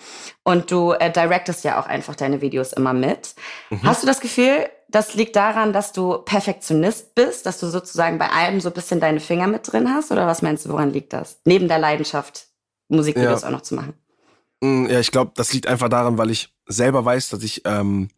Und 0.44 0.70
du 0.70 0.92
äh, 0.92 1.12
directest 1.12 1.64
ja 1.64 1.80
auch 1.80 1.86
einfach 1.86 2.14
deine 2.14 2.40
Videos 2.40 2.72
immer 2.72 2.92
mit. 2.92 3.34
Mhm. 3.70 3.82
Hast 3.82 4.02
du 4.02 4.06
das 4.06 4.20
Gefühl, 4.20 4.68
das 4.88 5.14
liegt 5.14 5.36
daran, 5.36 5.72
dass 5.72 5.92
du 5.92 6.18
Perfektionist 6.18 7.14
bist, 7.14 7.44
dass 7.46 7.60
du 7.60 7.66
sozusagen 7.66 8.18
bei 8.18 8.30
allem 8.30 8.60
so 8.60 8.70
ein 8.70 8.74
bisschen 8.74 9.00
deine 9.00 9.20
Finger 9.20 9.46
mit 9.46 9.70
drin 9.70 9.92
hast? 9.92 10.10
Oder 10.10 10.26
was 10.26 10.42
meinst 10.42 10.64
du, 10.64 10.70
woran 10.70 10.92
liegt 10.92 11.12
das? 11.12 11.40
Neben 11.44 11.68
der 11.68 11.78
Leidenschaft, 11.78 12.46
Musikvideos 12.88 13.42
ja. 13.42 13.48
auch 13.48 13.52
noch 13.52 13.62
zu 13.62 13.74
machen. 13.74 13.94
Mm, 14.60 14.86
ja, 14.86 14.98
ich 15.00 15.10
glaube, 15.10 15.32
das 15.34 15.52
liegt 15.52 15.66
einfach 15.66 15.88
daran, 15.88 16.16
weil 16.18 16.30
ich 16.30 16.54
selber 16.66 17.04
weiß, 17.04 17.28
dass 17.28 17.42
ich 17.42 17.62
ähm, 17.64 18.08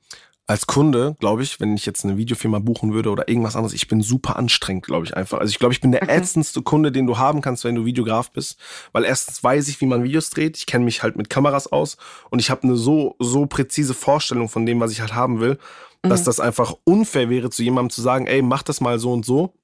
als 0.47 0.67
Kunde, 0.67 1.17
glaube 1.21 1.45
ich, 1.45 1.61
wenn 1.61 1.77
ich 1.77 1.87
jetzt 1.87 2.05
eine 2.05 2.17
Videofirma 2.17 2.59
buchen 2.59 2.93
würde 2.93 3.11
oder 3.11 3.29
irgendwas 3.29 3.55
anderes, 3.55 3.73
ich 3.73 3.87
bin 3.87 4.03
super 4.03 4.37
anstrengend, 4.37 4.85
glaube 4.85 5.07
ich 5.07 5.17
einfach. 5.17 5.39
Also 5.39 5.51
ich 5.51 5.61
glaube, 5.61 5.73
ich 5.73 5.81
bin 5.81 5.93
der 5.93 6.03
okay. 6.03 6.17
ätzendste 6.17 6.63
Kunde, 6.63 6.91
den 6.91 7.07
du 7.07 7.19
haben 7.19 7.41
kannst, 7.41 7.65
wenn 7.65 7.77
du 7.77 7.85
Videograf 7.85 8.33
bist, 8.33 8.59
weil 8.93 9.05
erstens 9.05 9.45
weiß 9.45 9.69
ich, 9.69 9.81
wie 9.81 9.87
man 9.87 10.03
Videos 10.03 10.31
dreht, 10.31 10.57
ich 10.57 10.67
kenne 10.67 10.85
mich 10.85 11.05
halt 11.05 11.17
mit 11.17 11.31
Kameras 11.31 11.71
aus 11.71 11.99
und 12.31 12.41
ich 12.41 12.51
habe 12.51 12.65
eine 12.65 12.75
so 12.75 13.15
so 13.21 13.47
präzise 13.47 13.95
Vorstellung 13.95 14.49
von 14.49 14.67
dem, 14.67 14.81
was 14.81 14.91
ich 14.91 15.01
halt 15.01 15.15
haben 15.15 15.39
will, 15.39 15.59
dass 16.03 16.23
mhm. 16.23 16.25
das 16.25 16.41
einfach 16.41 16.75
unfair 16.85 17.31
wäre, 17.31 17.51
zu 17.51 17.63
jemandem 17.63 17.91
zu 17.91 18.03
sagen, 18.03 18.27
ey, 18.27 18.43
mach 18.43 18.63
das 18.63 18.81
mal 18.81 18.99
so 18.99 19.13
und 19.13 19.25
so. 19.25 19.55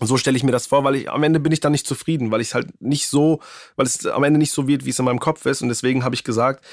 So 0.00 0.16
stelle 0.16 0.36
ich 0.36 0.42
mir 0.42 0.52
das 0.52 0.66
vor, 0.66 0.82
weil 0.82 0.96
ich 0.96 1.10
am 1.10 1.22
Ende 1.22 1.38
bin 1.38 1.52
ich 1.52 1.60
dann 1.60 1.72
nicht 1.72 1.86
zufrieden, 1.86 2.30
weil 2.30 2.40
ich 2.40 2.48
es 2.48 2.54
halt 2.54 2.80
nicht 2.80 3.06
so, 3.06 3.40
weil 3.76 3.86
es 3.86 4.06
am 4.06 4.24
Ende 4.24 4.38
nicht 4.38 4.52
so 4.52 4.66
wird, 4.66 4.84
wie 4.84 4.90
es 4.90 4.98
in 4.98 5.04
meinem 5.04 5.20
Kopf 5.20 5.44
ist 5.46 5.62
und 5.62 5.68
deswegen 5.68 6.04
habe 6.04 6.14
ich 6.14 6.24
gesagt, 6.24 6.64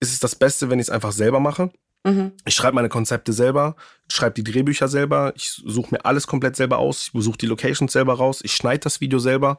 ist 0.00 0.12
es 0.12 0.20
das 0.20 0.34
Beste, 0.34 0.68
wenn 0.68 0.80
ich 0.80 0.86
es 0.86 0.90
einfach 0.90 1.12
selber 1.12 1.40
mache. 1.40 1.70
Mhm. 2.04 2.32
Ich 2.44 2.54
schreibe 2.54 2.74
meine 2.74 2.90
Konzepte 2.90 3.32
selber, 3.32 3.76
schreibe 4.08 4.34
die 4.34 4.44
Drehbücher 4.44 4.88
selber, 4.88 5.32
ich 5.36 5.50
suche 5.50 5.94
mir 5.94 6.04
alles 6.04 6.26
komplett 6.26 6.54
selber 6.54 6.78
aus, 6.78 7.04
ich 7.04 7.12
besuche 7.12 7.38
die 7.38 7.46
Locations 7.46 7.92
selber 7.92 8.14
raus, 8.14 8.40
ich 8.42 8.52
schneide 8.52 8.80
das 8.80 9.00
Video 9.00 9.18
selber, 9.18 9.58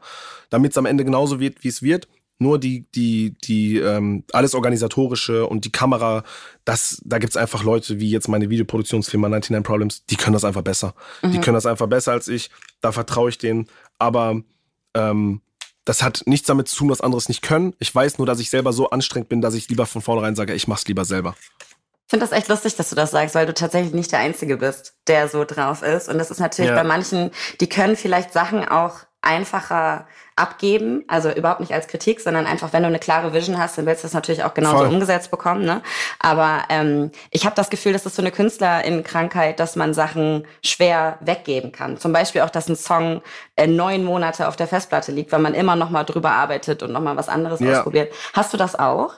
damit 0.52 0.72
es 0.72 0.78
am 0.78 0.86
Ende 0.86 1.04
genauso 1.04 1.40
wird, 1.40 1.64
wie 1.64 1.70
es 1.70 1.82
wird. 1.82 2.08
Nur 2.38 2.60
die, 2.60 2.86
die, 2.94 3.38
die, 3.46 3.78
ähm, 3.78 4.26
alles 4.34 4.56
organisatorische 4.56 5.48
und 5.48 5.64
die 5.64 5.72
Kamera, 5.72 6.24
das, 6.66 7.02
da 7.06 7.18
gibt's 7.18 7.38
einfach 7.38 7.64
Leute 7.64 8.02
wie 8.02 8.12
jetzt 8.12 8.28
meine 8.28 8.50
Videoproduktionsfirma 8.50 9.30
99 9.30 9.66
Problems, 9.66 10.06
die 10.06 10.18
können 10.18 10.34
das 10.34 10.44
einfach 10.44 10.62
besser. 10.62 10.96
Mhm. 11.22 11.32
Die 11.32 11.40
können 11.40 11.56
das 11.56 11.66
einfach 11.66 11.88
besser 11.88 12.12
als 12.12 12.28
ich. 12.28 12.52
Da 12.82 12.92
vertraue 12.92 13.30
ich 13.30 13.38
denen. 13.38 13.68
Aber 14.00 14.42
ähm, 14.96 15.40
das 15.86 16.04
hat 16.04 16.24
nichts 16.26 16.48
damit 16.48 16.68
zu 16.68 16.76
tun, 16.76 16.90
dass 16.90 17.00
andere 17.00 17.20
es 17.20 17.30
nicht 17.30 17.42
können. 17.42 17.74
Ich 17.80 17.96
weiß 17.96 18.18
nur, 18.18 18.28
dass 18.28 18.42
ich 18.42 18.50
selber 18.50 18.74
so 18.74 18.90
anstrengend 18.90 19.30
bin, 19.30 19.40
dass 19.40 19.54
ich 19.54 19.70
lieber 19.70 19.86
von 19.86 20.02
vornherein 20.02 20.36
sage, 20.36 20.54
ich 20.54 20.68
mach's 20.68 20.86
lieber 20.88 21.06
selber. 21.06 21.36
Ich 22.06 22.12
finde 22.12 22.26
das 22.28 22.38
echt 22.38 22.50
lustig, 22.50 22.76
dass 22.76 22.90
du 22.90 22.96
das 22.96 23.10
sagst, 23.12 23.34
weil 23.34 23.48
du 23.48 23.54
tatsächlich 23.54 23.94
nicht 23.94 24.12
der 24.12 24.20
Einzige 24.20 24.58
bist, 24.58 24.94
der 25.08 25.28
so 25.28 25.44
drauf 25.44 25.82
ist. 25.82 26.08
Und 26.08 26.20
das 26.20 26.30
ist 26.30 26.40
natürlich 26.40 26.70
ja. 26.70 26.76
bei 26.76 26.84
manchen, 26.84 27.32
die 27.60 27.68
können 27.68 27.96
vielleicht 27.96 28.32
Sachen 28.32 28.68
auch 28.68 29.00
einfacher 29.22 30.06
abgeben, 30.36 31.04
also 31.08 31.32
überhaupt 31.32 31.62
nicht 31.62 31.74
als 31.74 31.88
Kritik, 31.88 32.20
sondern 32.20 32.46
einfach, 32.46 32.74
wenn 32.74 32.84
du 32.84 32.90
eine 32.90 33.00
klare 33.00 33.34
Vision 33.34 33.58
hast, 33.58 33.78
dann 33.78 33.86
willst 33.86 34.04
du 34.04 34.06
das 34.06 34.14
natürlich 34.14 34.44
auch 34.44 34.54
genauso 34.54 34.80
Voll. 34.80 34.88
umgesetzt 34.88 35.32
bekommen. 35.32 35.66
Ne? 35.66 35.82
Aber 36.20 36.64
ähm, 36.70 37.12
ich 37.32 37.46
habe 37.46 37.56
das 37.56 37.70
Gefühl, 37.70 37.94
das 37.94 38.06
ist 38.06 38.16
so 38.16 38.22
eine 38.22 38.32
Künstlerinnenkrankheit, 38.32 39.60
dass 39.60 39.76
man 39.76 39.94
Sachen 39.94 40.46
schwer 40.64 41.18
weggeben 41.22 41.72
kann. 41.72 41.98
Zum 41.98 42.14
Beispiel 42.14 42.42
auch, 42.42 42.50
dass 42.50 42.70
ein 42.70 42.76
Song 42.76 43.22
äh, 43.56 43.66
neun 43.66 44.04
Monate 44.04 44.48
auf 44.48 44.58
der 44.58 44.68
Festplatte 44.68 45.12
liegt, 45.12 45.32
weil 45.32 45.40
man 45.40 45.54
immer 45.54 45.76
noch 45.76 45.90
mal 45.90 46.04
drüber 46.04 46.32
arbeitet 46.32 46.84
und 46.84 46.92
noch 46.92 47.02
mal 47.02 47.16
was 47.18 47.30
anderes 47.30 47.62
ja. 47.62 47.78
ausprobiert. 47.80 48.14
Hast 48.34 48.54
du 48.54 48.58
das 48.58 48.78
auch? 48.78 49.14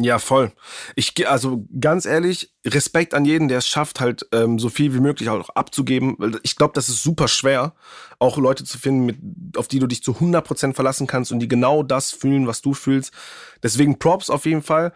Ja, 0.00 0.18
voll. 0.18 0.50
Ich 0.96 1.28
also 1.28 1.68
ganz 1.78 2.04
ehrlich, 2.04 2.52
Respekt 2.66 3.14
an 3.14 3.24
jeden, 3.24 3.46
der 3.46 3.58
es 3.58 3.68
schafft, 3.68 4.00
halt 4.00 4.26
ähm, 4.32 4.58
so 4.58 4.68
viel 4.68 4.92
wie 4.92 4.98
möglich 4.98 5.28
auch 5.28 5.50
abzugeben. 5.50 6.16
Ich 6.42 6.56
glaube, 6.56 6.72
das 6.74 6.88
ist 6.88 7.04
super 7.04 7.28
schwer, 7.28 7.74
auch 8.18 8.36
Leute 8.36 8.64
zu 8.64 8.76
finden, 8.76 9.06
mit, 9.06 9.18
auf 9.56 9.68
die 9.68 9.78
du 9.78 9.86
dich 9.86 10.02
zu 10.02 10.14
100% 10.14 10.74
verlassen 10.74 11.06
kannst 11.06 11.30
und 11.30 11.38
die 11.38 11.46
genau 11.46 11.84
das 11.84 12.10
fühlen, 12.10 12.48
was 12.48 12.60
du 12.60 12.74
fühlst. 12.74 13.12
Deswegen 13.62 14.00
Props 14.00 14.30
auf 14.30 14.46
jeden 14.46 14.62
Fall. 14.62 14.92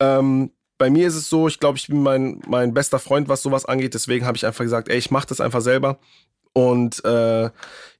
Ähm, 0.00 0.50
bei 0.76 0.90
mir 0.90 1.06
ist 1.08 1.14
es 1.14 1.30
so, 1.30 1.48
ich 1.48 1.58
glaube, 1.58 1.78
ich 1.78 1.86
bin 1.86 2.02
mein, 2.02 2.42
mein 2.46 2.74
bester 2.74 2.98
Freund, 2.98 3.28
was 3.28 3.40
sowas 3.40 3.64
angeht. 3.64 3.94
Deswegen 3.94 4.26
habe 4.26 4.36
ich 4.36 4.44
einfach 4.44 4.64
gesagt, 4.64 4.88
ey, 4.90 4.98
ich 4.98 5.10
mache 5.10 5.28
das 5.28 5.40
einfach 5.40 5.62
selber. 5.62 5.98
Und 6.54 7.02
äh, 7.04 7.50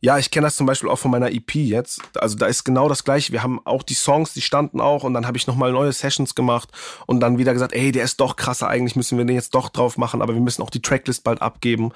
ja, 0.01 0.19
ich 0.19 0.31
kenne 0.31 0.47
das 0.47 0.57
zum 0.57 0.67
Beispiel 0.67 0.91
auch 0.91 0.99
von 0.99 1.11
meiner 1.11 1.33
EP 1.33 1.55
jetzt. 1.55 2.01
Also 2.19 2.37
da 2.37 2.47
ist 2.47 2.65
genau 2.65 2.89
das 2.89 3.05
gleiche. 3.05 3.33
Wir 3.33 3.43
haben 3.43 3.65
auch 3.65 3.83
die 3.83 3.95
Songs, 3.95 4.35
die 4.35 4.43
standen 4.43 4.81
auch 4.81 5.05
und 5.05 5.15
dann 5.15 5.27
habe 5.27 5.39
ich 5.39 5.47
nochmal 5.47 5.73
neue 5.73 5.93
Sessions 5.93 6.35
gemacht 6.35 6.71
und 7.07 7.21
dann 7.21 7.39
wieder 7.39 7.55
gesagt, 7.55 7.73
ey, 7.73 7.93
der 7.93 8.05
ist 8.05 8.21
doch 8.21 8.37
krasser, 8.37 8.69
eigentlich 8.69 8.97
müssen 8.97 9.17
wir 9.17 9.25
den 9.25 9.37
jetzt 9.37 9.55
doch 9.55 9.71
drauf 9.71 9.97
machen, 9.97 10.21
aber 10.21 10.35
wir 10.35 10.41
müssen 10.43 10.61
auch 10.61 10.71
die 10.71 10.83
Tracklist 10.83 11.25
bald 11.25 11.41
abgeben. 11.41 11.93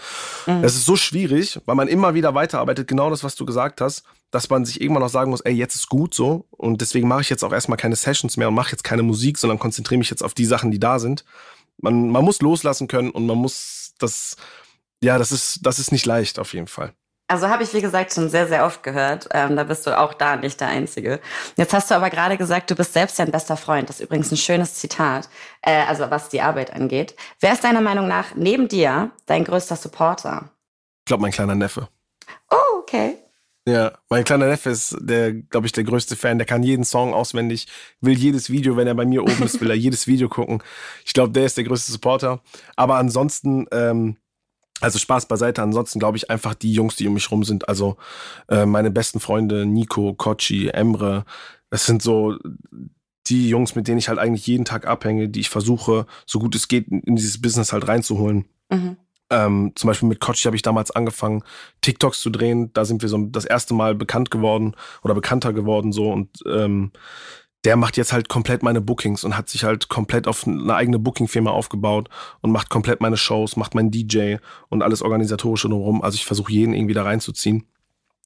Mhm. 0.47 0.63
Das 0.63 0.77
ist 0.77 0.87
so 0.87 0.97
schwierig, 0.97 1.61
weil 1.67 1.75
man 1.75 1.89
immer 1.89 2.15
wieder 2.15 2.35
weiterarbeitet, 2.35 2.89
genau 2.89 3.11
das, 3.11 3.23
was 3.23 3.35
du 3.35 3.45
gesagt 3.45 3.81
hast, 3.83 4.05
dass 4.31 4.49
man 4.49 4.65
sich 4.65 4.81
irgendwann 4.81 5.03
auch 5.03 5.09
sagen 5.09 5.31
muss, 5.31 5.41
ey, 5.43 5.53
jetzt 5.53 5.75
ist 5.75 5.89
gut 5.89 6.15
so 6.15 6.47
und 6.51 6.81
deswegen 6.81 7.09
mache 7.09 7.21
ich 7.23 7.31
jetzt 7.31 7.45
auch 7.45 7.53
erstmal 7.53 7.77
keine 7.77 7.97
Sessions 7.97 8.37
mehr 8.37 8.49
und 8.49 8.55
mache 8.55 8.71
jetzt 8.71 8.85
keine 8.85 9.03
Musik, 9.03 9.37
sondern 9.37 9.59
konzentriere 9.59 9.99
mich 9.99 10.11
jetzt 10.11 10.23
auf 10.23 10.33
die 10.33 10.47
Sachen, 10.47 10.71
die 10.71 10.81
da 10.81 11.01
sind. 11.01 11.25
Man, 11.79 12.09
man 12.09 12.25
muss 12.25 12.41
loslassen 12.41 12.89
können 12.89 13.11
und 13.11 13.27
man 13.27 13.37
muss 13.37 13.95
das 13.99 14.37
ja, 15.07 15.19
das 15.19 15.31
ist, 15.31 15.65
das 15.65 15.79
ist 15.79 15.93
nicht 15.93 16.05
leicht 16.05 16.41
auf 16.41 16.53
jeden 16.53 16.67
Fall. 16.67 16.93
Also 17.29 17.49
habe 17.49 17.63
ich, 17.63 17.73
wie 17.73 17.81
gesagt, 17.81 18.13
schon 18.13 18.29
sehr, 18.29 18.49
sehr 18.49 18.67
oft 18.67 18.83
gehört. 18.83 19.29
Ähm, 19.33 19.55
da 19.55 19.63
bist 19.63 19.87
du 19.87 19.97
auch 19.97 20.15
da 20.15 20.37
nicht 20.37 20.61
der 20.61 20.69
Einzige. 20.69 21.21
Jetzt 21.57 21.73
hast 21.73 21.91
du 21.91 21.95
aber 21.95 22.11
gerade 22.11 22.37
gesagt, 22.37 22.71
du 22.71 22.75
bist 22.75 22.93
selbst 22.93 23.19
dein 23.19 23.31
bester 23.31 23.57
Freund. 23.57 23.89
Das 23.89 24.01
ist 24.01 24.07
übrigens 24.07 24.33
ein 24.33 24.37
schönes 24.37 24.75
Zitat, 24.75 25.29
äh, 25.63 25.83
also 25.87 26.11
was 26.11 26.29
die 26.29 26.41
Arbeit 26.41 26.73
angeht. 26.73 27.15
Wer 27.41 27.53
ist 27.53 27.63
deiner 27.63 27.81
Meinung 27.81 28.09
nach 28.09 28.35
neben 28.35 28.67
dir 28.67 29.13
dein 29.27 29.45
größter 29.45 29.77
Supporter? 29.77 30.51
Ich 31.05 31.07
glaube, 31.07 31.23
mein 31.23 31.33
kleiner 31.33 31.55
Neffe. 31.55 31.89
Oh, 32.51 32.81
okay. 32.81 33.17
Ja, 33.69 33.93
mein 34.09 34.25
kleiner 34.25 34.47
Neffe 34.47 34.71
ist 34.71 34.97
der, 35.01 35.35
glaube 35.35 35.67
ich, 35.67 35.73
der 35.73 35.85
größte 35.85 36.17
Fan. 36.17 36.39
Der 36.39 36.47
kann 36.47 36.65
jeden 36.65 36.85
Song 36.85 37.15
auswendig, 37.15 37.67
will 38.01 38.17
jedes 38.17 38.51
Video, 38.51 38.77
wenn 38.77 38.87
er 38.87 38.95
bei 38.95 39.05
mir 39.05 39.23
oben 39.23 39.43
ist, 39.45 39.61
will 39.61 39.71
er 39.71 39.77
jedes 39.77 40.07
Video 40.07 40.29
gucken. 40.29 40.63
Ich 41.05 41.13
glaube, 41.13 41.33
der 41.33 41.47
ist 41.47 41.57
der 41.57 41.65
größte 41.65 41.93
Supporter. 41.93 42.41
Aber 42.77 42.97
ansonsten, 42.97 43.67
ähm, 43.73 44.17
also 44.81 44.99
Spaß 44.99 45.27
beiseite. 45.27 45.63
Ansonsten 45.63 45.99
glaube 45.99 46.17
ich 46.17 46.31
einfach 46.31 46.55
die 46.55 46.73
Jungs, 46.73 46.97
die 46.97 47.09
um 47.09 47.15
mich 47.15 47.31
rum 47.31 47.45
sind. 47.45 47.69
Also 47.69 47.97
äh, 48.49 48.67
meine 48.67 48.91
besten 48.91 49.21
Freunde 49.21 49.67
Nico, 49.67 50.15
Kochi, 50.15 50.69
Emre. 50.69 51.25
Das 51.71 51.87
sind 51.87 52.03
so 52.03 52.37
die 53.27 53.49
Jungs, 53.49 53.75
mit 53.75 53.89
denen 53.89 53.99
ich 53.99 54.09
halt 54.09 54.19
eigentlich 54.19 54.47
jeden 54.47 54.65
Tag 54.65 54.87
abhänge, 54.87 55.29
die 55.29 55.41
ich 55.41 55.51
versuche, 55.51 56.07
so 56.27 56.39
gut 56.39 56.55
es 56.55 56.69
geht, 56.69 56.89
in 56.89 57.17
dieses 57.17 57.41
Business 57.41 57.73
halt 57.73 57.89
reinzuholen. 57.89 58.47
Mhm. 58.71 58.97
Ähm, 59.29 59.73
zum 59.75 59.89
Beispiel 59.89 60.09
mit 60.09 60.21
Kochi 60.21 60.45
habe 60.45 60.55
ich 60.55 60.63
damals 60.63 60.93
angefangen, 60.93 61.43
TikToks 61.81 62.21
zu 62.21 62.31
drehen. 62.31 62.73
Da 62.73 62.85
sind 62.85 63.03
wir 63.03 63.09
so 63.09 63.19
das 63.27 63.45
erste 63.45 63.75
Mal 63.75 63.95
bekannt 63.97 64.31
geworden 64.31 64.77
oder 65.03 65.15
bekannter 65.15 65.53
geworden 65.53 65.93
so 65.93 66.13
und 66.13 66.31
ähm, 66.47 66.93
der 67.67 67.77
macht 67.77 67.97
jetzt 67.97 68.13
halt 68.13 68.29
komplett 68.29 68.63
meine 68.63 68.81
Bookings 68.81 69.25
und 69.25 69.37
hat 69.37 69.49
sich 69.49 69.65
halt 69.65 69.89
komplett 69.89 70.29
auf 70.29 70.47
eine 70.47 70.73
eigene 70.73 71.01
Booking-Firma 71.01 71.51
aufgebaut 71.51 72.09
und 72.41 72.53
macht 72.53 72.71
komplett 72.71 73.01
meine 73.01 73.17
Shows, 73.17 73.57
macht 73.57 73.75
meinen 73.75 73.91
DJ 73.91 74.37
und 74.69 74.85
alles 74.85 75.03
organisatorische 75.03 75.69
drumherum. 75.69 76.01
Also 76.01 76.15
ich 76.15 76.25
versuche 76.25 76.53
jeden 76.53 76.75
irgendwie 76.75 76.95
da 76.95 77.03
reinzuziehen. 77.03 77.67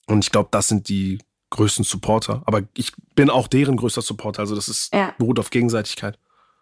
Und 0.07 0.23
ich 0.23 0.31
glaube, 0.31 0.51
das 0.53 0.69
sind 0.69 0.91
die 0.91 1.21
größten 1.49 1.87
Supporter. 1.87 2.43
Aber 2.45 2.61
ich 2.77 2.93
bin 3.15 3.31
auch 3.31 3.49
deren 3.49 3.79
größter 3.79 4.03
Supporter. 4.03 4.41
Also 4.41 4.55
das 4.55 4.69
ist 4.69 4.93
ja. 4.93 5.15
beruht 5.17 5.39
auf 5.39 5.49
Gegenseitigkeit. 5.49 6.19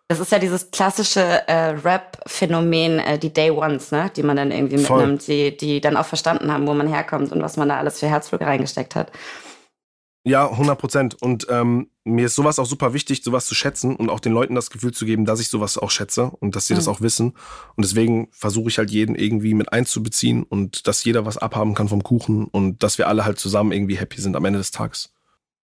Das 0.07 0.21
ist 0.21 0.31
ja 0.31 0.39
dieses 0.39 0.71
klassische 0.71 1.49
äh, 1.49 1.71
Rap-Phänomen, 1.85 3.01
äh, 3.01 3.19
die 3.19 3.33
Day 3.33 3.51
Ones, 3.51 3.91
ne? 3.91 4.09
die 4.15 4.23
man 4.23 4.37
dann 4.37 4.53
irgendwie 4.53 4.77
mitnimmt, 4.77 5.27
die, 5.27 5.57
die 5.57 5.81
dann 5.81 5.97
auch 5.97 6.07
verstanden 6.07 6.53
haben, 6.53 6.69
wo 6.69 6.75
man 6.75 6.87
herkommt 6.87 7.33
und 7.33 7.43
was 7.43 7.57
man 7.57 7.71
da 7.71 7.79
alles 7.79 7.99
für 7.99 8.07
Herzblut 8.07 8.43
reingesteckt 8.43 8.95
hat. 8.95 9.11
Ja, 10.25 10.49
100 10.49 10.79
Prozent. 10.79 11.23
Und 11.23 11.47
ähm, 11.51 11.91
mir 12.09 12.27
ist 12.27 12.35
sowas 12.35 12.59
auch 12.59 12.67
super 12.67 12.93
wichtig, 12.93 13.23
sowas 13.23 13.47
zu 13.47 13.55
schätzen 13.55 13.97
und 13.97 14.11
auch 14.11 14.21
den 14.21 14.33
Leuten 14.33 14.55
das 14.55 14.71
Gefühl 14.71 14.93
zu 14.93 15.05
geben, 15.05 15.25
dass 15.25 15.41
ich 15.41 15.49
sowas 15.49 15.79
auch 15.79 15.91
schätze 15.91 16.31
und 16.41 16.57
dass 16.57 16.67
sie 16.67 16.75
mhm. 16.75 16.79
das 16.79 16.89
auch 16.89 17.01
wissen. 17.01 17.35
Und 17.77 17.85
deswegen 17.85 18.29
versuche 18.33 18.69
ich 18.69 18.79
halt 18.79 18.91
jeden 18.91 19.15
irgendwie 19.15 19.55
mit 19.55 19.73
einzubeziehen 19.73 20.43
und 20.43 20.87
dass 20.87 21.05
jeder 21.05 21.27
was 21.27 21.39
abhaben 21.39 21.75
kann 21.75 21.89
vom 21.89 22.03
Kuchen 22.03 22.47
und 22.47 22.83
dass 22.83 22.99
wir 22.99 23.09
alle 23.09 23.25
halt 23.25 23.39
zusammen 23.39 23.73
irgendwie 23.73 23.97
happy 23.97 24.21
sind 24.21 24.37
am 24.37 24.45
Ende 24.45 24.59
des 24.59 24.71
Tages. 24.71 25.13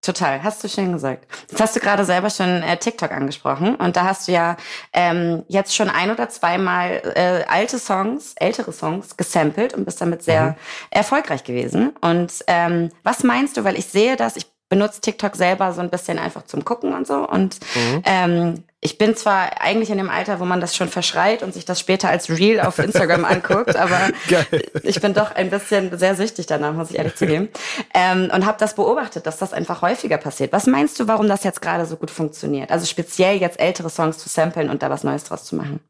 Total, 0.02 0.42
hast 0.44 0.62
du 0.62 0.68
schön 0.68 0.92
gesagt. 0.92 1.26
Jetzt 1.50 1.60
hast 1.60 1.74
du 1.74 1.80
gerade 1.80 2.04
selber 2.04 2.30
schon 2.30 2.62
äh, 2.62 2.76
TikTok 2.76 3.10
angesprochen 3.10 3.74
und 3.74 3.96
da 3.96 4.04
hast 4.04 4.28
du 4.28 4.32
ja 4.32 4.56
ähm, 4.92 5.42
jetzt 5.48 5.74
schon 5.74 5.88
ein 5.88 6.12
oder 6.12 6.28
zweimal 6.28 7.02
äh, 7.16 7.42
alte 7.48 7.80
Songs, 7.80 8.34
ältere 8.36 8.72
Songs 8.72 9.16
gesampelt 9.16 9.74
und 9.74 9.84
bist 9.84 10.00
damit 10.00 10.22
sehr 10.22 10.50
mhm. 10.50 10.54
erfolgreich 10.90 11.42
gewesen. 11.42 11.92
Und 12.00 12.44
ähm, 12.46 12.90
was 13.02 13.24
meinst 13.24 13.56
du, 13.56 13.64
weil 13.64 13.76
ich 13.76 13.86
sehe 13.86 14.14
das, 14.14 14.36
ich 14.36 14.46
benutze 14.68 15.00
TikTok 15.00 15.36
selber 15.36 15.72
so 15.72 15.80
ein 15.80 15.90
bisschen 15.90 16.18
einfach 16.18 16.44
zum 16.44 16.64
Gucken 16.64 16.92
und 16.92 17.06
so. 17.06 17.28
Und 17.28 17.58
mhm. 17.74 18.02
ähm, 18.04 18.64
ich 18.80 18.98
bin 18.98 19.16
zwar 19.16 19.60
eigentlich 19.60 19.90
in 19.90 19.98
dem 19.98 20.10
Alter, 20.10 20.38
wo 20.38 20.44
man 20.44 20.60
das 20.60 20.76
schon 20.76 20.88
verschreit 20.88 21.42
und 21.42 21.54
sich 21.54 21.64
das 21.64 21.80
später 21.80 22.08
als 22.08 22.30
Reel 22.30 22.60
auf 22.60 22.78
Instagram 22.78 23.24
anguckt, 23.24 23.74
aber 23.74 23.98
Geil. 24.28 24.46
ich 24.82 25.00
bin 25.00 25.14
doch 25.14 25.34
ein 25.34 25.50
bisschen 25.50 25.96
sehr 25.98 26.14
süchtig 26.14 26.46
danach, 26.46 26.72
muss 26.72 26.90
ich 26.90 26.98
ehrlich 26.98 27.16
zugeben. 27.16 27.48
Ähm, 27.94 28.30
und 28.32 28.46
habe 28.46 28.58
das 28.58 28.74
beobachtet, 28.74 29.26
dass 29.26 29.38
das 29.38 29.52
einfach 29.52 29.82
häufiger 29.82 30.18
passiert. 30.18 30.52
Was 30.52 30.66
meinst 30.66 31.00
du, 31.00 31.08
warum 31.08 31.28
das 31.28 31.42
jetzt 31.42 31.62
gerade 31.62 31.86
so 31.86 31.96
gut 31.96 32.10
funktioniert? 32.10 32.70
Also 32.70 32.86
speziell 32.86 33.38
jetzt 33.38 33.58
ältere 33.58 33.90
Songs 33.90 34.18
zu 34.18 34.28
samplen 34.28 34.70
und 34.70 34.82
da 34.82 34.90
was 34.90 35.04
Neues 35.04 35.24
draus 35.24 35.44
zu 35.44 35.56
machen? 35.56 35.80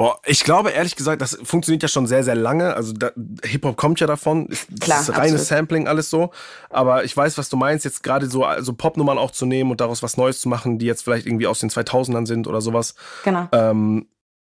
Boah, 0.00 0.18
ich 0.24 0.44
glaube 0.44 0.70
ehrlich 0.70 0.96
gesagt, 0.96 1.20
das 1.20 1.38
funktioniert 1.42 1.82
ja 1.82 1.88
schon 1.90 2.06
sehr, 2.06 2.24
sehr 2.24 2.34
lange. 2.34 2.74
Also 2.74 2.94
Hip-Hop 3.44 3.76
kommt 3.76 4.00
ja 4.00 4.06
davon. 4.06 4.48
Klar, 4.80 4.96
das 4.96 5.10
ist 5.10 5.18
reines 5.18 5.48
Sampling, 5.48 5.88
alles 5.88 6.08
so. 6.08 6.30
Aber 6.70 7.04
ich 7.04 7.14
weiß, 7.14 7.36
was 7.36 7.50
du 7.50 7.58
meinst, 7.58 7.84
jetzt 7.84 8.02
gerade 8.02 8.26
so 8.26 8.46
also 8.46 8.72
Popnummern 8.72 9.18
auch 9.18 9.30
zu 9.30 9.44
nehmen 9.44 9.70
und 9.70 9.82
daraus 9.82 10.02
was 10.02 10.16
Neues 10.16 10.40
zu 10.40 10.48
machen, 10.48 10.78
die 10.78 10.86
jetzt 10.86 11.04
vielleicht 11.04 11.26
irgendwie 11.26 11.46
aus 11.46 11.58
den 11.58 11.68
2000ern 11.68 12.24
sind 12.24 12.46
oder 12.46 12.62
sowas. 12.62 12.94
Genau. 13.24 13.46
Ähm, 13.52 14.06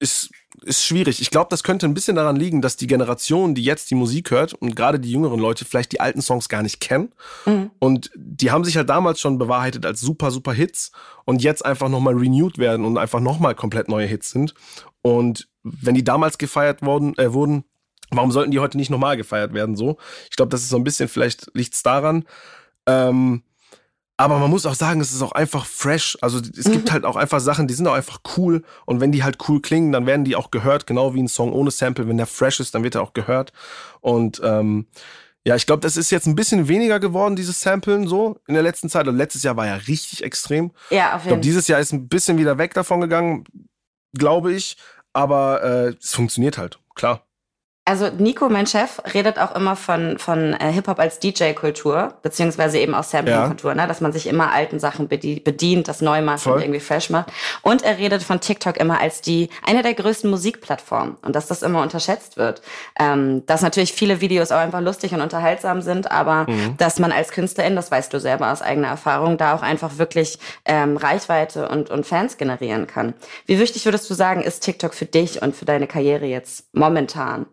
ist, 0.02 0.30
ist 0.64 0.84
schwierig. 0.84 1.20
Ich 1.22 1.30
glaube, 1.30 1.46
das 1.48 1.62
könnte 1.62 1.86
ein 1.86 1.94
bisschen 1.94 2.16
daran 2.16 2.36
liegen, 2.36 2.60
dass 2.60 2.76
die 2.76 2.88
Generation, 2.88 3.54
die 3.54 3.62
jetzt 3.62 3.90
die 3.90 3.94
Musik 3.94 4.32
hört 4.32 4.52
und 4.52 4.74
gerade 4.74 4.98
die 4.98 5.12
jüngeren 5.12 5.38
Leute 5.38 5.64
vielleicht 5.64 5.92
die 5.92 6.00
alten 6.00 6.20
Songs 6.20 6.48
gar 6.48 6.62
nicht 6.62 6.80
kennen. 6.80 7.14
Mhm. 7.46 7.70
Und 7.78 8.10
die 8.16 8.50
haben 8.50 8.64
sich 8.64 8.76
halt 8.76 8.90
damals 8.90 9.20
schon 9.20 9.38
bewahrheitet 9.38 9.86
als 9.86 10.00
super, 10.00 10.30
super 10.32 10.52
Hits 10.52 10.90
und 11.24 11.42
jetzt 11.42 11.64
einfach 11.64 11.88
nochmal 11.88 12.14
renewed 12.14 12.58
werden 12.58 12.84
und 12.84 12.98
einfach 12.98 13.20
nochmal 13.20 13.54
komplett 13.54 13.88
neue 13.88 14.06
Hits 14.06 14.30
sind. 14.30 14.54
Und 15.02 15.48
wenn 15.62 15.94
die 15.94 16.04
damals 16.04 16.36
gefeiert 16.36 16.82
worden, 16.82 17.16
äh, 17.16 17.32
wurden, 17.32 17.64
warum 18.10 18.32
sollten 18.32 18.50
die 18.50 18.58
heute 18.58 18.76
nicht 18.76 18.90
normal 18.90 19.16
gefeiert 19.16 19.54
werden? 19.54 19.76
So, 19.76 19.98
ich 20.30 20.36
glaube, 20.36 20.50
das 20.50 20.62
ist 20.62 20.68
so 20.68 20.76
ein 20.76 20.84
bisschen, 20.84 21.08
vielleicht 21.08 21.48
liegt 21.54 21.74
es 21.74 21.84
daran. 21.84 22.24
Ähm, 22.86 23.44
aber 24.16 24.38
man 24.38 24.50
muss 24.50 24.66
auch 24.66 24.74
sagen, 24.74 25.00
es 25.00 25.12
ist 25.12 25.22
auch 25.22 25.32
einfach 25.32 25.66
fresh. 25.66 26.16
Also 26.20 26.38
es 26.38 26.70
gibt 26.70 26.88
mhm. 26.88 26.92
halt 26.92 27.04
auch 27.04 27.16
einfach 27.16 27.40
Sachen, 27.40 27.66
die 27.66 27.74
sind 27.74 27.86
auch 27.86 27.94
einfach 27.94 28.20
cool. 28.36 28.62
Und 28.86 29.00
wenn 29.00 29.10
die 29.10 29.24
halt 29.24 29.38
cool 29.48 29.60
klingen, 29.60 29.90
dann 29.90 30.06
werden 30.06 30.24
die 30.24 30.36
auch 30.36 30.50
gehört, 30.50 30.86
genau 30.86 31.14
wie 31.14 31.22
ein 31.22 31.28
Song 31.28 31.52
ohne 31.52 31.70
Sample. 31.70 32.08
Wenn 32.08 32.18
der 32.18 32.26
fresh 32.26 32.60
ist, 32.60 32.74
dann 32.74 32.84
wird 32.84 32.94
er 32.94 33.02
auch 33.02 33.14
gehört. 33.14 33.52
Und 34.00 34.40
ähm, 34.44 34.86
ja, 35.44 35.56
ich 35.56 35.66
glaube, 35.66 35.80
das 35.80 35.96
ist 35.96 36.10
jetzt 36.10 36.26
ein 36.26 36.36
bisschen 36.36 36.68
weniger 36.68 37.00
geworden, 37.00 37.34
dieses 37.34 37.60
Samplen 37.60 38.06
so 38.06 38.38
in 38.46 38.54
der 38.54 38.62
letzten 38.62 38.88
Zeit. 38.88 39.08
Und 39.08 39.16
letztes 39.16 39.42
Jahr 39.42 39.56
war 39.56 39.66
ja 39.66 39.74
richtig 39.74 40.22
extrem. 40.22 40.70
Ja, 40.90 40.90
auf 40.90 40.90
jeden 40.90 41.00
Fall. 41.00 41.18
Ich 41.18 41.26
glaube, 41.26 41.40
dieses 41.40 41.68
Jahr 41.68 41.80
ist 41.80 41.92
ein 41.92 42.08
bisschen 42.08 42.38
wieder 42.38 42.58
weg 42.58 42.74
davon 42.74 43.00
gegangen, 43.00 43.44
glaube 44.16 44.52
ich. 44.52 44.76
Aber 45.14 45.62
äh, 45.62 45.94
es 46.00 46.14
funktioniert 46.14 46.58
halt, 46.58 46.78
klar. 46.94 47.26
Also 47.84 48.10
Nico, 48.16 48.48
mein 48.48 48.68
Chef, 48.68 49.02
redet 49.12 49.40
auch 49.40 49.56
immer 49.56 49.74
von, 49.74 50.16
von 50.16 50.52
äh, 50.52 50.70
Hip-Hop 50.70 51.00
als 51.00 51.18
DJ-Kultur, 51.18 52.14
beziehungsweise 52.22 52.78
eben 52.78 52.94
auch 52.94 53.02
Sampling-Kultur, 53.02 53.72
ja. 53.72 53.74
ne? 53.74 53.88
dass 53.88 54.00
man 54.00 54.12
sich 54.12 54.28
immer 54.28 54.52
alten 54.52 54.78
Sachen 54.78 55.08
bedient, 55.08 55.88
das 55.88 56.00
neu 56.00 56.22
macht 56.22 56.44
Voll. 56.44 56.52
und 56.54 56.62
irgendwie 56.62 56.78
fresh 56.78 57.10
macht. 57.10 57.32
Und 57.62 57.82
er 57.82 57.98
redet 57.98 58.22
von 58.22 58.38
TikTok 58.38 58.76
immer 58.76 59.00
als 59.00 59.20
die 59.20 59.50
eine 59.66 59.82
der 59.82 59.94
größten 59.94 60.30
Musikplattformen 60.30 61.16
und 61.22 61.34
dass 61.34 61.48
das 61.48 61.62
immer 61.62 61.82
unterschätzt 61.82 62.36
wird. 62.36 62.62
Ähm, 63.00 63.44
dass 63.46 63.62
natürlich 63.62 63.92
viele 63.92 64.20
Videos 64.20 64.52
auch 64.52 64.58
einfach 64.58 64.80
lustig 64.80 65.12
und 65.12 65.20
unterhaltsam 65.20 65.82
sind, 65.82 66.08
aber 66.08 66.46
mhm. 66.48 66.76
dass 66.76 67.00
man 67.00 67.10
als 67.10 67.32
Künstlerin, 67.32 67.74
das 67.74 67.90
weißt 67.90 68.14
du 68.14 68.20
selber 68.20 68.52
aus 68.52 68.62
eigener 68.62 68.88
Erfahrung, 68.88 69.38
da 69.38 69.56
auch 69.56 69.62
einfach 69.62 69.98
wirklich 69.98 70.38
ähm, 70.66 70.96
Reichweite 70.96 71.68
und, 71.68 71.90
und 71.90 72.06
Fans 72.06 72.36
generieren 72.36 72.86
kann. 72.86 73.14
Wie 73.46 73.58
wichtig 73.58 73.84
würdest 73.86 74.08
du 74.08 74.14
sagen, 74.14 74.40
ist 74.40 74.60
TikTok 74.60 74.94
für 74.94 75.06
dich 75.06 75.42
und 75.42 75.56
für 75.56 75.64
deine 75.64 75.88
Karriere 75.88 76.26
jetzt 76.26 76.72
momentan? 76.72 77.46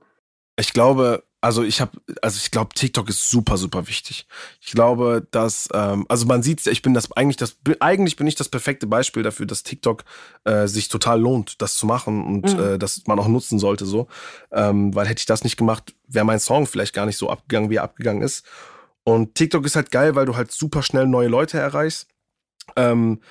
Ich 0.59 0.73
glaube, 0.73 1.23
also 1.41 1.63
ich 1.63 1.79
habe, 1.79 1.91
also 2.21 2.37
ich 2.37 2.51
glaube, 2.51 2.73
TikTok 2.73 3.07
ist 3.07 3.29
super, 3.31 3.57
super 3.57 3.87
wichtig. 3.87 4.27
Ich 4.59 4.71
glaube, 4.71 5.25
dass, 5.31 5.69
ähm, 5.73 6.05
also 6.09 6.25
man 6.25 6.43
sieht, 6.43 6.65
ich 6.67 6.81
bin 6.81 6.93
das 6.93 7.11
eigentlich 7.13 7.37
das, 7.37 7.57
eigentlich 7.79 8.17
bin 8.17 8.27
ich 8.27 8.35
das 8.35 8.49
perfekte 8.49 8.87
Beispiel 8.87 9.23
dafür, 9.23 9.45
dass 9.45 9.63
TikTok 9.63 10.03
äh, 10.43 10.67
sich 10.67 10.89
total 10.89 11.21
lohnt, 11.21 11.61
das 11.61 11.75
zu 11.75 11.85
machen 11.85 12.25
und 12.25 12.53
mhm. 12.53 12.59
äh, 12.59 12.77
dass 12.77 13.07
man 13.07 13.19
auch 13.19 13.27
nutzen 13.27 13.57
sollte 13.57 13.85
so, 13.85 14.07
ähm, 14.51 14.93
weil 14.93 15.07
hätte 15.07 15.19
ich 15.19 15.25
das 15.25 15.45
nicht 15.45 15.55
gemacht, 15.55 15.95
wäre 16.07 16.25
mein 16.25 16.39
Song 16.39 16.67
vielleicht 16.67 16.93
gar 16.93 17.05
nicht 17.05 17.17
so 17.17 17.29
abgegangen, 17.29 17.69
wie 17.69 17.75
er 17.75 17.83
abgegangen 17.83 18.21
ist. 18.21 18.45
Und 19.03 19.35
TikTok 19.35 19.65
ist 19.65 19.77
halt 19.77 19.91
geil, 19.91 20.15
weil 20.15 20.25
du 20.25 20.35
halt 20.35 20.51
super 20.51 20.83
schnell 20.83 21.07
neue 21.07 21.29
Leute 21.29 21.57
erreichst. 21.57 22.07
Ähm, 22.75 23.21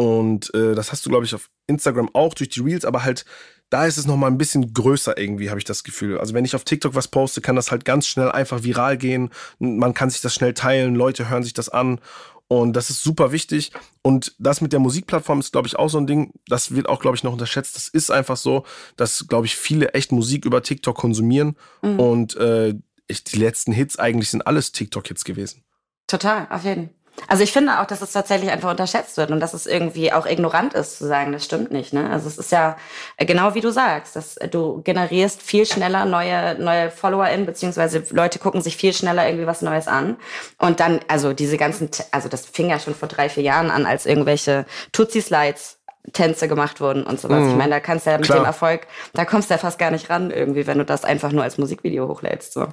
und 0.00 0.54
äh, 0.54 0.74
das 0.74 0.92
hast 0.92 1.04
du, 1.04 1.10
glaube 1.10 1.26
ich, 1.26 1.34
auf 1.34 1.50
Instagram 1.66 2.08
auch 2.14 2.32
durch 2.32 2.48
die 2.48 2.60
Reels, 2.60 2.86
aber 2.86 3.04
halt 3.04 3.26
da 3.68 3.84
ist 3.84 3.98
es 3.98 4.06
noch 4.06 4.16
mal 4.16 4.28
ein 4.28 4.38
bisschen 4.38 4.72
größer 4.72 5.18
irgendwie, 5.18 5.50
habe 5.50 5.58
ich 5.58 5.66
das 5.66 5.84
Gefühl. 5.84 6.18
Also 6.18 6.32
wenn 6.32 6.46
ich 6.46 6.54
auf 6.54 6.64
TikTok 6.64 6.94
was 6.94 7.06
poste, 7.06 7.42
kann 7.42 7.54
das 7.54 7.70
halt 7.70 7.84
ganz 7.84 8.06
schnell 8.06 8.32
einfach 8.32 8.62
viral 8.62 8.96
gehen. 8.96 9.28
Man 9.58 9.92
kann 9.92 10.08
sich 10.08 10.22
das 10.22 10.34
schnell 10.34 10.54
teilen, 10.54 10.94
Leute 10.94 11.28
hören 11.28 11.42
sich 11.42 11.52
das 11.52 11.68
an 11.68 12.00
und 12.48 12.72
das 12.72 12.88
ist 12.88 13.02
super 13.02 13.30
wichtig. 13.30 13.72
Und 14.00 14.34
das 14.38 14.62
mit 14.62 14.72
der 14.72 14.80
Musikplattform 14.80 15.38
ist, 15.38 15.52
glaube 15.52 15.68
ich, 15.68 15.76
auch 15.76 15.90
so 15.90 15.98
ein 15.98 16.06
Ding. 16.06 16.32
Das 16.48 16.74
wird 16.74 16.88
auch, 16.88 17.00
glaube 17.00 17.18
ich, 17.18 17.22
noch 17.22 17.34
unterschätzt. 17.34 17.76
Das 17.76 17.88
ist 17.88 18.10
einfach 18.10 18.38
so, 18.38 18.64
dass, 18.96 19.28
glaube 19.28 19.44
ich, 19.44 19.54
viele 19.54 19.92
echt 19.92 20.12
Musik 20.12 20.46
über 20.46 20.62
TikTok 20.62 20.96
konsumieren. 20.96 21.58
Mhm. 21.82 22.00
Und 22.00 22.36
äh, 22.38 22.72
ich, 23.06 23.22
die 23.22 23.36
letzten 23.36 23.72
Hits 23.72 23.98
eigentlich 23.98 24.30
sind 24.30 24.46
alles 24.46 24.72
TikTok-Hits 24.72 25.24
gewesen. 25.24 25.62
Total, 26.06 26.48
auf 26.48 26.64
jeden 26.64 26.86
Fall. 26.86 26.99
Also 27.28 27.42
ich 27.42 27.52
finde 27.52 27.80
auch, 27.80 27.86
dass 27.86 28.02
es 28.02 28.12
tatsächlich 28.12 28.50
einfach 28.50 28.70
unterschätzt 28.70 29.16
wird 29.16 29.30
und 29.30 29.40
dass 29.40 29.54
es 29.54 29.66
irgendwie 29.66 30.12
auch 30.12 30.26
ignorant 30.26 30.74
ist 30.74 30.98
zu 30.98 31.06
sagen, 31.06 31.32
das 31.32 31.44
stimmt 31.44 31.70
nicht. 31.70 31.92
Ne? 31.92 32.10
Also 32.10 32.28
es 32.28 32.38
ist 32.38 32.52
ja 32.52 32.76
genau 33.18 33.54
wie 33.54 33.60
du 33.60 33.70
sagst, 33.70 34.16
dass 34.16 34.36
du 34.50 34.82
generierst 34.82 35.42
viel 35.42 35.66
schneller 35.66 36.04
neue 36.04 36.56
neue 36.58 36.90
FollowerInnen 36.90 37.46
beziehungsweise 37.46 38.04
Leute 38.10 38.38
gucken 38.38 38.62
sich 38.62 38.76
viel 38.76 38.92
schneller 38.92 39.26
irgendwie 39.26 39.46
was 39.46 39.62
Neues 39.62 39.88
an 39.88 40.16
und 40.58 40.80
dann 40.80 41.00
also 41.08 41.32
diese 41.32 41.56
ganzen, 41.56 41.90
also 42.10 42.28
das 42.28 42.46
fing 42.46 42.70
ja 42.70 42.78
schon 42.78 42.94
vor 42.94 43.08
drei 43.08 43.28
vier 43.28 43.42
Jahren 43.42 43.70
an, 43.70 43.86
als 43.86 44.06
irgendwelche 44.06 44.66
Tutsi-Slides 44.92 45.78
Tänze 46.12 46.48
gemacht 46.48 46.80
wurden 46.80 47.04
und 47.04 47.20
sowas. 47.20 47.44
Mhm. 47.44 47.50
Ich 47.50 47.56
meine, 47.56 47.70
da 47.70 47.80
kannst 47.80 48.06
du 48.06 48.10
ja 48.10 48.16
mit 48.16 48.26
Klar. 48.26 48.40
dem 48.40 48.46
Erfolg, 48.46 48.86
da 49.12 49.24
kommst 49.24 49.50
du 49.50 49.54
ja 49.54 49.58
fast 49.58 49.78
gar 49.78 49.90
nicht 49.90 50.10
ran 50.10 50.30
irgendwie, 50.30 50.66
wenn 50.66 50.78
du 50.78 50.84
das 50.84 51.04
einfach 51.04 51.30
nur 51.30 51.44
als 51.44 51.58
Musikvideo 51.58 52.08
hochlädst. 52.08 52.54
So. 52.54 52.68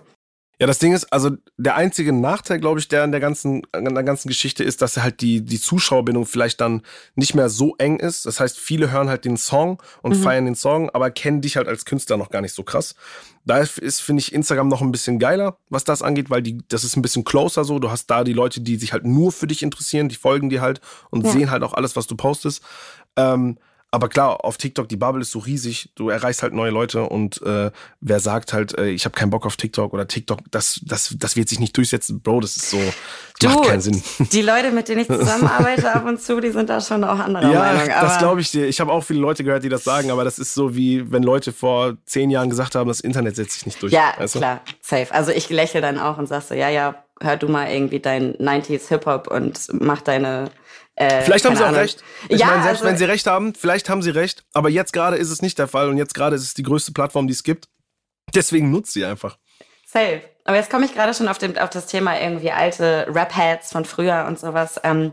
Ja, 0.59 0.65
das 0.65 0.79
Ding 0.79 0.91
ist, 0.91 1.13
also 1.13 1.31
der 1.57 1.75
einzige 1.75 2.11
Nachteil, 2.11 2.59
glaube 2.59 2.79
ich, 2.79 2.87
der 2.87 3.03
an 3.03 3.11
der 3.11 3.21
ganzen, 3.21 3.61
an 3.73 3.93
der 3.93 4.03
ganzen 4.03 4.27
Geschichte 4.27 4.63
ist, 4.63 4.81
dass 4.81 4.97
halt 4.97 5.21
die, 5.21 5.41
die 5.41 5.59
Zuschauerbindung 5.59 6.25
vielleicht 6.25 6.61
dann 6.61 6.81
nicht 7.13 7.35
mehr 7.35 7.49
so 7.49 7.75
eng 7.77 7.99
ist. 7.99 8.25
Das 8.25 8.39
heißt, 8.39 8.57
viele 8.57 8.91
hören 8.91 9.07
halt 9.07 9.23
den 9.23 9.37
Song 9.37 9.81
und 10.01 10.17
mhm. 10.17 10.23
feiern 10.23 10.45
den 10.45 10.55
Song, 10.55 10.89
aber 10.89 11.11
kennen 11.11 11.41
dich 11.41 11.57
halt 11.57 11.67
als 11.67 11.85
Künstler 11.85 12.17
noch 12.17 12.31
gar 12.31 12.41
nicht 12.41 12.55
so 12.55 12.63
krass. 12.63 12.95
Da 13.45 13.59
ist, 13.59 14.01
finde 14.01 14.21
ich, 14.21 14.33
Instagram 14.33 14.67
noch 14.67 14.81
ein 14.81 14.91
bisschen 14.91 15.19
geiler, 15.19 15.57
was 15.69 15.83
das 15.83 16.01
angeht, 16.01 16.31
weil 16.31 16.41
die, 16.41 16.57
das 16.69 16.83
ist 16.83 16.97
ein 16.97 17.03
bisschen 17.03 17.23
closer 17.23 17.63
so. 17.63 17.77
Du 17.77 17.91
hast 17.91 18.07
da 18.07 18.23
die 18.23 18.33
Leute, 18.33 18.59
die 18.59 18.77
sich 18.77 18.93
halt 18.93 19.05
nur 19.05 19.31
für 19.31 19.45
dich 19.45 19.61
interessieren, 19.61 20.09
die 20.09 20.15
folgen 20.15 20.49
dir 20.49 20.61
halt 20.61 20.81
und 21.11 21.23
ja. 21.23 21.31
sehen 21.31 21.51
halt 21.51 21.61
auch 21.61 21.73
alles, 21.73 21.95
was 21.95 22.07
du 22.07 22.15
postest. 22.15 22.63
Ähm, 23.15 23.57
aber 23.89 24.09
klar, 24.09 24.43
auf 24.43 24.57
TikTok, 24.57 24.89
die 24.89 24.97
Bubble 24.97 25.21
ist 25.21 25.31
so 25.31 25.39
riesig, 25.39 25.91
du 25.95 26.09
erreichst 26.09 26.43
halt 26.43 26.53
neue 26.53 26.71
Leute 26.71 27.03
und 27.03 27.41
äh, 27.41 27.71
wer 28.01 28.19
sagt 28.19 28.51
halt, 28.51 28.77
äh, 28.77 28.89
ich 28.89 29.05
habe 29.05 29.15
keinen 29.15 29.29
Bock 29.29 29.45
auf 29.45 29.55
TikTok 29.55 29.93
oder 29.93 30.07
TikTok, 30.07 30.39
das, 30.51 30.81
das, 30.83 31.15
das 31.17 31.37
wird 31.37 31.47
sich 31.47 31.61
nicht 31.61 31.75
durchsetzen. 31.77 32.19
Bro, 32.19 32.41
das 32.41 32.57
ist 32.57 32.69
so, 32.69 32.79
das 33.39 33.55
macht 33.55 33.67
keinen 33.67 33.79
Sinn. 33.79 34.03
Die 34.33 34.41
Leute, 34.41 34.71
mit 34.71 34.89
denen 34.89 35.01
ich 35.01 35.07
zusammenarbeite 35.07 35.93
ab 35.93 36.05
und 36.05 36.21
zu, 36.21 36.41
die 36.41 36.49
sind 36.49 36.69
da 36.69 36.81
schon 36.81 37.03
auch 37.05 37.17
anderer 37.17 37.49
ja, 37.49 37.59
Meinung. 37.59 37.87
Ja, 37.87 38.01
das 38.01 38.17
glaube 38.17 38.41
ich 38.41 38.51
dir. 38.51 38.67
Ich 38.67 38.81
habe 38.81 38.91
auch 38.91 39.05
viele 39.05 39.19
Leute 39.19 39.45
gehört, 39.45 39.63
die 39.63 39.69
das 39.69 39.85
sagen, 39.85 40.11
aber 40.11 40.25
das 40.25 40.37
ist 40.37 40.53
so 40.53 40.75
wie, 40.75 41.09
wenn 41.09 41.23
Leute 41.23 41.53
vor 41.53 41.95
zehn 42.05 42.29
Jahren 42.29 42.49
gesagt 42.49 42.75
haben, 42.75 42.89
das 42.89 42.99
Internet 42.99 43.37
setzt 43.37 43.53
sich 43.53 43.65
nicht 43.65 43.81
durch. 43.81 43.93
Ja, 43.93 44.13
du? 44.19 44.27
klar, 44.27 44.61
safe. 44.81 45.13
Also 45.13 45.31
ich 45.31 45.49
lächle 45.49 45.79
dann 45.79 45.97
auch 45.97 46.17
und 46.17 46.27
sag 46.27 46.41
so, 46.41 46.55
ja, 46.55 46.69
ja, 46.69 46.95
hör 47.21 47.37
du 47.37 47.47
mal 47.47 47.71
irgendwie 47.71 47.99
dein 47.99 48.35
90s 48.35 48.89
Hip-Hop 48.89 49.27
und 49.27 49.67
mach 49.71 50.01
deine 50.01 50.51
äh, 50.97 51.21
vielleicht 51.21 51.45
haben 51.45 51.55
sie 51.55 51.63
auch 51.63 51.67
Ahnung. 51.67 51.81
recht. 51.81 52.03
Ich 52.27 52.39
ja, 52.39 52.47
meine, 52.47 52.63
selbst 52.63 52.81
also, 52.81 52.85
wenn 52.85 52.97
sie 52.97 53.05
recht 53.05 53.27
haben, 53.27 53.53
vielleicht 53.53 53.87
haben 53.87 54.01
sie 54.01 54.09
recht. 54.09 54.43
Aber 54.53 54.69
jetzt 54.69 54.93
gerade 54.93 55.15
ist 55.15 55.29
es 55.29 55.43
nicht 55.43 55.59
der 55.59 55.67
Fall 55.67 55.89
und 55.89 55.97
jetzt 55.97 56.15
gerade 56.15 56.35
ist 56.35 56.41
es 56.41 56.55
die 56.55 56.63
größte 56.63 56.91
Plattform, 56.91 57.27
die 57.27 57.33
es 57.33 57.43
gibt. 57.43 57.69
Deswegen 58.33 58.71
nutzt 58.71 58.93
sie 58.93 59.05
einfach. 59.05 59.37
Safe. 59.85 60.21
Aber 60.43 60.57
jetzt 60.57 60.71
komme 60.71 60.85
ich 60.85 60.95
gerade 60.95 61.13
schon 61.13 61.27
auf, 61.27 61.37
dem, 61.37 61.55
auf 61.57 61.69
das 61.69 61.85
Thema 61.85 62.19
irgendwie 62.19 62.51
alte 62.51 63.05
Rap-Heads 63.09 63.71
von 63.71 63.85
früher 63.85 64.25
und 64.27 64.39
sowas. 64.39 64.81
Ähm, 64.83 65.11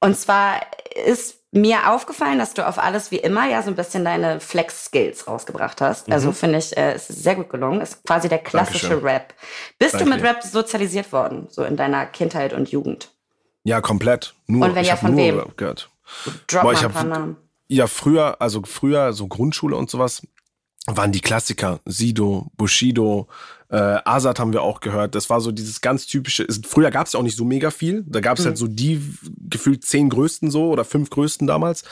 und 0.00 0.18
zwar 0.18 0.60
ist 1.06 1.36
mir 1.52 1.90
aufgefallen, 1.90 2.38
dass 2.38 2.52
du 2.52 2.66
auf 2.66 2.78
alles 2.78 3.10
wie 3.10 3.16
immer 3.16 3.48
ja 3.48 3.62
so 3.62 3.70
ein 3.70 3.76
bisschen 3.76 4.04
deine 4.04 4.40
Flex-Skills 4.40 5.26
rausgebracht 5.26 5.80
hast. 5.80 6.10
Also 6.12 6.26
mhm. 6.26 6.28
Also 6.28 6.32
finde 6.32 6.58
ich, 6.58 6.76
äh, 6.76 6.96
ist 6.96 7.08
sehr 7.08 7.36
gut 7.36 7.48
gelungen. 7.48 7.80
Ist 7.80 8.04
quasi 8.04 8.28
der 8.28 8.40
klassische 8.40 8.88
Dankeschön. 8.88 9.08
Rap. 9.08 9.34
Bist 9.78 9.94
Danke. 9.94 10.10
du 10.10 10.16
mit 10.16 10.22
Rap 10.22 10.42
sozialisiert 10.42 11.12
worden, 11.12 11.46
so 11.48 11.64
in 11.64 11.76
deiner 11.76 12.04
Kindheit 12.04 12.52
und 12.52 12.70
Jugend? 12.70 13.13
Ja, 13.64 13.80
komplett. 13.80 14.34
Nur, 14.46 14.66
Und 14.66 14.74
wenn 14.74 14.84
ja, 14.84 14.96
von 14.96 15.16
wem? 15.16 15.42
Gehört. 15.56 15.90
Drop 16.46 16.62
Boah, 16.62 16.72
ich 16.72 16.84
hab, 16.84 17.36
Ja, 17.68 17.86
früher, 17.86 18.40
also 18.40 18.62
früher, 18.64 19.12
so 19.12 19.26
Grundschule 19.26 19.74
und 19.74 19.90
sowas, 19.90 20.22
waren 20.86 21.12
die 21.12 21.20
Klassiker. 21.20 21.80
Sido, 21.86 22.50
Bushido, 22.56 23.26
äh, 23.70 23.98
Azad 24.04 24.38
haben 24.38 24.52
wir 24.52 24.62
auch 24.62 24.80
gehört. 24.80 25.14
Das 25.14 25.30
war 25.30 25.40
so 25.40 25.50
dieses 25.50 25.80
ganz 25.80 26.06
typische. 26.06 26.46
Früher 26.66 26.90
gab 26.90 27.06
es 27.06 27.14
ja 27.14 27.20
auch 27.20 27.24
nicht 27.24 27.36
so 27.36 27.44
mega 27.44 27.70
viel. 27.70 28.04
Da 28.06 28.20
gab 28.20 28.38
es 28.38 28.44
mhm. 28.44 28.48
halt 28.48 28.58
so 28.58 28.66
die 28.66 29.00
gefühlt 29.48 29.84
zehn 29.84 30.10
größten 30.10 30.50
so 30.50 30.70
oder 30.70 30.84
fünf 30.84 31.08
größten 31.10 31.46
damals. 31.46 31.84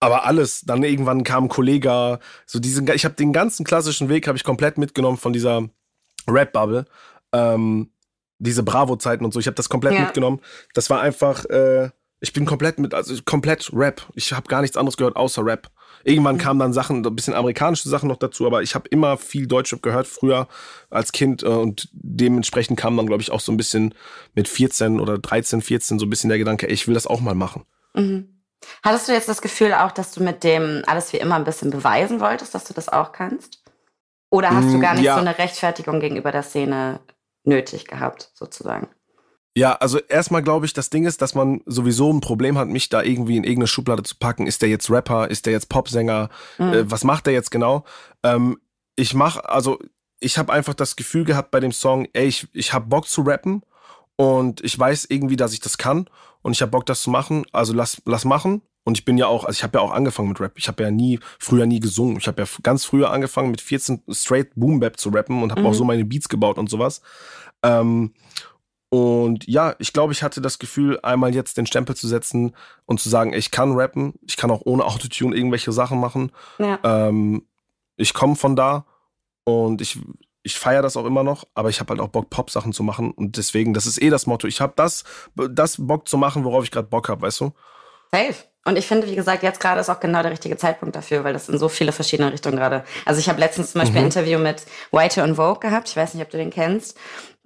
Aber 0.00 0.26
alles, 0.26 0.62
dann 0.62 0.82
irgendwann 0.82 1.24
kam 1.24 1.44
ein 1.44 1.48
Kollege, 1.48 2.18
so 2.44 2.58
diesen, 2.58 2.86
ich 2.88 3.04
habe 3.04 3.14
den 3.14 3.32
ganzen 3.32 3.64
klassischen 3.64 4.08
Weg 4.08 4.26
habe 4.26 4.36
ich 4.36 4.44
komplett 4.44 4.76
mitgenommen 4.76 5.16
von 5.16 5.32
dieser 5.32 5.68
Rap-Bubble. 6.28 6.84
Ähm, 7.32 7.90
diese 8.44 8.62
Bravo-Zeiten 8.62 9.24
und 9.24 9.32
so. 9.32 9.40
Ich 9.40 9.46
habe 9.46 9.56
das 9.56 9.68
komplett 9.68 9.94
ja. 9.94 10.00
mitgenommen. 10.00 10.40
Das 10.74 10.90
war 10.90 11.00
einfach, 11.00 11.44
äh, 11.46 11.90
ich 12.20 12.32
bin 12.32 12.46
komplett 12.46 12.78
mit, 12.78 12.94
also 12.94 13.14
komplett 13.24 13.70
Rap. 13.72 14.02
Ich 14.14 14.32
habe 14.32 14.48
gar 14.48 14.60
nichts 14.60 14.76
anderes 14.76 14.96
gehört 14.96 15.16
außer 15.16 15.44
Rap. 15.44 15.70
Irgendwann 16.04 16.36
mhm. 16.36 16.40
kamen 16.40 16.60
dann 16.60 16.72
Sachen, 16.72 17.04
ein 17.04 17.16
bisschen 17.16 17.34
amerikanische 17.34 17.88
Sachen 17.88 18.08
noch 18.08 18.18
dazu, 18.18 18.46
aber 18.46 18.62
ich 18.62 18.74
habe 18.74 18.88
immer 18.88 19.16
viel 19.16 19.46
Deutschrap 19.46 19.82
gehört 19.82 20.06
früher 20.06 20.48
als 20.90 21.12
Kind 21.12 21.42
äh, 21.42 21.46
und 21.46 21.88
dementsprechend 21.92 22.78
kam 22.78 22.96
dann, 22.96 23.06
glaube 23.06 23.22
ich, 23.22 23.30
auch 23.30 23.40
so 23.40 23.52
ein 23.52 23.56
bisschen 23.56 23.94
mit 24.34 24.48
14 24.48 25.00
oder 25.00 25.18
13, 25.18 25.62
14 25.62 25.98
so 25.98 26.06
ein 26.06 26.10
bisschen 26.10 26.28
der 26.28 26.38
Gedanke, 26.38 26.68
ey, 26.68 26.74
ich 26.74 26.86
will 26.86 26.94
das 26.94 27.06
auch 27.06 27.20
mal 27.20 27.34
machen. 27.34 27.64
Mhm. 27.94 28.28
Hattest 28.82 29.08
du 29.08 29.12
jetzt 29.12 29.28
das 29.28 29.42
Gefühl 29.42 29.74
auch, 29.74 29.92
dass 29.92 30.12
du 30.12 30.22
mit 30.22 30.44
dem 30.44 30.82
alles 30.86 31.12
wie 31.12 31.18
immer 31.18 31.36
ein 31.36 31.44
bisschen 31.44 31.70
beweisen 31.70 32.20
wolltest, 32.20 32.54
dass 32.54 32.64
du 32.64 32.74
das 32.74 32.88
auch 32.88 33.12
kannst? 33.12 33.62
Oder 34.30 34.50
hast 34.50 34.68
du 34.72 34.78
mm, 34.78 34.80
gar 34.80 34.94
nicht 34.94 35.04
ja. 35.04 35.14
so 35.14 35.20
eine 35.20 35.38
Rechtfertigung 35.38 36.00
gegenüber 36.00 36.32
der 36.32 36.42
Szene 36.42 37.00
nötig 37.44 37.86
gehabt, 37.86 38.30
sozusagen. 38.34 38.88
Ja, 39.56 39.74
also 39.74 39.98
erstmal 40.00 40.42
glaube 40.42 40.66
ich, 40.66 40.72
das 40.72 40.90
Ding 40.90 41.06
ist, 41.06 41.22
dass 41.22 41.34
man 41.34 41.62
sowieso 41.64 42.12
ein 42.12 42.20
Problem 42.20 42.58
hat, 42.58 42.68
mich 42.68 42.88
da 42.88 43.02
irgendwie 43.02 43.36
in 43.36 43.44
irgendeine 43.44 43.68
Schublade 43.68 44.02
zu 44.02 44.16
packen. 44.16 44.48
Ist 44.48 44.62
der 44.62 44.68
jetzt 44.68 44.90
Rapper? 44.90 45.30
Ist 45.30 45.46
der 45.46 45.52
jetzt 45.52 45.68
Popsänger? 45.68 46.28
Mhm. 46.58 46.72
Äh, 46.72 46.90
was 46.90 47.04
macht 47.04 47.26
der 47.26 47.34
jetzt 47.34 47.52
genau? 47.52 47.84
Ähm, 48.24 48.58
ich 48.96 49.14
mache, 49.14 49.48
also 49.48 49.78
ich 50.18 50.38
habe 50.38 50.52
einfach 50.52 50.74
das 50.74 50.96
Gefühl 50.96 51.24
gehabt 51.24 51.52
bei 51.52 51.60
dem 51.60 51.72
Song, 51.72 52.08
ey, 52.14 52.26
ich, 52.26 52.48
ich 52.52 52.72
habe 52.72 52.86
Bock 52.86 53.06
zu 53.06 53.22
rappen 53.22 53.62
und 54.16 54.60
ich 54.64 54.76
weiß 54.76 55.06
irgendwie, 55.08 55.36
dass 55.36 55.52
ich 55.52 55.60
das 55.60 55.78
kann 55.78 56.08
und 56.42 56.52
ich 56.52 56.62
habe 56.62 56.70
Bock, 56.70 56.86
das 56.86 57.02
zu 57.02 57.10
machen. 57.10 57.46
Also 57.52 57.72
lass, 57.72 58.02
lass 58.06 58.24
machen 58.24 58.62
Und 58.84 58.98
ich 58.98 59.04
bin 59.04 59.16
ja 59.16 59.26
auch, 59.26 59.44
also 59.44 59.56
ich 59.56 59.62
habe 59.62 59.78
ja 59.78 59.82
auch 59.82 59.92
angefangen 59.92 60.28
mit 60.28 60.40
Rap. 60.40 60.52
Ich 60.56 60.68
habe 60.68 60.82
ja 60.82 60.90
nie, 60.90 61.18
früher 61.38 61.66
nie 61.66 61.80
gesungen. 61.80 62.18
Ich 62.18 62.26
habe 62.26 62.42
ja 62.42 62.48
ganz 62.62 62.84
früher 62.84 63.10
angefangen 63.10 63.50
mit 63.50 63.62
14 63.62 64.02
straight 64.10 64.50
Boom 64.54 64.78
Bap 64.78 64.98
zu 64.98 65.08
rappen 65.08 65.42
und 65.42 65.50
habe 65.50 65.62
mhm. 65.62 65.68
auch 65.68 65.74
so 65.74 65.84
meine 65.84 66.04
Beats 66.04 66.28
gebaut 66.28 66.58
und 66.58 66.68
sowas. 66.68 67.00
Ähm, 67.62 68.12
und 68.90 69.48
ja, 69.48 69.74
ich 69.78 69.92
glaube, 69.92 70.12
ich 70.12 70.22
hatte 70.22 70.40
das 70.40 70.60
Gefühl, 70.60 71.00
einmal 71.02 71.34
jetzt 71.34 71.56
den 71.56 71.66
Stempel 71.66 71.96
zu 71.96 72.06
setzen 72.06 72.54
und 72.84 73.00
zu 73.00 73.08
sagen, 73.08 73.32
ich 73.32 73.50
kann 73.50 73.72
rappen, 73.72 74.14
ich 74.22 74.36
kann 74.36 74.52
auch 74.52 74.62
ohne 74.64 74.84
Autotune 74.84 75.34
irgendwelche 75.34 75.72
Sachen 75.72 75.98
machen. 75.98 76.30
Ja. 76.58 76.78
Ähm, 76.84 77.44
ich 77.96 78.14
komme 78.14 78.36
von 78.36 78.54
da 78.54 78.86
und 79.44 79.80
ich, 79.80 79.98
ich 80.42 80.56
feiere 80.56 80.82
das 80.82 80.96
auch 80.96 81.06
immer 81.06 81.24
noch, 81.24 81.44
aber 81.54 81.70
ich 81.70 81.80
habe 81.80 81.90
halt 81.90 82.00
auch 82.00 82.08
Bock, 82.08 82.30
Pop-Sachen 82.30 82.72
zu 82.72 82.82
machen. 82.82 83.10
Und 83.10 83.36
deswegen, 83.36 83.74
das 83.74 83.86
ist 83.86 84.00
eh 84.00 84.10
das 84.10 84.26
Motto. 84.26 84.46
Ich 84.46 84.60
habe 84.60 84.74
das, 84.76 85.04
das 85.34 85.76
Bock 85.78 86.06
zu 86.06 86.18
machen, 86.18 86.44
worauf 86.44 86.62
ich 86.62 86.70
gerade 86.70 86.86
Bock 86.86 87.08
habe, 87.08 87.22
weißt 87.22 87.40
du? 87.40 87.52
Safe. 88.14 88.34
Und 88.64 88.78
ich 88.78 88.86
finde, 88.86 89.06
wie 89.06 89.14
gesagt, 89.14 89.42
jetzt 89.42 89.60
gerade 89.60 89.80
ist 89.80 89.90
auch 89.90 90.00
genau 90.00 90.22
der 90.22 90.30
richtige 90.30 90.56
Zeitpunkt 90.56 90.96
dafür, 90.96 91.22
weil 91.22 91.34
das 91.34 91.48
in 91.48 91.58
so 91.58 91.68
viele 91.68 91.92
verschiedene 91.92 92.32
Richtungen 92.32 92.56
gerade. 92.56 92.84
Also 93.04 93.20
ich 93.20 93.28
habe 93.28 93.38
letztens 93.38 93.72
zum 93.72 93.80
Beispiel 93.80 94.00
mhm. 94.00 94.06
ein 94.06 94.10
Interview 94.12 94.38
mit 94.38 94.62
White 94.90 95.22
und 95.22 95.34
Vogue 95.34 95.60
gehabt. 95.60 95.88
Ich 95.88 95.96
weiß 95.96 96.14
nicht, 96.14 96.22
ob 96.22 96.30
du 96.30 96.38
den 96.38 96.50
kennst. 96.50 96.96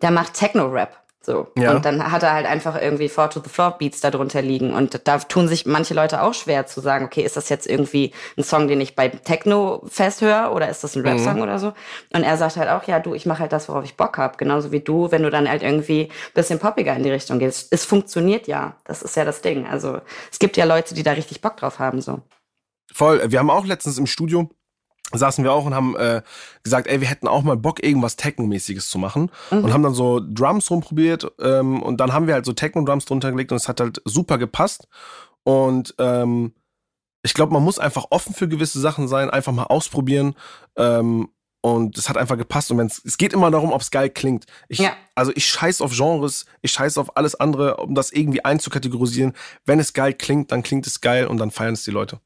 Der 0.00 0.12
macht 0.12 0.34
Techno-Rap. 0.34 0.96
So. 1.28 1.48
Ja. 1.58 1.76
Und 1.76 1.84
dann 1.84 2.10
hat 2.10 2.22
er 2.22 2.32
halt 2.32 2.46
einfach 2.46 2.80
irgendwie 2.80 3.10
Four 3.10 3.28
to 3.28 3.42
the 3.44 3.50
Floor 3.50 3.72
Beats 3.72 4.00
darunter 4.00 4.40
liegen. 4.40 4.72
Und 4.72 5.06
da 5.06 5.18
tun 5.18 5.46
sich 5.46 5.66
manche 5.66 5.92
Leute 5.92 6.22
auch 6.22 6.32
schwer 6.32 6.66
zu 6.66 6.80
sagen, 6.80 7.04
okay, 7.04 7.20
ist 7.20 7.36
das 7.36 7.50
jetzt 7.50 7.66
irgendwie 7.66 8.14
ein 8.38 8.44
Song, 8.44 8.66
den 8.66 8.80
ich 8.80 8.96
bei 8.96 9.08
Techno 9.08 9.82
fest 9.86 10.22
höre 10.22 10.52
oder 10.54 10.70
ist 10.70 10.82
das 10.84 10.96
ein 10.96 11.06
Rap-Song 11.06 11.36
mhm. 11.36 11.42
oder 11.42 11.58
so? 11.58 11.74
Und 12.14 12.22
er 12.22 12.38
sagt 12.38 12.56
halt 12.56 12.70
auch, 12.70 12.84
ja, 12.84 12.98
du, 12.98 13.12
ich 13.12 13.26
mache 13.26 13.40
halt 13.40 13.52
das, 13.52 13.68
worauf 13.68 13.84
ich 13.84 13.94
Bock 13.94 14.16
habe. 14.16 14.38
Genauso 14.38 14.72
wie 14.72 14.80
du, 14.80 15.10
wenn 15.10 15.22
du 15.22 15.28
dann 15.28 15.46
halt 15.46 15.62
irgendwie 15.62 16.08
bisschen 16.32 16.58
poppiger 16.58 16.96
in 16.96 17.02
die 17.02 17.10
Richtung 17.10 17.38
gehst. 17.38 17.70
Es 17.74 17.84
funktioniert 17.84 18.46
ja. 18.46 18.76
Das 18.84 19.02
ist 19.02 19.14
ja 19.14 19.26
das 19.26 19.42
Ding. 19.42 19.66
Also 19.66 20.00
es 20.32 20.38
gibt 20.38 20.56
ja 20.56 20.64
Leute, 20.64 20.94
die 20.94 21.02
da 21.02 21.12
richtig 21.12 21.42
Bock 21.42 21.58
drauf 21.58 21.78
haben. 21.78 22.00
so. 22.00 22.22
Voll. 22.90 23.20
Wir 23.30 23.38
haben 23.38 23.50
auch 23.50 23.66
letztens 23.66 23.98
im 23.98 24.06
Studio 24.06 24.48
saßen 25.12 25.42
wir 25.42 25.52
auch 25.52 25.64
und 25.64 25.74
haben 25.74 25.96
äh, 25.96 26.22
gesagt, 26.62 26.86
ey, 26.86 27.00
wir 27.00 27.08
hätten 27.08 27.28
auch 27.28 27.42
mal 27.42 27.56
Bock, 27.56 27.82
irgendwas 27.82 28.16
Techno-mäßiges 28.16 28.90
zu 28.90 28.98
machen. 28.98 29.30
Mhm. 29.50 29.64
Und 29.64 29.72
haben 29.72 29.82
dann 29.82 29.94
so 29.94 30.20
Drums 30.20 30.70
rumprobiert 30.70 31.30
ähm, 31.40 31.82
und 31.82 31.98
dann 31.98 32.12
haben 32.12 32.26
wir 32.26 32.34
halt 32.34 32.44
so 32.44 32.52
Techno-Drums 32.52 33.06
drunter 33.06 33.30
gelegt 33.30 33.52
und 33.52 33.56
es 33.56 33.68
hat 33.68 33.80
halt 33.80 34.02
super 34.04 34.38
gepasst. 34.38 34.86
Und 35.44 35.94
ähm, 35.98 36.52
ich 37.22 37.34
glaube, 37.34 37.52
man 37.52 37.62
muss 37.62 37.78
einfach 37.78 38.06
offen 38.10 38.34
für 38.34 38.48
gewisse 38.48 38.80
Sachen 38.80 39.08
sein, 39.08 39.30
einfach 39.30 39.52
mal 39.52 39.64
ausprobieren. 39.64 40.34
Ähm, 40.76 41.28
und 41.60 41.98
es 41.98 42.08
hat 42.08 42.16
einfach 42.16 42.36
gepasst. 42.36 42.70
Und 42.70 42.78
wenn's, 42.78 43.02
es 43.04 43.18
geht 43.18 43.32
immer 43.32 43.50
darum, 43.50 43.72
ob 43.72 43.80
es 43.80 43.90
geil 43.90 44.10
klingt. 44.10 44.46
Ich, 44.68 44.78
ja. 44.78 44.92
Also 45.14 45.32
ich 45.34 45.46
scheiß 45.46 45.80
auf 45.80 45.92
Genres, 45.92 46.46
ich 46.62 46.70
scheiß 46.70 46.98
auf 46.98 47.16
alles 47.16 47.34
andere, 47.34 47.78
um 47.78 47.94
das 47.94 48.12
irgendwie 48.12 48.44
einzukategorisieren. 48.44 49.32
Wenn 49.64 49.80
es 49.80 49.92
geil 49.92 50.14
klingt, 50.14 50.52
dann 50.52 50.62
klingt 50.62 50.86
es 50.86 51.00
geil 51.00 51.26
und 51.26 51.38
dann 51.38 51.50
feiern 51.50 51.74
es 51.74 51.84
die 51.84 51.90
Leute. 51.90 52.20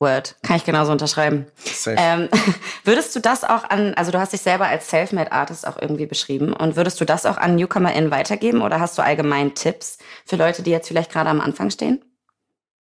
Word, 0.00 0.36
kann 0.42 0.56
ich 0.56 0.64
genauso 0.64 0.92
unterschreiben. 0.92 1.46
Ähm, 1.86 2.28
würdest 2.84 3.14
du 3.14 3.20
das 3.20 3.44
auch 3.44 3.64
an, 3.64 3.94
also 3.94 4.10
du 4.10 4.18
hast 4.18 4.32
dich 4.32 4.40
selber 4.40 4.66
als 4.66 4.88
Selfmade 4.88 5.30
Artist 5.30 5.66
auch 5.66 5.80
irgendwie 5.80 6.06
beschrieben 6.06 6.52
und 6.54 6.76
würdest 6.76 7.00
du 7.00 7.04
das 7.04 7.26
auch 7.26 7.36
an 7.36 7.54
NewcomerInnen 7.54 8.10
weitergeben 8.10 8.62
oder 8.62 8.80
hast 8.80 8.96
du 8.96 9.02
allgemein 9.02 9.54
Tipps 9.54 9.98
für 10.24 10.36
Leute, 10.36 10.62
die 10.62 10.70
jetzt 10.70 10.88
vielleicht 10.88 11.12
gerade 11.12 11.28
am 11.28 11.40
Anfang 11.40 11.70
stehen? 11.70 12.02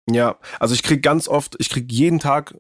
Ja, 0.09 0.38
also 0.59 0.74
ich 0.74 0.84
krieg 0.84 1.01
ganz 1.01 1.28
oft, 1.28 1.55
ich 1.59 1.70
krieg 1.70 1.89
jeden 1.91 2.20
Tag, 2.20 2.55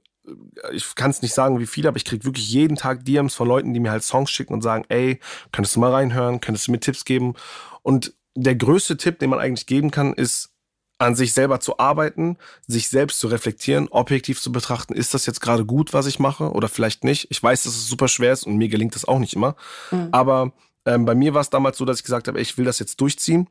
ich 0.71 0.95
kann 0.95 1.11
es 1.11 1.21
nicht 1.21 1.33
sagen, 1.33 1.59
wie 1.59 1.65
viele, 1.65 1.89
aber 1.89 1.97
ich 1.97 2.05
krieg 2.05 2.23
wirklich 2.23 2.49
jeden 2.49 2.77
Tag 2.77 3.03
DMs 3.03 3.35
von 3.35 3.47
Leuten, 3.47 3.73
die 3.73 3.79
mir 3.79 3.91
halt 3.91 4.03
Songs 4.03 4.31
schicken 4.31 4.53
und 4.53 4.61
sagen, 4.61 4.85
ey, 4.87 5.19
könntest 5.51 5.75
du 5.75 5.79
mal 5.79 5.91
reinhören, 5.91 6.39
könntest 6.39 6.67
du 6.67 6.71
mir 6.71 6.79
Tipps 6.79 7.03
geben? 7.03 7.33
Und 7.81 8.13
der 8.35 8.55
größte 8.55 8.97
Tipp, 8.97 9.19
den 9.19 9.29
man 9.29 9.39
eigentlich 9.39 9.67
geben 9.67 9.91
kann, 9.91 10.13
ist, 10.13 10.52
an 10.99 11.15
sich 11.15 11.33
selber 11.33 11.59
zu 11.59 11.79
arbeiten, 11.79 12.37
sich 12.67 12.87
selbst 12.87 13.19
zu 13.19 13.27
reflektieren, 13.27 13.87
objektiv 13.89 14.41
zu 14.41 14.51
betrachten, 14.51 14.93
ist 14.93 15.13
das 15.13 15.25
jetzt 15.25 15.41
gerade 15.41 15.65
gut, 15.65 15.93
was 15.93 16.05
ich 16.05 16.19
mache 16.19 16.51
oder 16.51 16.69
vielleicht 16.69 17.03
nicht. 17.03 17.27
Ich 17.29 17.41
weiß, 17.41 17.63
dass 17.63 17.75
es 17.75 17.87
super 17.87 18.07
schwer 18.07 18.33
ist 18.33 18.43
und 18.43 18.57
mir 18.57 18.69
gelingt 18.69 18.95
das 18.95 19.05
auch 19.05 19.19
nicht 19.19 19.33
immer. 19.33 19.55
Mhm. 19.91 20.09
Aber 20.11 20.53
ähm, 20.85 21.05
bei 21.05 21.15
mir 21.15 21.33
war 21.33 21.41
es 21.41 21.49
damals 21.49 21.77
so, 21.77 21.85
dass 21.85 21.97
ich 21.97 22.03
gesagt 22.03 22.27
habe, 22.27 22.39
ich 22.39 22.57
will 22.57 22.65
das 22.65 22.79
jetzt 22.79 23.01
durchziehen. 23.01 23.49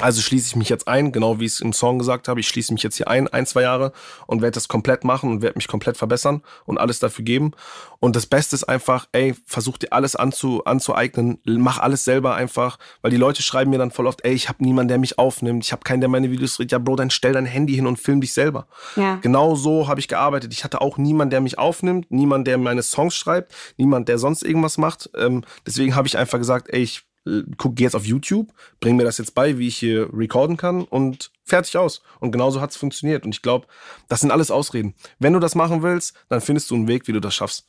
Also 0.00 0.22
schließe 0.22 0.48
ich 0.48 0.56
mich 0.56 0.68
jetzt 0.68 0.88
ein, 0.88 1.12
genau 1.12 1.40
wie 1.40 1.44
ich 1.44 1.52
es 1.52 1.60
im 1.60 1.72
Song 1.72 1.98
gesagt 1.98 2.28
habe. 2.28 2.40
Ich 2.40 2.48
schließe 2.48 2.72
mich 2.72 2.82
jetzt 2.82 2.96
hier 2.96 3.08
ein, 3.08 3.28
ein, 3.28 3.44
zwei 3.46 3.62
Jahre 3.62 3.92
und 4.26 4.40
werde 4.40 4.54
das 4.54 4.68
komplett 4.68 5.04
machen 5.04 5.30
und 5.30 5.42
werde 5.42 5.56
mich 5.58 5.68
komplett 5.68 5.96
verbessern 5.96 6.42
und 6.64 6.78
alles 6.78 6.98
dafür 7.00 7.24
geben. 7.24 7.52
Und 7.98 8.16
das 8.16 8.26
Beste 8.26 8.56
ist 8.56 8.64
einfach, 8.64 9.06
ey, 9.12 9.34
versuch 9.44 9.76
dir 9.76 9.92
alles 9.92 10.16
anzu, 10.16 10.64
anzueignen, 10.64 11.38
mach 11.44 11.78
alles 11.78 12.04
selber 12.04 12.34
einfach, 12.34 12.78
weil 13.02 13.10
die 13.10 13.18
Leute 13.18 13.42
schreiben 13.42 13.70
mir 13.70 13.78
dann 13.78 13.90
voll 13.90 14.06
oft, 14.06 14.24
ey, 14.24 14.32
ich 14.32 14.48
habe 14.48 14.64
niemanden, 14.64 14.88
der 14.88 14.98
mich 14.98 15.18
aufnimmt, 15.18 15.64
ich 15.64 15.72
habe 15.72 15.82
keinen, 15.82 16.00
der 16.00 16.08
meine 16.08 16.30
Videos 16.30 16.56
dreht. 16.56 16.72
Ja, 16.72 16.78
Bro, 16.78 16.96
dann 16.96 17.10
stell 17.10 17.34
dein 17.34 17.46
Handy 17.46 17.74
hin 17.74 17.86
und 17.86 17.98
film 17.98 18.20
dich 18.22 18.32
selber. 18.32 18.66
Ja. 18.96 19.16
Genau 19.16 19.54
so 19.54 19.86
habe 19.86 20.00
ich 20.00 20.08
gearbeitet. 20.08 20.52
Ich 20.52 20.64
hatte 20.64 20.80
auch 20.80 20.96
niemanden, 20.96 21.30
der 21.30 21.40
mich 21.42 21.58
aufnimmt, 21.58 22.10
niemand, 22.10 22.46
der 22.46 22.56
meine 22.56 22.82
Songs 22.82 23.14
schreibt, 23.14 23.54
niemand, 23.76 24.08
der 24.08 24.18
sonst 24.18 24.42
irgendwas 24.42 24.78
macht. 24.78 25.10
Ähm, 25.16 25.44
deswegen 25.66 25.94
habe 25.94 26.08
ich 26.08 26.16
einfach 26.16 26.38
gesagt, 26.38 26.68
ey, 26.70 26.80
ich 26.80 27.09
guck, 27.56 27.76
geh 27.76 27.84
jetzt 27.84 27.96
auf 27.96 28.06
YouTube, 28.06 28.48
bring 28.80 28.96
mir 28.96 29.04
das 29.04 29.18
jetzt 29.18 29.34
bei, 29.34 29.58
wie 29.58 29.68
ich 29.68 29.76
hier 29.76 30.08
recorden 30.12 30.56
kann 30.56 30.84
und 30.84 31.30
fertig 31.44 31.76
aus. 31.76 32.02
Und 32.20 32.32
genauso 32.32 32.60
hat 32.60 32.70
es 32.70 32.76
funktioniert. 32.76 33.24
Und 33.24 33.34
ich 33.34 33.42
glaube, 33.42 33.66
das 34.08 34.20
sind 34.20 34.30
alles 34.30 34.50
Ausreden. 34.50 34.94
Wenn 35.18 35.32
du 35.32 35.40
das 35.40 35.54
machen 35.54 35.82
willst, 35.82 36.14
dann 36.28 36.40
findest 36.40 36.70
du 36.70 36.74
einen 36.74 36.88
Weg, 36.88 37.08
wie 37.08 37.12
du 37.12 37.20
das 37.20 37.34
schaffst. 37.34 37.66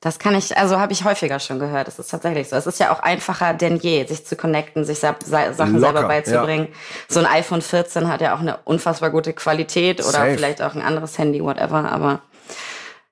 Das 0.00 0.18
kann 0.18 0.36
ich, 0.36 0.56
also 0.56 0.78
habe 0.78 0.92
ich 0.92 1.04
häufiger 1.04 1.40
schon 1.40 1.58
gehört. 1.58 1.88
Das 1.88 1.98
ist 1.98 2.08
tatsächlich 2.08 2.48
so. 2.48 2.56
Es 2.56 2.66
ist 2.66 2.78
ja 2.78 2.92
auch 2.92 3.00
einfacher 3.00 3.52
denn 3.54 3.76
je, 3.76 4.04
sich 4.06 4.24
zu 4.24 4.36
connecten, 4.36 4.84
sich 4.84 5.00
Sachen 5.00 5.18
Locker, 5.28 5.80
selber 5.80 6.02
beizubringen. 6.04 6.68
Ja. 6.70 6.76
So 7.08 7.20
ein 7.20 7.26
iPhone 7.26 7.62
14 7.62 8.08
hat 8.08 8.20
ja 8.20 8.34
auch 8.34 8.40
eine 8.40 8.58
unfassbar 8.64 9.10
gute 9.10 9.32
Qualität 9.32 10.00
oder 10.00 10.12
Safe. 10.12 10.34
vielleicht 10.34 10.62
auch 10.62 10.74
ein 10.74 10.82
anderes 10.82 11.18
Handy, 11.18 11.42
whatever. 11.42 11.90
Aber 11.90 12.22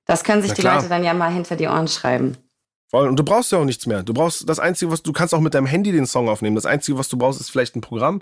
das 0.07 0.24
können 0.24 0.43
sich 0.43 0.53
die 0.53 0.62
Leute 0.62 0.88
dann 0.88 1.05
ja 1.05 1.14
mal 1.14 1.32
hinter 1.32 1.57
die 1.57 1.66
Ohren 1.66 1.88
schreiben. 1.88 2.36
Voll. 2.91 3.09
Und 3.09 3.16
du 3.16 3.22
brauchst 3.22 3.53
ja 3.53 3.59
auch 3.59 3.64
nichts 3.64 3.86
mehr. 3.86 4.03
Du 4.03 4.12
brauchst 4.12 4.49
das 4.49 4.59
Einzige, 4.59 4.91
was 4.91 5.03
du 5.03 5.12
kannst 5.12 5.32
auch 5.32 5.41
mit 5.41 5.55
deinem 5.55 5.66
Handy 5.66 5.93
den 5.93 6.07
Song 6.07 6.28
aufnehmen. 6.28 6.57
Das 6.57 6.66
Einzige, 6.66 6.99
was 6.99 7.09
du 7.09 7.16
brauchst, 7.16 7.41
ist 7.41 7.49
vielleicht 7.49 7.76
ein 7.76 7.80
Programm, 7.82 8.20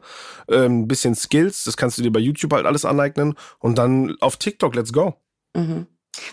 ähm, 0.49 0.81
ein 0.81 0.89
bisschen 0.89 1.15
Skills. 1.15 1.65
Das 1.65 1.79
kannst 1.79 1.97
du 1.97 2.03
dir 2.03 2.13
bei 2.13 2.21
YouTube 2.21 2.53
halt 2.53 2.67
alles 2.67 2.85
aneignen 2.85 3.35
und 3.61 3.79
dann 3.79 4.17
auf 4.21 4.37
TikTok, 4.37 4.75
let's 4.75 4.93
go. 4.93 5.15
Mhm. 5.55 5.87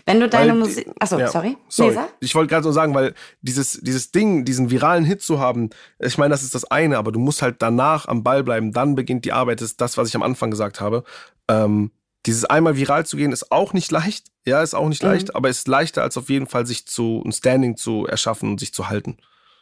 Wenn 0.05 0.19
du 0.19 0.27
deine 0.27 0.53
Musik. 0.53 0.89
Achso, 0.99 1.17
ja, 1.17 1.27
sorry. 1.27 1.55
sorry. 1.69 1.97
Ich 2.19 2.35
wollte 2.35 2.49
gerade 2.49 2.63
so 2.63 2.71
sagen, 2.71 2.93
weil 2.93 3.13
dieses, 3.41 3.79
dieses 3.81 4.11
Ding, 4.11 4.43
diesen 4.43 4.69
viralen 4.69 5.05
Hit 5.05 5.21
zu 5.21 5.39
haben, 5.39 5.69
ich 5.99 6.17
meine, 6.17 6.31
das 6.31 6.43
ist 6.43 6.55
das 6.55 6.65
eine, 6.65 6.97
aber 6.97 7.11
du 7.11 7.19
musst 7.19 7.41
halt 7.41 7.61
danach 7.61 8.07
am 8.07 8.23
Ball 8.23 8.43
bleiben. 8.43 8.73
Dann 8.73 8.95
beginnt 8.95 9.23
die 9.23 9.31
Arbeit. 9.31 9.61
Das 9.61 9.71
ist 9.71 9.81
das, 9.81 9.97
was 9.97 10.09
ich 10.09 10.15
am 10.15 10.23
Anfang 10.23 10.51
gesagt 10.51 10.81
habe. 10.81 11.03
Ähm, 11.47 11.91
dieses 12.25 12.45
einmal 12.45 12.75
viral 12.75 13.05
zu 13.05 13.17
gehen 13.17 13.31
ist 13.31 13.51
auch 13.51 13.73
nicht 13.73 13.91
leicht. 13.91 14.27
Ja, 14.45 14.61
ist 14.61 14.75
auch 14.75 14.87
nicht 14.87 15.03
mhm. 15.03 15.09
leicht, 15.09 15.35
aber 15.35 15.49
ist 15.49 15.67
leichter 15.67 16.03
als 16.03 16.17
auf 16.17 16.29
jeden 16.29 16.47
Fall 16.47 16.65
sich 16.65 16.87
zu 16.87 17.23
ein 17.25 17.31
Standing 17.31 17.77
zu 17.77 18.05
erschaffen 18.05 18.49
und 18.49 18.59
sich 18.59 18.73
zu 18.73 18.89
halten. 18.89 19.17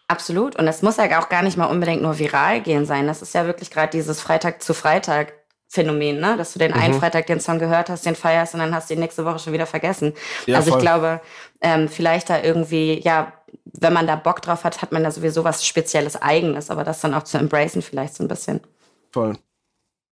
Absolut. 0.08 0.56
Und 0.58 0.68
es 0.68 0.82
muss 0.82 0.98
ja 0.98 1.22
auch 1.22 1.30
gar 1.30 1.44
nicht 1.44 1.58
mal 1.58 1.66
unbedingt 1.66 2.02
nur 2.02 2.20
viral 2.20 2.62
gehen 2.62 2.86
sein. 2.86 3.08
Das 3.08 3.22
ist 3.22 3.34
ja 3.34 3.46
wirklich 3.46 3.72
gerade 3.72 3.92
dieses 3.92 4.20
Freitag 4.20 4.62
zu 4.62 4.74
Freitag 4.74 5.34
Phänomen, 5.68 6.20
ne? 6.20 6.38
Dass 6.38 6.54
du 6.54 6.60
den 6.60 6.72
mhm. 6.72 6.78
einen 6.78 6.94
Freitag 6.94 7.26
den 7.26 7.40
Song 7.40 7.58
gehört 7.58 7.90
hast, 7.90 8.06
den 8.06 8.16
feierst 8.16 8.54
und 8.54 8.60
dann 8.60 8.76
hast 8.76 8.90
du 8.90 8.94
ihn 8.94 9.00
nächste 9.00 9.26
Woche 9.26 9.40
schon 9.40 9.54
wieder 9.54 9.66
vergessen. 9.66 10.14
Ja, 10.46 10.58
also 10.58 10.70
voll. 10.70 10.78
ich 10.78 10.84
glaube, 10.84 11.22
ähm, 11.62 11.90
vielleicht 11.90 12.30
da 12.30 12.44
irgendwie, 12.44 13.02
ja, 13.04 13.34
wenn 13.64 13.94
man 13.94 14.06
da 14.06 14.16
Bock 14.16 14.44
drauf 14.44 14.66
hat, 14.66 14.84
hat 14.84 14.92
man 14.92 15.04
da 15.04 15.10
sowieso 15.10 15.44
was 15.44 15.66
Spezielles 15.66 16.22
Eigenes, 16.22 16.70
aber 16.70 16.84
das 16.84 17.02
dann 17.02 17.16
auch 17.16 17.24
zu 17.24 17.40
embracen 17.40 17.82
vielleicht 17.82 18.14
so 18.14 18.24
ein 18.24 18.28
bisschen. 18.28 18.62
Voll. 19.12 19.36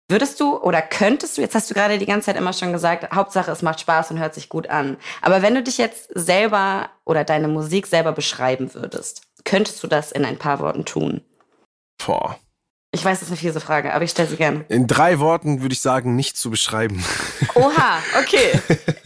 Würdest 0.10 0.40
du 0.40 0.58
oder 0.58 0.82
könntest 0.82 1.38
du, 1.38 1.42
jetzt 1.42 1.56
hast 1.56 1.70
du 1.70 1.74
gerade 1.74 1.98
die 1.98 2.06
ganze 2.06 2.26
Zeit 2.26 2.36
immer 2.36 2.52
schon 2.52 2.74
gesagt, 2.74 3.14
Hauptsache 3.14 3.50
es 3.52 3.62
macht 3.62 3.80
Spaß 3.80 4.12
und 4.12 4.20
hört 4.20 4.34
sich 4.34 4.50
gut 4.50 4.68
an. 4.68 4.98
Aber 5.22 5.42
wenn 5.42 5.56
du 5.56 5.64
dich 5.64 5.78
jetzt 5.78 6.10
selber 6.14 6.90
oder 7.06 7.24
deine 7.24 7.48
Musik 7.48 7.88
selber 7.88 8.12
beschreiben 8.12 8.74
würdest, 8.74 9.22
könntest 9.46 9.82
du 9.84 9.88
das 9.88 10.12
in 10.12 10.26
ein 10.26 10.38
paar 10.38 10.60
Worten 10.60 10.84
tun? 10.84 11.22
Boah. 12.06 12.38
Ich 12.94 13.06
weiß, 13.06 13.20
das 13.20 13.30
ist 13.30 13.32
eine 13.32 13.38
fiese 13.38 13.62
Frage, 13.62 13.94
aber 13.94 14.04
ich 14.04 14.12
stelle 14.12 14.28
sie 14.28 14.36
gerne. 14.36 14.66
In 14.68 14.86
drei 14.86 15.20
Worten 15.20 15.62
würde 15.62 15.72
ich 15.72 15.80
sagen, 15.80 16.18
nicht 16.18 16.36
zu 16.36 16.50
beschreiben. 16.50 17.04
Oha, 17.56 18.00
okay. 18.20 18.52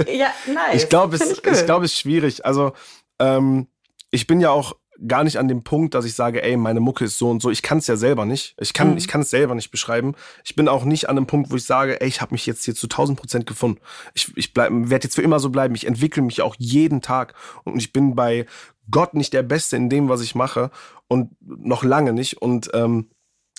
Ja, 0.11 0.31
nice. 0.47 0.83
Ich 0.83 0.89
glaube, 0.89 1.15
es, 1.15 1.29
ich, 1.29 1.43
ich 1.45 1.65
glaube, 1.65 1.85
es 1.85 1.91
ist 1.91 1.99
schwierig. 1.99 2.45
Also, 2.45 2.73
ähm, 3.19 3.67
ich 4.11 4.27
bin 4.27 4.39
ja 4.39 4.49
auch 4.49 4.73
gar 5.07 5.23
nicht 5.23 5.37
an 5.37 5.47
dem 5.47 5.63
Punkt, 5.63 5.93
dass 5.93 6.05
ich 6.05 6.13
sage, 6.13 6.41
ey, 6.43 6.57
meine 6.57 6.79
Mucke 6.79 7.05
ist 7.05 7.17
so 7.17 7.29
und 7.29 7.41
so. 7.41 7.49
Ich 7.49 7.61
kann 7.61 7.79
es 7.79 7.87
ja 7.87 7.97
selber 7.97 8.25
nicht. 8.25 8.55
Ich 8.59 8.73
kann, 8.73 8.91
mhm. 8.91 8.97
ich 8.97 9.07
kann 9.07 9.21
es 9.21 9.29
selber 9.29 9.55
nicht 9.55 9.71
beschreiben. 9.71 10.15
Ich 10.43 10.55
bin 10.55 10.67
auch 10.67 10.85
nicht 10.85 11.09
an 11.09 11.15
dem 11.15 11.27
Punkt, 11.27 11.51
wo 11.51 11.55
ich 11.55 11.65
sage, 11.65 11.99
ey, 12.01 12.07
ich 12.07 12.21
habe 12.21 12.33
mich 12.33 12.45
jetzt 12.45 12.63
hier 12.63 12.75
zu 12.75 12.87
1000 12.87 13.19
Prozent 13.19 13.47
gefunden. 13.47 13.79
Ich, 14.13 14.31
ich 14.35 14.55
werde 14.55 15.03
jetzt 15.03 15.15
für 15.15 15.21
immer 15.21 15.39
so 15.39 15.49
bleiben. 15.49 15.75
Ich 15.75 15.87
entwickle 15.87 16.23
mich 16.23 16.41
auch 16.41 16.55
jeden 16.57 17.01
Tag 17.01 17.33
und 17.63 17.77
ich 17.77 17.91
bin 17.91 18.15
bei 18.15 18.45
Gott 18.89 19.13
nicht 19.13 19.33
der 19.33 19.43
Beste 19.43 19.75
in 19.75 19.89
dem, 19.89 20.09
was 20.09 20.21
ich 20.21 20.35
mache 20.35 20.71
und 21.07 21.31
noch 21.41 21.83
lange 21.83 22.13
nicht. 22.13 22.41
Und 22.41 22.69
ähm, 22.73 23.09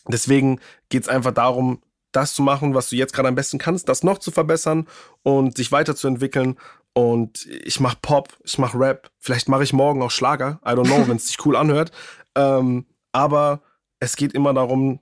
deswegen 0.09 0.61
geht's 0.89 1.09
einfach 1.09 1.32
darum, 1.32 1.82
das 2.12 2.32
zu 2.32 2.43
machen, 2.43 2.74
was 2.74 2.89
du 2.89 2.97
jetzt 2.97 3.12
gerade 3.12 3.28
am 3.28 3.34
besten 3.34 3.59
kannst, 3.59 3.89
das 3.89 4.03
noch 4.03 4.18
zu 4.18 4.30
verbessern 4.30 4.87
und 5.22 5.57
sich 5.57 5.70
weiterzuentwickeln 5.70 6.57
und 6.97 7.45
ich 7.45 7.79
mach 7.79 8.01
Pop, 8.01 8.31
ich 8.43 8.57
mach 8.57 8.75
Rap, 8.75 9.11
vielleicht 9.19 9.51
mache 9.51 9.63
ich 9.63 9.75
morgen 9.75 10.01
auch 10.01 10.11
Schlager, 10.11 10.59
I 10.65 10.71
don't 10.71 10.87
know, 10.87 11.07
wenn 11.07 11.19
es 11.19 11.27
sich 11.27 11.45
cool 11.45 11.55
anhört. 11.55 11.91
Ähm, 12.35 12.87
aber 13.13 13.61
es 14.01 14.17
geht 14.17 14.33
immer 14.33 14.55
darum, 14.55 15.01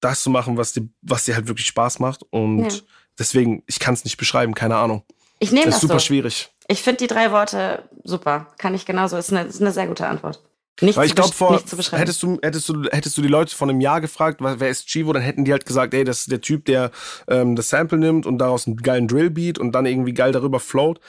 das 0.00 0.22
zu 0.22 0.30
machen, 0.30 0.56
was 0.56 0.72
dir, 0.72 0.88
was 1.02 1.26
dir 1.26 1.34
halt 1.34 1.46
wirklich 1.46 1.66
Spaß 1.66 1.98
macht. 1.98 2.22
Und 2.30 2.72
ja. 2.72 2.80
deswegen, 3.18 3.62
ich 3.66 3.80
kann 3.80 3.92
es 3.92 4.04
nicht 4.04 4.16
beschreiben, 4.16 4.54
keine 4.54 4.76
Ahnung. 4.76 5.02
Ich 5.40 5.52
nehme 5.52 5.66
das. 5.66 5.74
Ist 5.74 5.80
super 5.82 6.00
so. 6.00 6.06
schwierig. 6.06 6.48
Ich 6.68 6.80
finde 6.80 6.98
die 6.98 7.06
drei 7.06 7.32
Worte 7.32 7.84
super. 8.02 8.46
Kann 8.56 8.74
ich 8.74 8.86
genauso. 8.86 9.18
Ist 9.18 9.30
eine, 9.30 9.46
ist 9.46 9.60
eine 9.60 9.72
sehr 9.72 9.88
gute 9.88 10.06
Antwort. 10.06 10.42
Nicht 10.80 10.96
Weil 10.96 11.06
ich 11.06 11.14
glaube, 11.14 11.32
vor 11.32 11.52
hättest 11.52 12.22
du, 12.22 12.38
hättest 12.42 12.68
du, 12.68 12.84
hättest 12.90 13.18
du 13.18 13.22
die 13.22 13.28
Leute 13.28 13.54
von 13.54 13.68
einem 13.68 13.80
Jahr 13.80 14.00
gefragt, 14.00 14.40
wer 14.40 14.68
ist 14.68 14.88
Chivo, 14.88 15.12
dann 15.12 15.22
hätten 15.22 15.44
die 15.44 15.52
halt 15.52 15.66
gesagt, 15.66 15.92
ey, 15.92 16.04
das 16.04 16.20
ist 16.20 16.32
der 16.32 16.40
Typ, 16.40 16.64
der 16.64 16.90
ähm, 17.28 17.54
das 17.54 17.68
Sample 17.68 17.98
nimmt 17.98 18.24
und 18.24 18.38
daraus 18.38 18.66
einen 18.66 18.76
geilen 18.76 19.06
Drillbeat 19.06 19.58
und 19.58 19.72
dann 19.72 19.84
irgendwie 19.84 20.14
geil 20.14 20.32
darüber 20.32 20.58
float. 20.58 21.00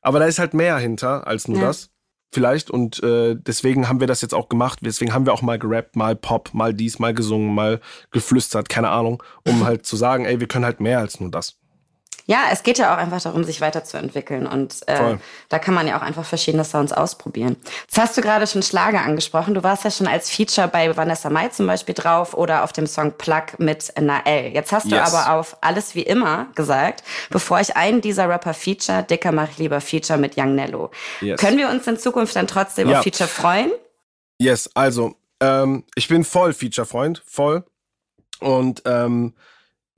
Aber 0.00 0.18
da 0.18 0.26
ist 0.26 0.38
halt 0.38 0.54
mehr 0.54 0.78
hinter 0.78 1.26
als 1.26 1.48
nur 1.48 1.58
Ja. 1.58 1.66
das. 1.66 1.90
Vielleicht. 2.30 2.70
Und 2.70 3.02
äh, 3.02 3.36
deswegen 3.38 3.88
haben 3.88 4.00
wir 4.00 4.06
das 4.06 4.20
jetzt 4.20 4.34
auch 4.34 4.48
gemacht. 4.48 4.80
Deswegen 4.82 5.14
haben 5.14 5.24
wir 5.26 5.32
auch 5.32 5.42
mal 5.42 5.58
gerappt, 5.58 5.96
mal 5.96 6.14
Pop, 6.14 6.50
mal 6.52 6.74
dies, 6.74 6.98
mal 6.98 7.14
gesungen, 7.14 7.54
mal 7.54 7.80
geflüstert, 8.10 8.68
keine 8.68 8.90
Ahnung, 8.90 9.22
um 9.46 9.64
halt 9.64 9.86
zu 9.86 9.96
sagen, 9.96 10.24
ey, 10.26 10.38
wir 10.40 10.46
können 10.46 10.64
halt 10.64 10.80
mehr 10.80 10.98
als 10.98 11.20
nur 11.20 11.30
das. 11.30 11.58
Ja, 12.30 12.44
es 12.52 12.62
geht 12.62 12.76
ja 12.76 12.92
auch 12.92 12.98
einfach 12.98 13.22
darum, 13.22 13.42
sich 13.42 13.62
weiterzuentwickeln. 13.62 14.46
Und 14.46 14.86
äh, 14.86 15.16
da 15.48 15.58
kann 15.58 15.72
man 15.72 15.86
ja 15.88 15.96
auch 15.96 16.02
einfach 16.02 16.26
verschiedene 16.26 16.62
Sounds 16.62 16.92
ausprobieren. 16.92 17.56
Jetzt 17.86 17.96
hast 17.98 18.18
du 18.18 18.20
gerade 18.20 18.46
schon 18.46 18.62
Schlager 18.62 19.00
angesprochen. 19.00 19.54
Du 19.54 19.62
warst 19.62 19.84
ja 19.84 19.90
schon 19.90 20.06
als 20.06 20.28
Feature 20.28 20.68
bei 20.68 20.94
Vanessa 20.94 21.30
Mai 21.30 21.48
zum 21.48 21.66
Beispiel 21.66 21.94
drauf 21.94 22.34
oder 22.34 22.64
auf 22.64 22.74
dem 22.74 22.86
Song 22.86 23.12
Plug 23.16 23.44
mit 23.56 23.94
Nael. 23.98 24.52
Jetzt 24.52 24.72
hast 24.72 24.90
du 24.90 24.94
Yes. 24.94 25.14
aber 25.14 25.38
auf 25.38 25.56
Alles 25.62 25.94
wie 25.94 26.02
immer 26.02 26.48
gesagt, 26.54 27.02
bevor 27.30 27.60
ich 27.60 27.76
einen 27.78 28.02
dieser 28.02 28.28
Rapper 28.28 28.52
feature, 28.52 29.02
dicker 29.04 29.32
mache 29.32 29.48
ich 29.52 29.58
lieber 29.58 29.80
Feature 29.80 30.18
mit 30.18 30.36
Young 30.36 30.54
Nello. 30.54 30.90
Yes. 31.22 31.40
Können 31.40 31.56
wir 31.56 31.70
uns 31.70 31.86
in 31.86 31.98
Zukunft 31.98 32.36
dann 32.36 32.46
trotzdem 32.46 32.90
Ja. 32.90 32.98
auf 32.98 33.04
Feature 33.04 33.28
freuen? 33.28 33.70
Yes, 34.38 34.70
also, 34.74 35.14
ähm, 35.40 35.84
ich 35.94 36.08
bin 36.08 36.24
voll 36.24 36.52
Feature-Freund, 36.52 37.22
voll. 37.26 37.64
Und 38.40 38.82
ähm, 38.84 39.34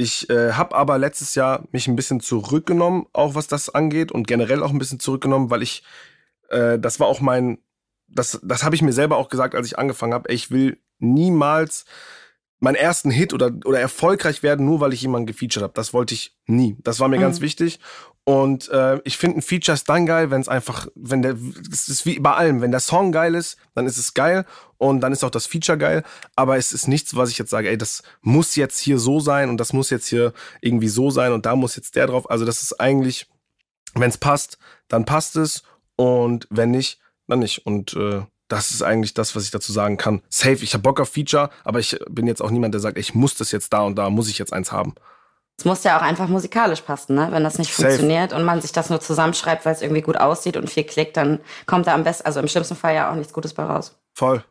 ich 0.01 0.29
äh, 0.31 0.53
habe 0.53 0.75
aber 0.75 0.99
letztes 0.99 1.35
Jahr 1.35 1.65
mich 1.73 1.87
ein 1.89 1.97
bisschen 1.97 2.21
zurückgenommen, 2.21 3.07
auch 3.13 3.35
was 3.35 3.47
das 3.47 3.69
angeht 3.69 4.11
und 4.13 4.27
generell 4.27 4.63
auch 4.63 4.71
ein 4.71 4.79
bisschen 4.79 5.01
zurückgenommen, 5.01 5.51
weil 5.51 5.63
ich, 5.63 5.83
äh, 6.49 6.79
das 6.79 6.99
war 7.01 7.07
auch 7.07 7.21
mein, 7.21 7.59
das, 8.09 8.41
das 8.43 8.65
habe 8.65 8.75
ich 8.75 8.83
mir 8.83 8.93
selber 8.93 9.17
auch 9.17 9.29
gesagt, 9.29 9.55
als 9.55 9.67
ich 9.67 9.79
angefangen 9.79 10.15
habe, 10.15 10.33
ich 10.33 10.51
will 10.51 10.79
niemals 10.99 11.85
meinen 12.59 12.75
ersten 12.75 13.11
Hit 13.11 13.33
oder, 13.33 13.51
oder 13.65 13.81
erfolgreich 13.81 14.43
werden, 14.43 14.67
nur 14.67 14.81
weil 14.81 14.93
ich 14.93 15.03
jemanden 15.03 15.27
gefeatured 15.27 15.63
habe. 15.63 15.73
Das 15.75 15.95
wollte 15.95 16.15
ich 16.15 16.37
nie. 16.47 16.77
Das 16.83 17.01
war 17.01 17.09
mir 17.09 17.17
Mhm. 17.17 17.23
ganz 17.23 17.41
wichtig. 17.41 17.79
Und 18.31 18.69
äh, 18.69 19.01
ich 19.03 19.17
finde 19.17 19.39
ein 19.39 19.43
Feature 19.43 19.75
ist 19.75 19.89
dann 19.89 20.07
geil, 20.07 20.31
wenn 20.31 20.41
es 20.41 20.47
einfach, 20.47 20.87
wenn 20.95 21.21
der, 21.21 21.37
es 21.73 21.89
ist 21.89 22.07
wie 22.07 22.21
bei 22.21 22.33
allem, 22.33 22.61
wenn 22.61 22.71
der 22.71 22.79
Song 22.79 23.11
geil 23.11 23.35
ist, 23.35 23.57
dann 23.75 23.87
ist 23.87 23.99
es 23.99 24.15
geil 24.15 24.47
und 24.79 25.01
dann 25.01 25.13
ist 25.13 25.25
auch 25.25 25.33
das 25.33 25.49
Feature 25.49 25.77
geil. 25.77 26.05
Aber 26.37 26.57
es 26.57 26.73
ist 26.73 26.87
nichts, 26.87 27.17
was 27.17 27.31
ich 27.31 27.39
jetzt 27.39 27.51
sage, 27.51 27.69
ey, 27.69 27.77
das 27.77 28.05
muss 28.21 28.55
jetzt 28.55 28.79
hier 28.79 29.01
so 29.01 29.19
sein 29.19 29.49
und 29.49 29.57
das 29.57 29.73
muss 29.73 29.91
jetzt 29.91 30.07
hier 30.07 30.33
irgendwie 30.61 30.87
so 30.87 31.11
sein 31.11 31.33
und 31.33 31.45
da 31.45 31.57
muss 31.57 31.75
jetzt 31.75 31.97
der 31.97 32.07
drauf. 32.07 32.31
Also 32.31 32.45
das 32.45 32.63
ist 32.63 32.81
eigentlich, 32.81 33.27
wenn 33.95 34.11
es 34.11 34.19
passt, 34.19 34.59
dann 34.87 35.05
passt 35.05 35.35
es 35.35 35.65
und 35.97 36.47
wenn 36.51 36.71
nicht, 36.71 37.01
dann 37.27 37.41
nicht. 37.41 37.67
Und 37.67 37.95
äh, 37.95 38.23
das 38.47 38.71
ist 38.71 38.83
eigentlich 38.83 39.13
das, 39.13 39.35
was 39.35 39.43
ich 39.43 39.51
dazu 39.51 39.73
sagen 39.73 39.97
kann. 39.97 40.23
Safe, 40.29 40.63
ich 40.63 40.75
habe 40.75 40.83
Bock 40.83 41.01
auf 41.01 41.09
Feature, 41.09 41.51
aber 41.65 41.81
ich 41.81 41.99
bin 42.09 42.29
jetzt 42.29 42.43
auch 42.43 42.53
niemand, 42.53 42.75
der 42.75 42.81
sagt, 42.81 42.97
ich 42.97 43.13
muss 43.13 43.35
das 43.35 43.51
jetzt 43.51 43.73
da 43.73 43.81
und 43.81 43.97
da, 43.97 44.09
muss 44.09 44.29
ich 44.29 44.39
jetzt 44.39 44.53
eins 44.53 44.71
haben. 44.71 44.95
Es 45.61 45.67
muss 45.67 45.85
ja 45.85 45.99
auch 45.99 46.03
einfach 46.03 46.27
musikalisch 46.27 46.81
passen, 46.81 47.17
ne? 47.17 47.29
Wenn 47.33 47.45
das 47.45 47.59
nicht 47.59 47.75
Safe. 47.75 47.83
funktioniert 47.89 48.33
und 48.33 48.45
man 48.45 48.63
sich 48.63 48.73
das 48.73 48.89
nur 48.89 48.99
zusammenschreibt, 48.99 49.67
weil 49.67 49.75
es 49.75 49.83
irgendwie 49.83 50.01
gut 50.01 50.17
aussieht 50.17 50.57
und 50.57 50.71
viel 50.71 50.85
klickt, 50.85 51.19
dann 51.19 51.39
kommt 51.67 51.87
da 51.87 51.93
am 51.93 52.03
besten, 52.03 52.25
also 52.25 52.41
im 52.41 52.49
schlimmsten 52.49 52.77
Fall 52.77 52.95
ja 52.95 53.11
auch 53.11 53.15
nichts 53.15 53.35
Gutes 53.35 53.53
bei 53.53 53.65
raus. 53.65 53.95
Voll. 54.15 54.43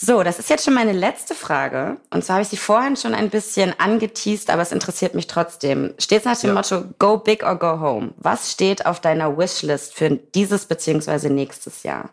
So, 0.00 0.22
das 0.22 0.38
ist 0.38 0.48
jetzt 0.48 0.64
schon 0.64 0.72
meine 0.72 0.92
letzte 0.92 1.34
Frage. 1.34 1.98
Und 2.08 2.24
zwar 2.24 2.36
habe 2.36 2.44
ich 2.44 2.48
sie 2.48 2.56
vorhin 2.56 2.96
schon 2.96 3.12
ein 3.12 3.28
bisschen 3.28 3.74
angeteased, 3.78 4.48
aber 4.48 4.62
es 4.62 4.72
interessiert 4.72 5.14
mich 5.14 5.26
trotzdem. 5.26 5.92
Steht 5.98 6.24
nach 6.24 6.38
dem 6.40 6.48
Ja. 6.48 6.54
Motto 6.54 6.84
Go 6.98 7.18
Big 7.18 7.42
or 7.44 7.56
Go 7.56 7.80
Home. 7.80 8.14
Was 8.16 8.50
steht 8.50 8.86
auf 8.86 9.00
deiner 9.00 9.36
Wishlist 9.36 9.92
für 9.92 10.08
dieses 10.08 10.64
beziehungsweise 10.64 11.28
nächstes 11.28 11.82
Jahr? 11.82 12.08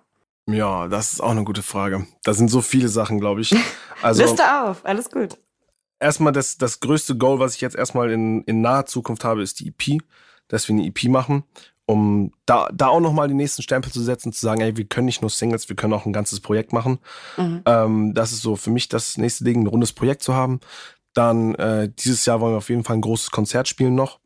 Ja, 0.48 0.90
das 0.90 1.14
ist 1.14 1.22
auch 1.22 1.32
eine 1.32 1.46
gute 1.46 1.64
Frage. 1.64 2.06
Da 2.26 2.34
sind 2.34 2.50
so 2.50 2.60
viele 2.60 2.90
Sachen, 2.90 3.18
glaube 3.22 3.40
ich. 3.40 3.56
Also 4.02 4.24
Liste 4.24 4.44
auf, 4.66 4.82
alles 4.84 5.10
gut. 5.10 5.38
Erstmal 6.00 6.34
das, 6.34 6.58
das 6.58 6.80
größte 6.80 7.18
Goal, 7.18 7.40
was 7.40 7.56
ich 7.56 7.62
jetzt 7.62 7.76
erstmal 7.76 8.12
in, 8.12 8.44
in 8.44 8.62
naher 8.62 8.86
Zukunft 8.86 9.24
habe, 9.24 9.42
ist 9.42 9.60
die 9.60 9.68
EP, 9.70 10.02
dass 10.48 10.68
wir 10.68 10.76
eine 10.76 10.86
EP 10.86 11.06
machen, 11.06 11.44
um 11.86 12.32
da, 12.46 12.70
da 12.74 12.88
auch 12.88 13.00
nochmal 13.00 13.28
die 13.28 13.34
nächsten 13.34 13.62
Stempel 13.62 13.92
zu 13.92 14.02
setzen, 14.02 14.34
zu 14.34 14.42
sagen, 14.42 14.62
ey, 14.62 14.76
wir 14.78 14.86
können 14.86 15.06
nicht 15.06 15.22
nur 15.22 15.30
Singles, 15.30 15.70
wir 15.70 15.76
können 15.76 15.94
auch 15.94 16.06
ein 16.06 16.14
ganzes 16.14 16.40
Projekt 16.40 16.74
machen. 16.74 17.00
Mhm. 17.38 17.62
Ähm, 17.66 18.14
das 18.14 18.32
ist 18.32 18.42
so 18.42 18.56
für 18.56 18.72
mich 18.72 18.90
das 18.90 19.18
nächste 19.18 19.44
Ding, 19.44 19.62
ein 19.64 19.68
rundes 19.68 19.94
Projekt 19.94 20.24
zu 20.24 20.34
haben. 20.34 20.60
Dann 21.14 21.56
äh, 21.56 21.90
dieses 21.98 22.26
Jahr 22.26 22.42
wollen 22.42 22.54
wir 22.54 22.58
auf 22.58 22.70
jeden 22.70 22.84
Fall 22.84 22.98
ein 22.98 23.02
großes 23.02 23.32
Konzert 23.32 23.68
spielen 23.68 23.96
noch. 23.96 24.20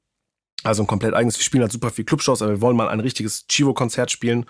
Also 0.63 0.83
ein 0.83 0.87
komplett 0.87 1.13
eigenes. 1.13 1.37
Wir 1.37 1.43
spielen 1.43 1.61
halt 1.61 1.71
super 1.71 1.91
viel 1.91 2.05
Clubshows, 2.05 2.41
aber 2.41 2.51
wir 2.51 2.61
wollen 2.61 2.75
mal 2.75 2.89
ein 2.89 2.99
richtiges 2.99 3.45
Chivo-Konzert 3.47 4.11
spielen. 4.11 4.45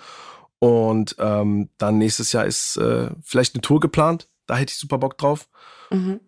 Und 0.59 1.15
ähm, 1.19 1.69
dann 1.77 1.97
nächstes 1.97 2.31
Jahr 2.31 2.45
ist 2.45 2.77
äh, 2.77 3.09
vielleicht 3.23 3.55
eine 3.55 3.61
Tour 3.61 3.79
geplant. 3.79 4.27
Da 4.47 4.55
hätte 4.57 4.71
ich 4.71 4.77
super 4.77 4.97
Bock 4.97 5.17
drauf. 5.17 5.47
Mhm. 5.91 6.19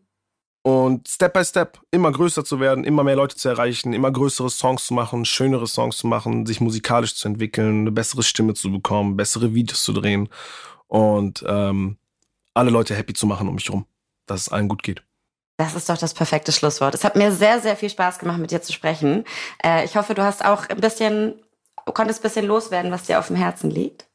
Und 0.64 1.08
Step 1.08 1.34
by 1.34 1.44
Step 1.44 1.80
immer 1.90 2.12
größer 2.12 2.46
zu 2.46 2.60
werden, 2.60 2.84
immer 2.84 3.04
mehr 3.04 3.16
Leute 3.16 3.36
zu 3.36 3.50
erreichen, 3.50 3.94
immer 3.94 4.12
größere 4.12 4.50
Songs 4.50 4.86
zu 4.86 4.94
machen, 4.94 5.26
schönere 5.26 5.66
Songs 5.66 5.98
zu 5.98 6.08
machen, 6.08 6.46
sich 6.46 6.62
musikalisch 6.62 7.16
zu 7.16 7.28
entwickeln, 7.28 7.82
eine 7.82 7.92
bessere 7.92 8.22
Stimme 8.22 8.54
zu 8.54 8.72
bekommen, 8.72 9.18
bessere 9.18 9.56
Videos 9.56 9.84
zu 9.84 9.92
drehen 9.94 10.30
und 10.88 11.44
ähm, 11.48 11.98
alle 12.54 12.70
Leute 12.70 12.96
happy 12.96 13.14
zu 13.14 13.26
machen 13.26 13.48
um 13.48 13.56
mich 13.56 13.72
rum, 13.72 13.86
dass 14.28 14.42
es 14.42 14.50
allen 14.50 14.68
gut 14.68 14.84
geht. 14.84 15.04
Das 15.58 15.76
ist 15.76 15.90
doch 15.90 15.98
das 15.98 16.14
perfekte 16.14 16.52
Schlusswort. 16.52 16.94
Es 16.96 17.04
hat 17.04 17.16
mir 17.16 17.32
sehr, 17.32 17.60
sehr 17.60 17.76
viel 17.76 17.90
Spaß 17.90 18.20
gemacht, 18.20 18.40
mit 18.40 18.52
dir 18.52 18.62
zu 18.62 18.74
sprechen. 18.74 19.26
Äh, 19.64 19.86
ich 19.86 19.96
hoffe, 19.96 20.14
du 20.14 20.24
hast 20.24 20.44
auch 20.44 20.68
ein 20.70 20.80
bisschen, 20.82 21.40
konntest 21.86 22.20
ein 22.20 22.24
bisschen 22.24 22.46
loswerden, 22.46 22.92
was 22.92 23.04
dir 23.04 23.20
auf 23.20 23.28
dem 23.28 23.36
Herzen 23.36 23.70
liegt. 23.72 24.11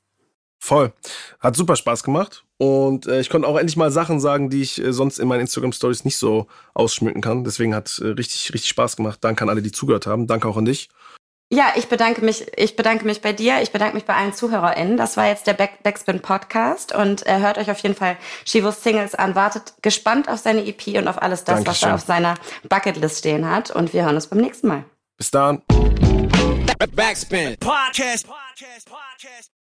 Voll. 0.58 0.92
Hat 1.40 1.56
super 1.56 1.76
Spaß 1.76 2.02
gemacht. 2.02 2.44
Und 2.58 3.06
äh, 3.06 3.20
ich 3.20 3.28
konnte 3.28 3.46
auch 3.46 3.56
endlich 3.56 3.76
mal 3.76 3.90
Sachen 3.90 4.18
sagen, 4.18 4.48
die 4.48 4.62
ich 4.62 4.82
äh, 4.82 4.92
sonst 4.92 5.18
in 5.18 5.28
meinen 5.28 5.42
Instagram-Stories 5.42 6.04
nicht 6.04 6.16
so 6.16 6.46
ausschmücken 6.74 7.20
kann. 7.20 7.44
Deswegen 7.44 7.74
hat 7.74 7.98
äh, 7.98 8.08
richtig, 8.08 8.52
richtig 8.54 8.70
Spaß 8.70 8.96
gemacht. 8.96 9.18
Danke 9.20 9.42
an 9.42 9.50
alle, 9.50 9.62
die 9.62 9.72
zugehört 9.72 10.06
haben. 10.06 10.26
Danke 10.26 10.48
auch 10.48 10.56
an 10.56 10.64
dich. 10.64 10.88
Ja, 11.52 11.74
ich 11.76 11.86
bedanke 11.86 12.24
mich, 12.24 12.46
ich 12.56 12.74
bedanke 12.74 13.04
mich 13.04 13.20
bei 13.20 13.32
dir, 13.32 13.62
ich 13.62 13.70
bedanke 13.70 13.94
mich 13.94 14.04
bei 14.04 14.16
allen 14.16 14.32
ZuhörerInnen. 14.32 14.96
Das 14.96 15.16
war 15.16 15.28
jetzt 15.28 15.46
der 15.46 15.52
Back 15.52 15.84
Backspin 15.84 16.20
Podcast 16.20 16.92
und 16.92 17.24
äh, 17.24 17.38
hört 17.38 17.56
euch 17.58 17.70
auf 17.70 17.78
jeden 17.78 17.94
Fall 17.94 18.16
Shivos 18.44 18.82
Singles 18.82 19.14
an. 19.14 19.36
Wartet 19.36 19.74
gespannt 19.80 20.28
auf 20.28 20.40
seine 20.40 20.66
EP 20.66 20.98
und 20.98 21.06
auf 21.06 21.22
alles 21.22 21.44
das, 21.44 21.58
was 21.58 21.64
Dankeschön. 21.64 21.88
er 21.90 21.94
auf 21.94 22.00
seiner 22.00 22.34
Bucketlist 22.68 23.18
stehen 23.18 23.48
hat. 23.48 23.70
Und 23.70 23.92
wir 23.92 24.04
hören 24.04 24.16
uns 24.16 24.26
beim 24.26 24.40
nächsten 24.40 24.66
Mal. 24.66 24.84
Bis 25.18 25.30
dann. 25.30 25.62
Backspin. 26.96 27.56
Podcast. 27.60 28.26
Podcast. 28.26 28.88
Podcast. 28.88 29.55